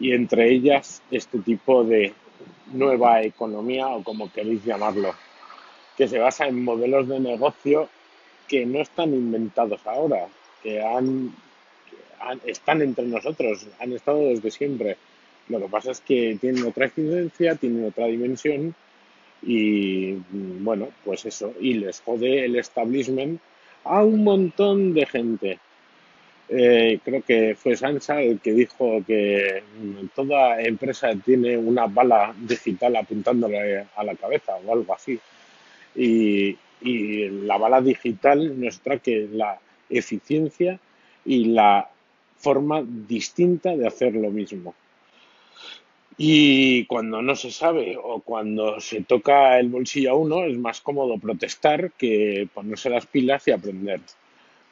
y 0.00 0.14
entre 0.14 0.50
ellas 0.50 1.00
este 1.12 1.38
tipo 1.38 1.84
de 1.84 2.12
nueva 2.72 3.22
economía 3.22 3.86
o 3.86 4.02
como 4.02 4.32
queréis 4.32 4.64
llamarlo, 4.64 5.14
que 5.96 6.08
se 6.08 6.18
basa 6.18 6.48
en 6.48 6.64
modelos 6.64 7.06
de 7.06 7.20
negocio 7.20 7.88
que 8.48 8.66
no 8.66 8.80
están 8.80 9.14
inventados 9.14 9.86
ahora, 9.86 10.26
que 10.64 10.82
han, 10.82 11.32
están 12.44 12.82
entre 12.82 13.06
nosotros, 13.06 13.64
han 13.78 13.92
estado 13.92 14.18
desde 14.18 14.50
siempre. 14.50 14.96
Lo 15.48 15.60
que 15.60 15.68
pasa 15.68 15.92
es 15.92 16.00
que 16.00 16.36
tienen 16.40 16.66
otra 16.66 16.86
incidencia, 16.86 17.54
tienen 17.54 17.84
otra 17.84 18.06
dimensión 18.06 18.74
y 19.42 20.12
bueno, 20.32 20.88
pues 21.04 21.24
eso, 21.26 21.54
y 21.60 21.74
les 21.74 22.00
jode 22.00 22.44
el 22.44 22.56
establishment 22.56 23.40
a 23.84 24.02
un 24.02 24.22
montón 24.24 24.92
de 24.94 25.06
gente. 25.06 25.58
Eh, 26.48 26.98
creo 27.04 27.22
que 27.22 27.54
fue 27.54 27.76
Sansa 27.76 28.20
el 28.20 28.40
que 28.40 28.52
dijo 28.52 29.02
que 29.06 29.62
toda 30.14 30.60
empresa 30.60 31.14
tiene 31.24 31.56
una 31.56 31.86
bala 31.86 32.34
digital 32.36 32.96
apuntándole 32.96 33.86
a 33.94 34.04
la 34.04 34.16
cabeza 34.16 34.56
o 34.56 34.72
algo 34.72 34.92
así. 34.92 35.18
Y, 35.94 36.56
y 36.82 37.28
la 37.28 37.56
bala 37.56 37.80
digital 37.80 38.60
nos 38.60 38.80
que 39.02 39.28
la 39.32 39.58
eficiencia 39.88 40.78
y 41.24 41.46
la 41.46 41.88
forma 42.38 42.82
distinta 42.84 43.76
de 43.76 43.86
hacer 43.86 44.14
lo 44.14 44.30
mismo. 44.30 44.74
Y 46.22 46.84
cuando 46.84 47.22
no 47.22 47.34
se 47.34 47.50
sabe 47.50 47.96
o 47.96 48.20
cuando 48.20 48.78
se 48.78 49.00
toca 49.00 49.58
el 49.58 49.70
bolsillo 49.70 50.10
a 50.10 50.14
uno, 50.16 50.44
es 50.44 50.58
más 50.58 50.82
cómodo 50.82 51.16
protestar 51.16 51.92
que 51.92 52.46
ponerse 52.52 52.90
las 52.90 53.06
pilas 53.06 53.48
y 53.48 53.52
aprender. 53.52 54.02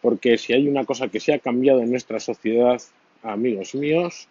Porque 0.02 0.36
si 0.36 0.52
hay 0.52 0.68
una 0.68 0.84
cosa 0.84 1.08
que 1.08 1.20
se 1.20 1.32
ha 1.32 1.38
cambiado 1.38 1.80
en 1.80 1.90
nuestra 1.90 2.20
sociedad, 2.20 2.82
amigos 3.22 3.74
míos, 3.74 4.28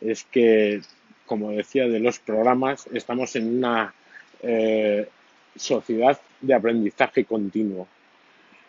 es 0.00 0.24
que, 0.24 0.80
como 1.26 1.50
decía 1.50 1.86
de 1.86 2.00
los 2.00 2.18
programas, 2.18 2.86
estamos 2.94 3.36
en 3.36 3.58
una 3.58 3.92
eh, 4.40 5.06
sociedad 5.56 6.18
de 6.40 6.54
aprendizaje 6.54 7.26
continuo. 7.26 7.88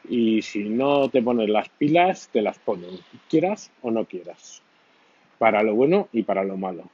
Y 0.10 0.42
si 0.42 0.66
no 0.66 1.08
te 1.08 1.22
pones 1.22 1.48
las 1.48 1.70
pilas, 1.70 2.28
te 2.28 2.42
las 2.42 2.60
ponen, 2.60 3.00
quieras 3.30 3.72
o 3.82 3.90
no 3.90 4.04
quieras, 4.04 4.62
para 5.40 5.64
lo 5.64 5.76
bueno 5.76 6.10
y 6.12 6.24
para 6.24 6.44
lo 6.44 6.58
malo. 6.58 6.90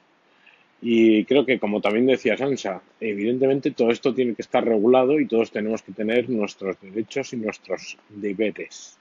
Y 0.84 1.24
creo 1.26 1.46
que, 1.46 1.60
como 1.60 1.80
también 1.80 2.06
decía 2.06 2.36
Sansa, 2.36 2.82
evidentemente 2.98 3.70
todo 3.70 3.92
esto 3.92 4.12
tiene 4.12 4.34
que 4.34 4.42
estar 4.42 4.64
regulado 4.64 5.20
y 5.20 5.28
todos 5.28 5.52
tenemos 5.52 5.80
que 5.80 5.92
tener 5.92 6.28
nuestros 6.28 6.76
derechos 6.80 7.32
y 7.32 7.36
nuestros 7.36 7.96
deberes. 8.08 8.98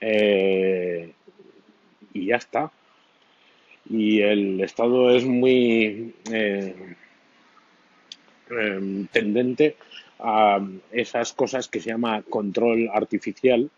Eh, 0.00 1.10
y 2.12 2.26
ya 2.26 2.36
está. 2.36 2.70
Y 3.90 4.20
el 4.20 4.60
Estado 4.60 5.10
es 5.10 5.24
muy 5.24 6.14
eh, 6.32 6.74
em, 8.50 9.08
tendente 9.08 9.74
a 10.20 10.64
esas 10.92 11.32
cosas 11.32 11.66
que 11.66 11.80
se 11.80 11.90
llama 11.90 12.22
control 12.22 12.88
artificial, 12.94 13.68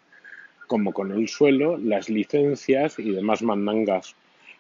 como 0.67 0.93
con 0.93 1.13
el 1.13 1.29
suelo, 1.29 1.79
las 1.79 2.11
licencias 2.11 2.99
y 2.99 3.11
demás 3.11 3.41
mandangas 3.41 4.15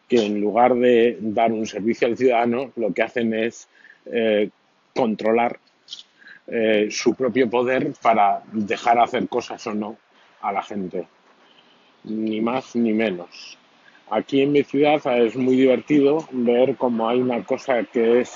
que 0.08 0.24
en 0.24 0.40
lugar 0.40 0.74
de 0.74 1.18
dar 1.20 1.52
un 1.52 1.66
servicio 1.66 2.06
al 2.06 2.16
ciudadano, 2.16 2.72
lo 2.76 2.92
que 2.92 3.02
hacen 3.02 3.34
es 3.34 3.68
eh, 4.06 4.50
controlar 4.94 5.58
eh, 6.46 6.88
su 6.90 7.14
propio 7.14 7.50
poder 7.50 7.92
para 8.00 8.42
dejar 8.52 8.98
hacer 9.00 9.28
cosas 9.28 9.66
o 9.66 9.74
no 9.74 9.96
a 10.40 10.52
la 10.52 10.62
gente. 10.62 11.06
Ni 12.04 12.40
más 12.40 12.76
ni 12.76 12.92
menos. 12.92 13.58
Aquí 14.10 14.42
en 14.42 14.52
mi 14.52 14.62
ciudad 14.62 15.00
es 15.18 15.34
muy 15.34 15.56
divertido 15.56 16.26
ver 16.30 16.76
cómo 16.76 17.08
hay 17.08 17.20
una 17.20 17.42
cosa 17.44 17.82
que 17.82 18.20
es 18.20 18.32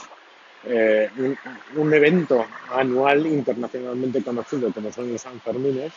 eh, 0.64 1.08
un, 1.16 1.38
un 1.76 1.94
evento 1.94 2.44
anual 2.74 3.26
internacionalmente 3.26 4.22
conocido 4.22 4.72
como 4.72 4.90
son 4.90 5.12
los 5.12 5.22
Sanfermines, 5.22 5.92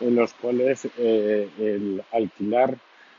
en 0.00 0.16
los 0.16 0.34
cuales 0.34 0.88
eh, 0.98 1.48
el 1.58 2.02
alquilar 2.12 2.76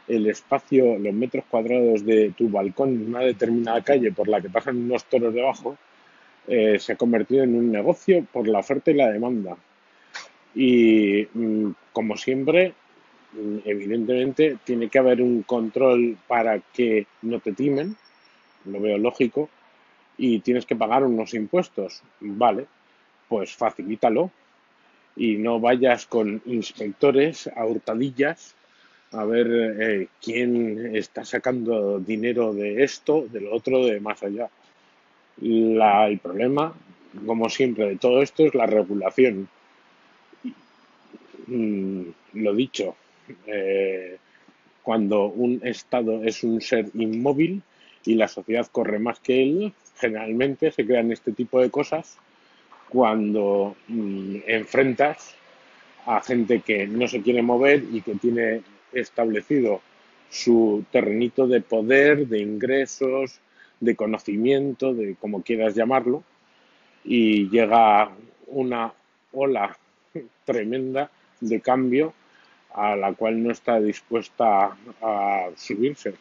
el 0.07 0.27
espacio, 0.27 0.97
los 0.97 1.13
metros 1.13 1.45
cuadrados 1.49 2.05
de 2.05 2.31
tu 2.37 2.49
balcón 2.49 2.89
en 2.89 3.07
una 3.09 3.19
determinada 3.21 3.81
calle 3.83 4.11
por 4.11 4.27
la 4.27 4.41
que 4.41 4.49
pasan 4.49 4.77
unos 4.77 5.05
toros 5.05 5.33
debajo, 5.33 5.77
eh, 6.47 6.79
se 6.79 6.93
ha 6.93 6.95
convertido 6.95 7.43
en 7.43 7.55
un 7.55 7.71
negocio 7.71 8.25
por 8.31 8.47
la 8.47 8.59
oferta 8.59 8.91
y 8.91 8.95
la 8.95 9.11
demanda. 9.11 9.57
Y 10.55 11.27
mm, 11.33 11.71
como 11.91 12.15
siempre, 12.15 12.73
mm, 13.33 13.57
evidentemente, 13.65 14.57
tiene 14.63 14.89
que 14.89 14.99
haber 14.99 15.21
un 15.21 15.43
control 15.43 16.17
para 16.27 16.59
que 16.59 17.05
no 17.21 17.39
te 17.39 17.51
timen, 17.51 17.95
lo 18.65 18.79
veo 18.79 18.97
lógico, 18.97 19.49
y 20.17 20.39
tienes 20.39 20.65
que 20.65 20.75
pagar 20.75 21.03
unos 21.03 21.33
impuestos. 21.33 22.01
Vale, 22.21 22.65
pues 23.27 23.53
facilítalo 23.53 24.31
y 25.15 25.35
no 25.35 25.59
vayas 25.59 26.05
con 26.05 26.41
inspectores 26.45 27.49
a 27.55 27.65
hurtadillas 27.65 28.55
a 29.11 29.23
ver 29.25 29.47
eh, 29.79 30.07
quién 30.21 30.95
está 30.95 31.25
sacando 31.25 31.99
dinero 31.99 32.53
de 32.53 32.83
esto, 32.83 33.25
de 33.31 33.41
lo 33.41 33.55
otro, 33.55 33.85
de 33.85 33.99
más 33.99 34.21
allá. 34.23 34.49
La- 35.41 36.07
el 36.07 36.19
problema, 36.19 36.73
como 37.25 37.49
siempre, 37.49 37.85
de 37.89 37.97
todo 37.97 38.21
esto 38.21 38.45
es 38.45 38.55
la 38.55 38.65
regulación. 38.65 39.49
Mm, 41.47 42.01
lo 42.33 42.53
dicho, 42.53 42.95
eh, 43.45 44.17
cuando 44.83 45.27
un 45.27 45.61
Estado 45.63 46.23
es 46.23 46.43
un 46.43 46.61
ser 46.61 46.87
inmóvil 46.95 47.61
y 48.05 48.15
la 48.15 48.27
sociedad 48.27 48.67
corre 48.71 48.99
más 48.99 49.19
que 49.19 49.43
él, 49.43 49.73
generalmente 49.99 50.71
se 50.71 50.85
crean 50.85 51.11
este 51.11 51.31
tipo 51.33 51.59
de 51.61 51.69
cosas 51.69 52.17
cuando 52.89 53.75
mm, 53.87 54.37
enfrentas 54.47 55.35
a 56.05 56.21
gente 56.21 56.61
que 56.61 56.87
no 56.87 57.07
se 57.07 57.21
quiere 57.21 57.41
mover 57.41 57.83
y 57.91 58.01
que 58.01 58.15
tiene 58.15 58.61
establecido 58.93 59.81
su 60.29 60.83
terrenito 60.91 61.47
de 61.47 61.61
poder, 61.61 62.27
de 62.27 62.39
ingresos, 62.39 63.39
de 63.79 63.95
conocimiento, 63.95 64.93
de 64.93 65.15
como 65.15 65.41
quieras 65.41 65.75
llamarlo, 65.75 66.23
y 67.03 67.49
llega 67.49 68.11
una 68.47 68.93
ola 69.31 69.77
tremenda 70.45 71.09
de 71.39 71.61
cambio 71.61 72.13
a 72.73 72.95
la 72.95 73.13
cual 73.13 73.41
no 73.41 73.51
está 73.51 73.79
dispuesta 73.79 74.77
a 75.01 75.49
subirse. 75.55 76.13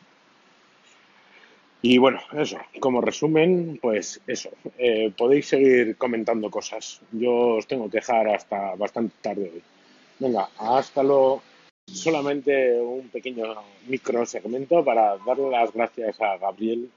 Y 1.83 1.99
bueno, 1.99 2.21
eso, 2.33 2.59
como 2.81 3.01
resumen, 3.01 3.79
pues 3.81 4.21
eso, 4.27 4.51
eh, 4.79 5.13
podéis 5.17 5.47
seguir 5.47 5.97
comentando 5.97 6.51
cosas. 6.51 7.01
Yo 7.13 7.57
os 7.57 7.67
tengo 7.67 7.91
que 7.91 7.99
dejar 7.99 8.29
hasta 8.29 8.75
bastante 8.75 9.15
tarde 9.21 9.51
hoy. 9.55 9.63
Venga, 10.19 10.49
hasta 10.59 11.03
luego. 11.03 11.43
Solamente 11.93 12.81
un 12.81 13.09
pequeño 13.09 13.55
micro 13.87 14.27
segmento 14.27 14.85
para 14.85 15.17
darle 15.19 15.51
las 15.51 15.73
gracias 15.73 16.21
a 16.21 16.37
Gabriel 16.37 16.91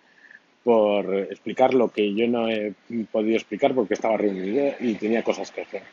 por 0.63 1.15
explicar 1.15 1.73
lo 1.73 1.89
que 1.89 2.13
yo 2.13 2.27
no 2.27 2.49
he 2.49 2.73
podido 3.11 3.37
explicar 3.37 3.73
porque 3.75 3.93
estaba 3.93 4.17
reunido 4.17 4.73
y 4.79 4.95
tenía 4.95 5.23
cosas 5.23 5.51
que 5.51 5.61
hacer. 5.61 5.83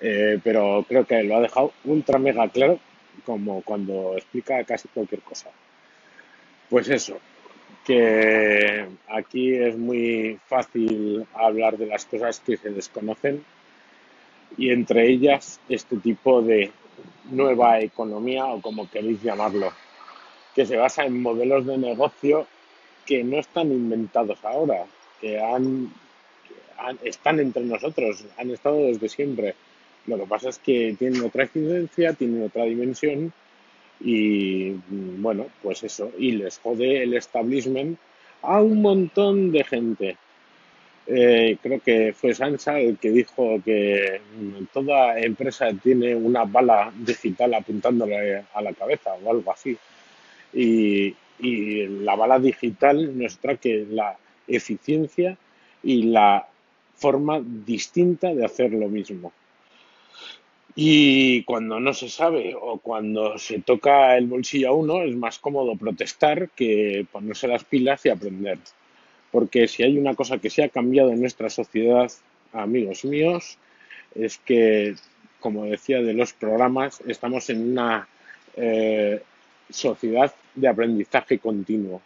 Eh, 0.00 0.38
pero 0.42 0.84
creo 0.88 1.04
que 1.04 1.22
lo 1.24 1.36
ha 1.36 1.40
dejado 1.40 1.72
ultra 1.84 2.18
mega 2.18 2.48
claro, 2.48 2.78
como 3.26 3.62
cuando 3.62 4.16
explica 4.16 4.62
casi 4.64 4.88
cualquier 4.88 5.20
cosa. 5.22 5.50
Pues 6.70 6.88
eso, 6.88 7.18
que 7.84 8.86
aquí 9.08 9.52
es 9.54 9.76
muy 9.76 10.38
fácil 10.46 11.26
hablar 11.34 11.76
de 11.76 11.86
las 11.86 12.04
cosas 12.06 12.40
que 12.40 12.56
se 12.56 12.70
desconocen 12.70 13.44
y 14.56 14.70
entre 14.70 15.08
ellas 15.08 15.60
este 15.68 15.96
tipo 15.96 16.40
de 16.40 16.70
nueva 17.30 17.80
economía 17.80 18.46
o 18.46 18.60
como 18.60 18.90
queréis 18.90 19.22
llamarlo, 19.22 19.72
que 20.54 20.66
se 20.66 20.76
basa 20.76 21.04
en 21.04 21.20
modelos 21.20 21.66
de 21.66 21.78
negocio 21.78 22.46
que 23.06 23.24
no 23.24 23.38
están 23.38 23.72
inventados 23.72 24.44
ahora, 24.44 24.84
que 25.20 25.40
han, 25.40 25.92
están 27.02 27.40
entre 27.40 27.64
nosotros, 27.64 28.24
han 28.36 28.50
estado 28.50 28.76
desde 28.76 29.08
siempre. 29.08 29.54
Lo 30.06 30.18
que 30.18 30.26
pasa 30.26 30.48
es 30.50 30.58
que 30.58 30.94
tienen 30.98 31.24
otra 31.24 31.44
incidencia, 31.44 32.12
tienen 32.12 32.44
otra 32.44 32.64
dimensión 32.64 33.32
y 34.00 34.70
bueno, 34.90 35.46
pues 35.62 35.82
eso, 35.82 36.12
y 36.18 36.32
les 36.32 36.58
jode 36.58 37.02
el 37.02 37.14
establishment 37.14 37.98
a 38.42 38.60
un 38.60 38.80
montón 38.80 39.50
de 39.50 39.64
gente. 39.64 40.16
Eh, 41.10 41.56
creo 41.62 41.80
que 41.80 42.12
fue 42.12 42.34
Sansa 42.34 42.78
el 42.78 42.98
que 42.98 43.10
dijo 43.10 43.62
que 43.64 44.20
mm, 44.38 44.64
toda 44.74 45.18
empresa 45.18 45.72
tiene 45.82 46.14
una 46.14 46.44
bala 46.44 46.92
digital 46.94 47.54
apuntándole 47.54 48.44
a 48.52 48.60
la 48.60 48.74
cabeza 48.74 49.14
o 49.14 49.30
algo 49.30 49.50
así. 49.50 49.76
Y, 50.52 51.14
la 51.40 52.16
bala 52.16 52.38
digital 52.40 53.16
nos 53.16 53.38
que 53.60 53.86
la 53.88 54.16
eficiencia 54.48 55.38
y 55.84 56.02
la 56.04 56.48
forma 56.96 57.40
distinta 57.40 58.34
de 58.34 58.44
hacer 58.44 58.72
lo 58.72 58.88
mismo. 58.88 59.32
Y 60.74 61.44
cuando 61.44 61.78
no 61.78 61.94
se 61.94 62.08
sabe 62.08 62.56
o 62.60 62.78
cuando 62.78 63.38
se 63.38 63.60
toca 63.60 64.16
el 64.16 64.26
bolsillo 64.26 64.70
a 64.70 64.72
uno, 64.72 65.02
es 65.02 65.14
más 65.14 65.38
cómodo 65.38 65.76
protestar 65.76 66.50
que 66.50 67.06
ponerse 67.12 67.46
las 67.46 67.64
pilas 67.64 68.04
y 68.04 68.10
aprender. 68.10 68.58
Porque 69.30 69.68
si 69.68 69.82
hay 69.82 69.98
una 69.98 70.14
cosa 70.14 70.38
que 70.38 70.50
se 70.50 70.62
ha 70.62 70.68
cambiado 70.68 71.10
en 71.10 71.20
nuestra 71.20 71.50
sociedad, 71.50 72.10
amigos 72.52 73.04
míos, 73.04 73.58
es 74.14 74.38
que, 74.38 74.94
como 75.40 75.64
decía 75.66 76.00
de 76.00 76.14
los 76.14 76.32
programas, 76.32 77.00
estamos 77.06 77.50
en 77.50 77.72
una 77.72 78.08
eh, 78.56 79.22
sociedad 79.70 80.34
de 80.54 80.68
aprendizaje 80.68 81.38
continuo. 81.38 82.00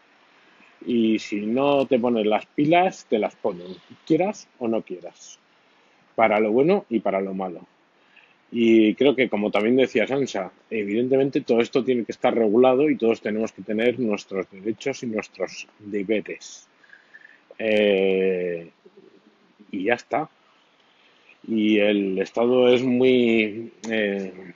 Y 0.85 1.19
si 1.21 1.47
no 1.47 1.87
te 1.87 1.99
pones 1.99 2.27
las 2.27 2.47
pilas, 2.47 3.07
te 3.09 3.19
las 3.19 3.37
ponen, 3.37 3.77
quieras 4.05 4.49
o 4.59 4.67
no 4.67 4.83
quieras, 4.83 5.39
para 6.17 6.41
lo 6.41 6.51
bueno 6.51 6.87
y 6.91 7.01
para 7.01 7.21
lo 7.21 7.35
malo. 7.35 7.67
Y 8.51 8.95
creo 8.97 9.17
que, 9.17 9.31
como 9.31 9.51
también 9.51 9.77
decía 9.77 10.07
Sansa, 10.07 10.53
evidentemente 10.69 11.41
todo 11.41 11.61
esto 11.61 11.83
tiene 11.83 12.05
que 12.05 12.13
estar 12.13 12.35
regulado 12.35 12.91
y 12.91 12.99
todos 12.99 13.23
tenemos 13.23 13.53
que 13.53 13.63
tener 13.63 13.99
nuestros 13.99 14.51
derechos 14.51 15.03
y 15.03 15.07
nuestros 15.07 15.67
deberes. 15.79 16.69
Eh, 17.59 18.71
y 19.73 19.85
ya 19.85 19.95
está. 19.95 20.29
Y 21.49 21.79
el 21.79 22.19
Estado 22.19 22.69
es 22.69 22.85
muy 22.85 23.73
eh, 23.91 24.55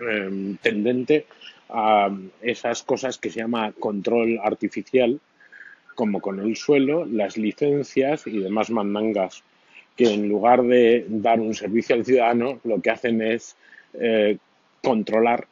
eh, 0.00 0.56
tendente 0.62 1.26
a 1.68 2.08
esas 2.40 2.84
cosas 2.84 3.18
que 3.18 3.30
se 3.30 3.40
llama 3.40 3.72
control 3.72 4.38
artificial, 4.42 5.18
como 5.96 6.20
con 6.20 6.38
el 6.38 6.56
suelo, 6.56 7.04
las 7.04 7.36
licencias 7.36 8.26
y 8.26 8.38
demás 8.38 8.70
mandangas, 8.70 9.42
que 9.96 10.12
en 10.12 10.28
lugar 10.28 10.62
de 10.62 11.06
dar 11.08 11.40
un 11.40 11.54
servicio 11.54 11.96
al 11.96 12.04
ciudadano, 12.04 12.60
lo 12.64 12.80
que 12.80 12.90
hacen 12.90 13.22
es 13.22 13.56
eh, 13.94 14.38
controlar 14.82 15.48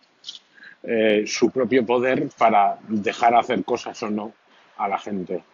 su 1.26 1.53
propio 1.53 1.86
poder 1.86 2.28
para 2.36 2.76
dejar 2.88 3.36
hacer 3.36 3.62
cosas 3.62 4.03
o 4.03 4.11
no 4.11 4.32
a 4.76 4.88
la 4.88 4.99
gente, 4.99 5.45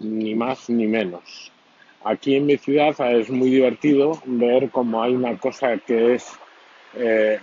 ni 0.00 0.34
más 0.34 0.68
ni 0.68 0.86
menos. 0.86 1.52
Aquí 2.04 2.36
en 2.36 2.46
mi 2.46 2.56
ciudad 2.56 2.94
es 3.12 3.30
muy 3.30 3.50
divertido 3.50 4.20
ver 4.24 4.70
cómo 4.70 5.02
hay 5.02 5.14
una 5.14 5.36
cosa 5.38 5.76
que 5.78 6.14
es 6.14 6.26
eh, 6.94 7.38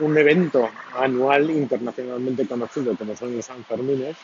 un, 0.00 0.18
evento 0.18 0.68
anual 0.98 1.50
internacionalmente 1.50 2.46
conocido 2.46 2.96
como 2.96 3.16
son 3.16 3.36
los 3.36 3.46
Sanfermines, 3.46 4.16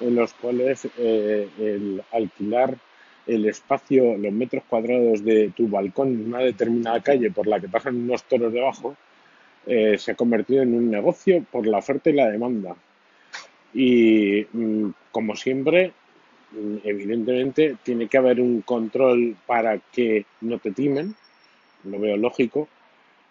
en 0.00 0.14
los 0.14 0.34
cuales 0.34 0.86
eh, 0.98 1.48
el 1.58 2.02
alquilar 2.12 2.76
el 3.26 3.46
espacio, 3.46 4.16
los 4.16 4.32
metros 4.32 4.62
cuadrados 4.68 5.24
de 5.24 5.50
tu 5.56 5.68
balcón 5.68 6.08
en 6.08 6.26
una 6.28 6.38
determinada 6.38 7.00
calle 7.00 7.30
por 7.30 7.46
la 7.46 7.60
que 7.60 7.68
pasan 7.68 7.96
unos 7.96 8.22
toros 8.24 8.52
debajo, 8.52 8.96
eh, 9.66 9.98
se 9.98 10.12
ha 10.12 10.14
convertido 10.14 10.62
en 10.62 10.74
un 10.74 10.90
negocio 10.90 11.44
por 11.50 11.66
la 11.66 11.78
oferta 11.78 12.10
y 12.10 12.14
la 12.14 12.30
demanda. 12.30 12.76
Y 13.74 14.46
mm, 14.52 14.90
como 15.10 15.34
siempre, 15.34 15.92
evidentemente, 16.84 17.76
tiene 17.82 18.08
que 18.08 18.18
haber 18.18 18.40
un 18.40 18.62
control 18.62 19.36
para 19.46 19.78
que 19.78 20.24
no 20.40 20.58
te 20.58 20.72
timen, 20.72 21.14
lo 21.84 21.98
veo 21.98 22.16
lógico, 22.16 22.68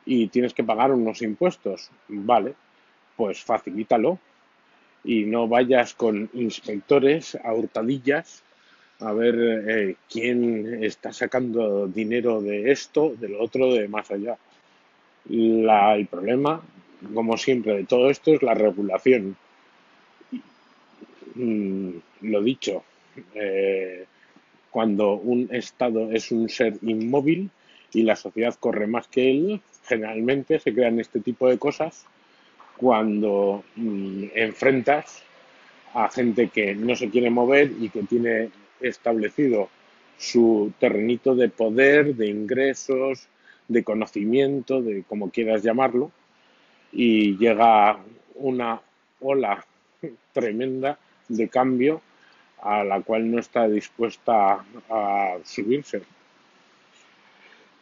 y 0.05 0.27
tienes 0.27 0.53
que 0.53 0.63
pagar 0.63 0.91
unos 0.91 1.21
impuestos. 1.21 1.89
Vale, 2.07 2.53
pues 3.15 3.41
facilítalo 3.41 4.19
y 5.03 5.23
no 5.23 5.47
vayas 5.47 5.93
con 5.93 6.29
inspectores 6.33 7.37
a 7.43 7.53
hurtadillas 7.53 8.43
a 8.99 9.11
ver 9.11 9.35
eh, 9.67 9.95
quién 10.09 10.83
está 10.83 11.11
sacando 11.11 11.87
dinero 11.87 12.41
de 12.41 12.71
esto, 12.71 13.13
de 13.19 13.29
lo 13.29 13.43
otro, 13.43 13.73
de 13.73 13.87
más 13.87 14.09
allá. 14.09 14.37
El 15.29 16.07
problema, 16.09 16.61
como 17.13 17.37
siempre, 17.37 17.73
de 17.73 17.83
todo 17.85 18.09
esto 18.09 18.33
es 18.33 18.41
la 18.41 18.53
regulación. 18.53 19.35
Mm, 21.35 21.89
lo 22.21 22.41
dicho, 22.41 22.83
eh, 23.33 24.05
cuando 24.71 25.13
un 25.13 25.49
Estado 25.51 26.11
es 26.11 26.31
un 26.31 26.49
ser 26.49 26.77
inmóvil 26.81 27.49
y 27.93 28.03
la 28.03 28.15
sociedad 28.15 28.55
corre 28.59 28.87
más 28.87 29.07
que 29.07 29.31
él, 29.31 29.61
generalmente 29.85 30.59
se 30.59 30.73
crean 30.73 30.99
este 30.99 31.19
tipo 31.21 31.47
de 31.47 31.57
cosas 31.57 32.05
cuando 32.77 33.63
mm, 33.75 34.25
enfrentas 34.35 35.23
a 35.93 36.09
gente 36.09 36.49
que 36.49 36.75
no 36.75 36.95
se 36.95 37.09
quiere 37.09 37.29
mover 37.29 37.71
y 37.79 37.89
que 37.89 38.03
tiene 38.03 38.49
establecido 38.81 39.69
su 40.17 40.73
terrenito 40.79 41.35
de 41.35 41.49
poder, 41.49 42.15
de 42.15 42.27
ingresos, 42.27 43.27
de 43.67 43.83
conocimiento, 43.83 44.81
de 44.81 45.03
como 45.03 45.29
quieras 45.29 45.63
llamarlo, 45.63 46.11
y 46.91 47.37
llega 47.37 47.99
una 48.35 48.81
ola 49.21 49.65
tremenda 50.33 50.99
de 51.29 51.47
cambio 51.47 52.01
a 52.61 52.83
la 52.83 53.01
cual 53.01 53.29
no 53.29 53.39
está 53.39 53.67
dispuesta 53.67 54.63
a 54.89 55.37
subirse. 55.43 56.01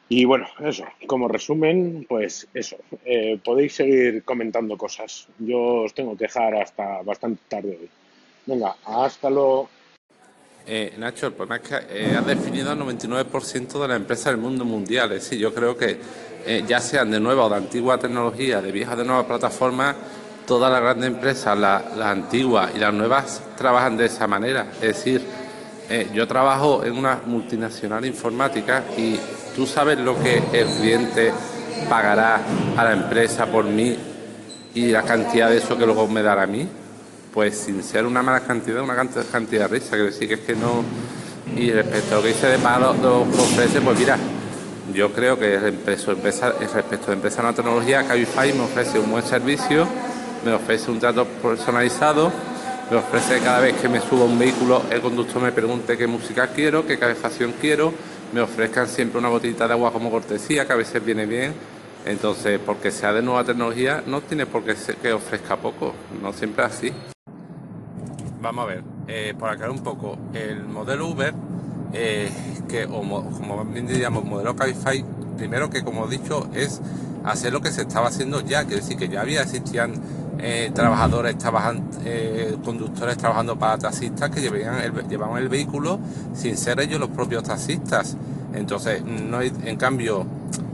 Y 0.10 0.26
bueno, 0.26 0.48
eso, 0.60 0.86
como 1.08 1.28
resumen, 1.28 2.06
pues 2.08 2.48
eso, 2.54 2.78
eh, 3.06 3.40
podéis 3.44 3.74
seguir 3.74 4.24
comentando 4.24 4.78
cosas. 4.78 5.28
Yo 5.40 5.84
os 5.84 5.94
tengo 5.94 6.16
que 6.16 6.26
dejar 6.26 6.56
hasta 6.56 7.02
bastante 7.02 7.42
tarde 7.48 7.78
hoy. 7.82 7.90
Venga, 8.46 8.76
hasta 8.86 9.30
luego. 9.30 9.70
Eh, 10.66 10.94
Nacho, 10.98 11.28
el 11.28 11.34
problema 11.34 11.58
es 11.58 11.62
que 11.62 11.76
eh, 11.90 12.16
has 12.16 12.26
definido 12.26 12.72
el 12.72 12.80
99% 12.80 13.82
de 13.82 13.88
las 13.88 13.98
empresas 13.98 14.26
del 14.26 14.38
mundo 14.38 14.66
mundial. 14.66 15.12
Es 15.12 15.30
yo 15.32 15.54
creo 15.54 15.76
que 15.76 15.98
eh, 16.46 16.64
ya 16.68 16.80
sean 16.80 17.12
de 17.12 17.20
nueva 17.20 17.46
o 17.46 17.50
de 17.50 17.56
antigua 17.56 17.98
tecnología, 17.98 18.62
de 18.62 18.72
vieja 18.72 18.94
o 18.94 18.96
de 18.98 19.06
nueva 19.06 19.28
plataforma, 19.28 19.96
todas 20.46 20.72
las 20.72 20.82
grandes 20.82 21.08
empresas, 21.08 21.58
las 21.58 22.08
antiguas 22.08 22.72
y 22.76 22.80
las 22.80 22.94
nuevas, 22.94 23.42
trabajan 23.58 23.98
de 23.98 24.06
esa 24.06 24.28
manera. 24.28 24.68
Es 24.76 24.96
decir, 24.96 25.22
eh, 25.90 26.10
yo 26.14 26.28
trabajo 26.28 26.84
en 26.84 26.98
una 26.98 27.20
multinacional 27.26 28.06
informática 28.06 28.84
y 28.98 29.20
tú 29.56 29.66
sabes 29.66 29.98
lo 30.00 30.18
que 30.22 30.42
el 30.54 30.68
cliente 30.68 31.32
pagará 31.90 32.42
a 32.78 32.84
la 32.84 32.94
empresa 32.94 33.46
por 33.46 33.66
mí 33.66 33.96
y 34.74 34.88
la 34.88 35.04
cantidad 35.04 35.50
de 35.50 35.58
eso 35.58 35.78
que 35.78 35.86
luego 35.86 36.08
me 36.08 36.22
dará 36.22 36.44
a 36.44 36.48
mí. 36.48 36.68
Pues 37.34 37.58
sin 37.58 37.82
ser 37.84 38.06
una 38.06 38.22
mala 38.22 38.42
cantidad, 38.42 38.82
una 38.82 38.96
cantidad 38.96 39.70
de 39.70 39.80
risa, 39.80 39.92
quiero 39.92 40.06
decir 40.06 40.28
que 40.28 40.36
es 40.36 40.40
que 40.42 40.56
no. 40.56 40.84
Y 41.58 41.72
respecto 41.72 42.14
a 42.14 42.18
lo 42.18 42.22
que 42.22 42.28
dice 42.30 42.48
de 42.48 42.58
pago 42.60 42.94
lo 42.94 43.32
que 43.32 43.42
ofrece, 43.42 43.82
pues 43.82 44.00
mira, 44.00 44.18
yo 44.94 45.12
creo 45.12 45.38
que 45.38 45.58
respecto 45.60 46.12
a 47.06 47.08
la 47.08 47.14
empresa 47.14 47.42
de 47.42 47.54
tecnología, 47.54 48.04
Cabify 48.04 48.54
me 48.54 48.62
ofrece 48.62 49.00
un 49.00 49.12
buen 49.12 49.24
servicio 49.24 49.88
me 50.46 50.54
ofrece 50.54 50.92
un 50.92 51.00
trato 51.00 51.26
personalizado, 51.26 52.32
me 52.90 52.98
ofrece 52.98 53.40
cada 53.40 53.60
vez 53.60 53.76
que 53.82 53.88
me 53.88 54.00
subo 54.00 54.24
a 54.24 54.26
un 54.26 54.38
vehículo 54.38 54.84
el 54.90 55.02
conductor 55.02 55.42
me 55.42 55.52
pregunte 55.52 55.98
qué 55.98 56.08
música 56.08 56.48
quiero, 56.48 56.86
qué 56.86 57.00
calefacción 57.00 57.54
quiero, 57.60 57.94
me 58.34 58.42
ofrezcan 58.42 58.88
siempre 58.88 59.20
una 59.20 59.30
botellita 59.30 59.68
de 59.68 59.74
agua 59.74 59.92
como 59.92 60.12
cortesía, 60.12 60.66
que 60.66 60.74
a 60.74 60.76
veces 60.76 61.04
viene 61.04 61.26
bien. 61.26 61.54
Entonces, 62.06 62.60
porque 62.60 62.92
sea 62.92 63.14
de 63.14 63.22
nueva 63.22 63.46
tecnología, 63.46 64.04
no 64.06 64.20
tiene 64.22 64.46
por 64.46 64.64
qué 64.64 64.76
ser 64.76 64.98
que 64.98 65.14
ofrezca 65.14 65.56
poco, 65.56 65.94
no 66.22 66.34
siempre 66.34 66.66
así. 66.66 66.92
Vamos 68.42 68.66
a 68.66 68.68
ver, 68.68 68.84
eh, 69.08 69.34
por 69.40 69.50
aclarar 69.50 69.72
un 69.72 69.84
poco, 69.84 70.18
el 70.34 70.66
modelo 70.66 71.08
Uber, 71.08 71.34
eh, 71.94 72.30
que 72.68 72.84
o 72.86 73.02
como 73.02 73.64
bien 73.64 73.88
diríamos, 73.88 74.26
modelo 74.26 74.54
Cabify, 74.54 75.06
primero 75.38 75.70
que 75.70 75.84
como 75.84 76.08
he 76.08 76.10
dicho, 76.10 76.50
es 76.54 76.82
hacer 77.24 77.54
lo 77.54 77.62
que 77.62 77.72
se 77.72 77.84
estaba 77.84 78.08
haciendo 78.08 78.42
ya, 78.42 78.66
quiere 78.66 78.82
decir 78.82 78.98
que 78.98 79.08
ya 79.08 79.22
había 79.22 79.44
existían 79.44 79.94
eh, 80.40 80.72
trabajadores, 80.74 81.38
trabajan, 81.38 81.84
eh, 82.06 82.58
conductores 82.64 83.18
trabajando 83.18 83.58
para 83.58 83.78
taxistas 83.78 84.30
que 84.30 84.42
llevaban 84.42 84.82
el, 84.82 85.08
llevaban 85.08 85.42
el 85.42 85.48
vehículo 85.48 86.00
sin 86.34 86.58
ser 86.58 86.80
ellos 86.80 87.00
los 87.00 87.10
propios 87.10 87.44
taxistas. 87.44 88.18
Entonces, 88.54 89.04
no 89.04 89.38
hay, 89.38 89.52
en 89.64 89.78
cambio, 89.78 90.26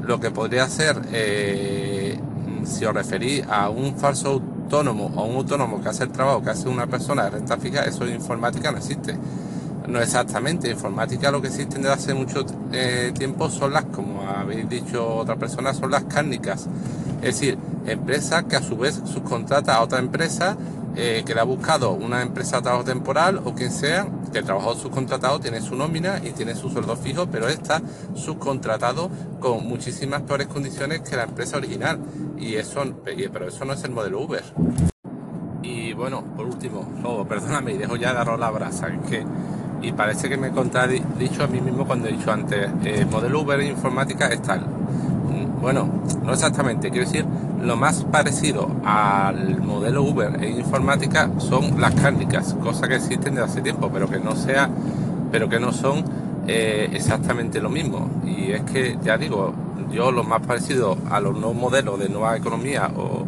lo 0.04 0.20
que 0.20 0.32
podría 0.32 0.68
ser, 0.68 1.02
eh, 1.12 2.18
si 2.66 2.86
os 2.86 2.94
referís 2.94 3.46
a 3.50 3.70
un 3.70 3.96
falso 3.96 4.30
autónomo 4.30 5.12
o 5.16 5.26
un 5.26 5.36
autónomo 5.38 5.82
que 5.82 5.90
hace 5.90 6.04
el 6.04 6.12
trabajo 6.12 6.42
que 6.42 6.52
hace 6.52 6.68
una 6.68 6.88
persona 6.88 7.26
de 7.26 7.32
renta 7.32 7.58
fija, 7.58 7.84
eso 7.84 8.06
en 8.06 8.16
informática 8.16 8.72
no 8.72 8.78
existe. 8.78 9.18
No 9.88 10.00
exactamente, 10.00 10.70
informática 10.70 11.32
lo 11.32 11.42
que 11.42 11.48
existe 11.48 11.78
desde 11.78 11.92
hace 11.92 12.14
mucho 12.14 12.46
tiempo 13.18 13.50
son 13.50 13.74
las, 13.74 13.86
como 13.86 14.22
habéis 14.22 14.70
dicho 14.70 15.16
otras 15.16 15.38
personas, 15.38 15.78
son 15.78 15.92
las 15.92 16.04
cárnicas. 16.04 16.68
Es 17.22 17.40
decir, 17.40 17.58
empresa 17.86 18.48
que 18.48 18.56
a 18.56 18.62
su 18.62 18.78
vez 18.78 19.02
subcontrata 19.06 19.76
a 19.76 19.82
otra 19.82 20.00
empresa 20.00 20.58
eh, 20.96 21.24
que 21.26 21.34
le 21.34 21.42
ha 21.42 21.44
buscado 21.44 21.92
una 21.92 22.22
empresa 22.22 22.58
de 22.58 22.64
trabajo 22.64 22.84
temporal 22.84 23.42
o 23.46 23.54
quien 23.54 23.72
sea, 23.72 24.08
que 24.32 24.40
el 24.40 24.46
trabajador 24.46 24.78
subcontratado 24.78 25.40
tiene 25.40 25.62
su 25.62 25.76
nómina 25.76 26.20
y 26.24 26.32
tiene 26.32 26.56
su 26.56 26.70
sueldo 26.70 26.96
fijo, 26.96 27.28
pero 27.28 27.48
está 27.48 27.82
subcontratado 28.16 29.10
con 29.40 29.68
muchísimas 29.68 30.22
peores 30.24 30.48
condiciones 30.48 31.02
que 31.02 31.16
la 31.16 31.24
empresa 31.24 31.58
original. 31.58 32.00
Y 32.38 32.56
eso, 32.56 32.84
pero 33.04 33.48
eso 33.48 33.66
no 33.66 33.74
es 33.74 33.84
el 33.84 33.92
modelo 33.92 34.22
Uber. 34.22 34.44
Y 35.62 35.94
bueno, 35.94 36.24
por 36.36 36.46
último, 36.46 36.88
oh, 37.04 37.26
perdóname 37.26 37.74
y 37.74 37.78
dejo 37.78 37.96
ya 37.96 38.14
de 38.14 38.38
la 38.38 38.50
brasa, 38.50 38.90
que 39.10 39.26
y 39.82 39.92
parece 39.94 40.28
que 40.28 40.38
me 40.38 40.48
he 40.48 40.52
contradicho 40.52 41.44
a 41.44 41.48
mí 41.48 41.62
mismo 41.62 41.86
cuando 41.86 42.08
he 42.08 42.12
dicho 42.12 42.32
antes, 42.32 42.70
el 42.84 43.06
modelo 43.08 43.42
Uber 43.42 43.62
informática 43.62 44.28
es. 44.28 44.42
Bueno, 45.62 45.90
no 46.24 46.34
exactamente, 46.34 46.90
quiero 46.90 47.06
decir, 47.06 47.26
lo 47.62 47.76
más 47.76 48.06
parecido 48.06 48.70
al 48.86 49.62
modelo 49.62 50.04
Uber 50.04 50.42
en 50.42 50.58
informática 50.58 51.30
son 51.38 51.82
las 51.82 51.94
cárnicas, 51.96 52.54
cosas 52.64 52.88
que 52.88 52.96
existen 52.96 53.36
desde 53.36 53.46
hace 53.46 53.62
tiempo, 53.62 53.90
pero 53.92 54.10
que 54.10 54.20
no 54.20 54.36
sea, 54.38 54.70
pero 55.32 55.50
que 55.50 55.60
no 55.60 55.74
son 55.74 56.06
eh, 56.48 56.90
exactamente 56.94 57.60
lo 57.60 57.70
mismo. 57.70 58.10
Y 58.26 58.52
es 58.52 58.62
que 58.64 58.98
ya 59.04 59.18
digo, 59.18 59.54
yo 59.92 60.12
lo 60.12 60.24
más 60.24 60.42
parecido 60.42 60.98
a 61.10 61.20
los 61.20 61.34
nuevos 61.34 61.56
modelos 61.56 62.00
de 62.00 62.08
nueva 62.08 62.38
economía 62.38 62.90
o, 62.96 63.26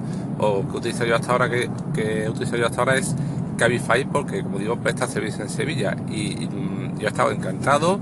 que 0.71 0.77
utilizo 0.77 1.05
yo 1.05 1.15
hasta 1.15 1.33
ahora 1.33 1.49
que, 1.49 1.69
que 1.93 2.31
yo 2.33 2.65
hasta 2.65 2.79
ahora 2.79 2.97
es 2.97 3.15
Cabify 3.57 4.05
porque 4.05 4.41
como 4.41 4.57
digo 4.57 4.75
presta 4.77 5.05
servicio 5.05 5.43
en 5.43 5.49
Sevilla 5.49 5.95
y, 6.09 6.43
y 6.43 6.47
mm, 6.47 6.97
yo 6.97 7.05
he 7.05 7.09
estado 7.09 7.29
encantado, 7.31 7.99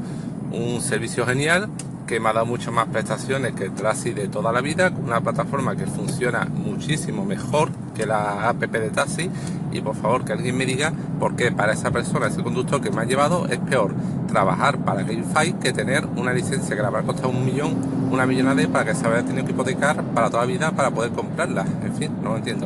un 0.53 0.80
servicio 0.80 1.25
genial 1.25 1.67
que 2.10 2.20
me 2.20 2.30
ha 2.30 2.34
dado 2.34 2.47
muchas 2.47 2.74
más 2.74 2.88
prestaciones 2.88 3.53
que 3.53 3.66
el 3.66 3.72
taxi 3.74 4.14
de 4.14 4.28
toda 4.28 4.51
la 4.51 4.62
vida, 4.62 4.89
con 4.89 5.03
una 5.03 5.22
plataforma 5.22 5.76
que 5.76 5.86
funciona 5.86 6.43
muchísimo 6.45 7.24
mejor 7.24 7.70
que 7.93 8.07
la 8.07 8.49
app 8.49 8.60
de 8.60 8.89
taxi 8.89 9.30
y 9.72 9.82
por 9.82 9.95
favor 9.95 10.26
que 10.26 10.34
alguien 10.34 10.57
me 10.57 10.66
diga 10.66 10.91
por 11.20 11.36
qué 11.36 11.51
para 11.51 11.72
esa 11.74 11.91
persona, 11.91 12.26
ese 12.26 12.41
conductor 12.41 12.82
que 12.82 12.89
me 12.89 13.03
ha 13.03 13.05
llevado, 13.05 13.47
es 13.47 13.60
peor 13.60 13.93
trabajar 14.28 14.80
para 14.80 15.03
Gamefy 15.03 15.53
que 15.62 15.72
tener 15.72 16.07
una 16.16 16.34
licencia 16.34 16.76
que 16.76 16.82
le 16.82 16.88
habrá 16.88 17.03
costado 17.03 17.30
un 17.30 17.45
millón, 17.45 17.76
una 18.10 18.26
millonada 18.26 18.68
para 18.70 18.86
que 18.86 18.95
se 18.95 19.05
haya 19.05 19.22
tenido 19.22 19.45
que 19.45 19.51
hipotecar 19.51 20.03
para 20.03 20.32
toda 20.32 20.47
la 20.47 20.51
vida 20.51 20.72
para 20.72 20.89
poder 20.89 21.12
comprarla. 21.12 21.64
En 21.84 21.93
fin, 21.93 22.12
no 22.24 22.32
lo 22.32 22.38
entiendo. 22.38 22.57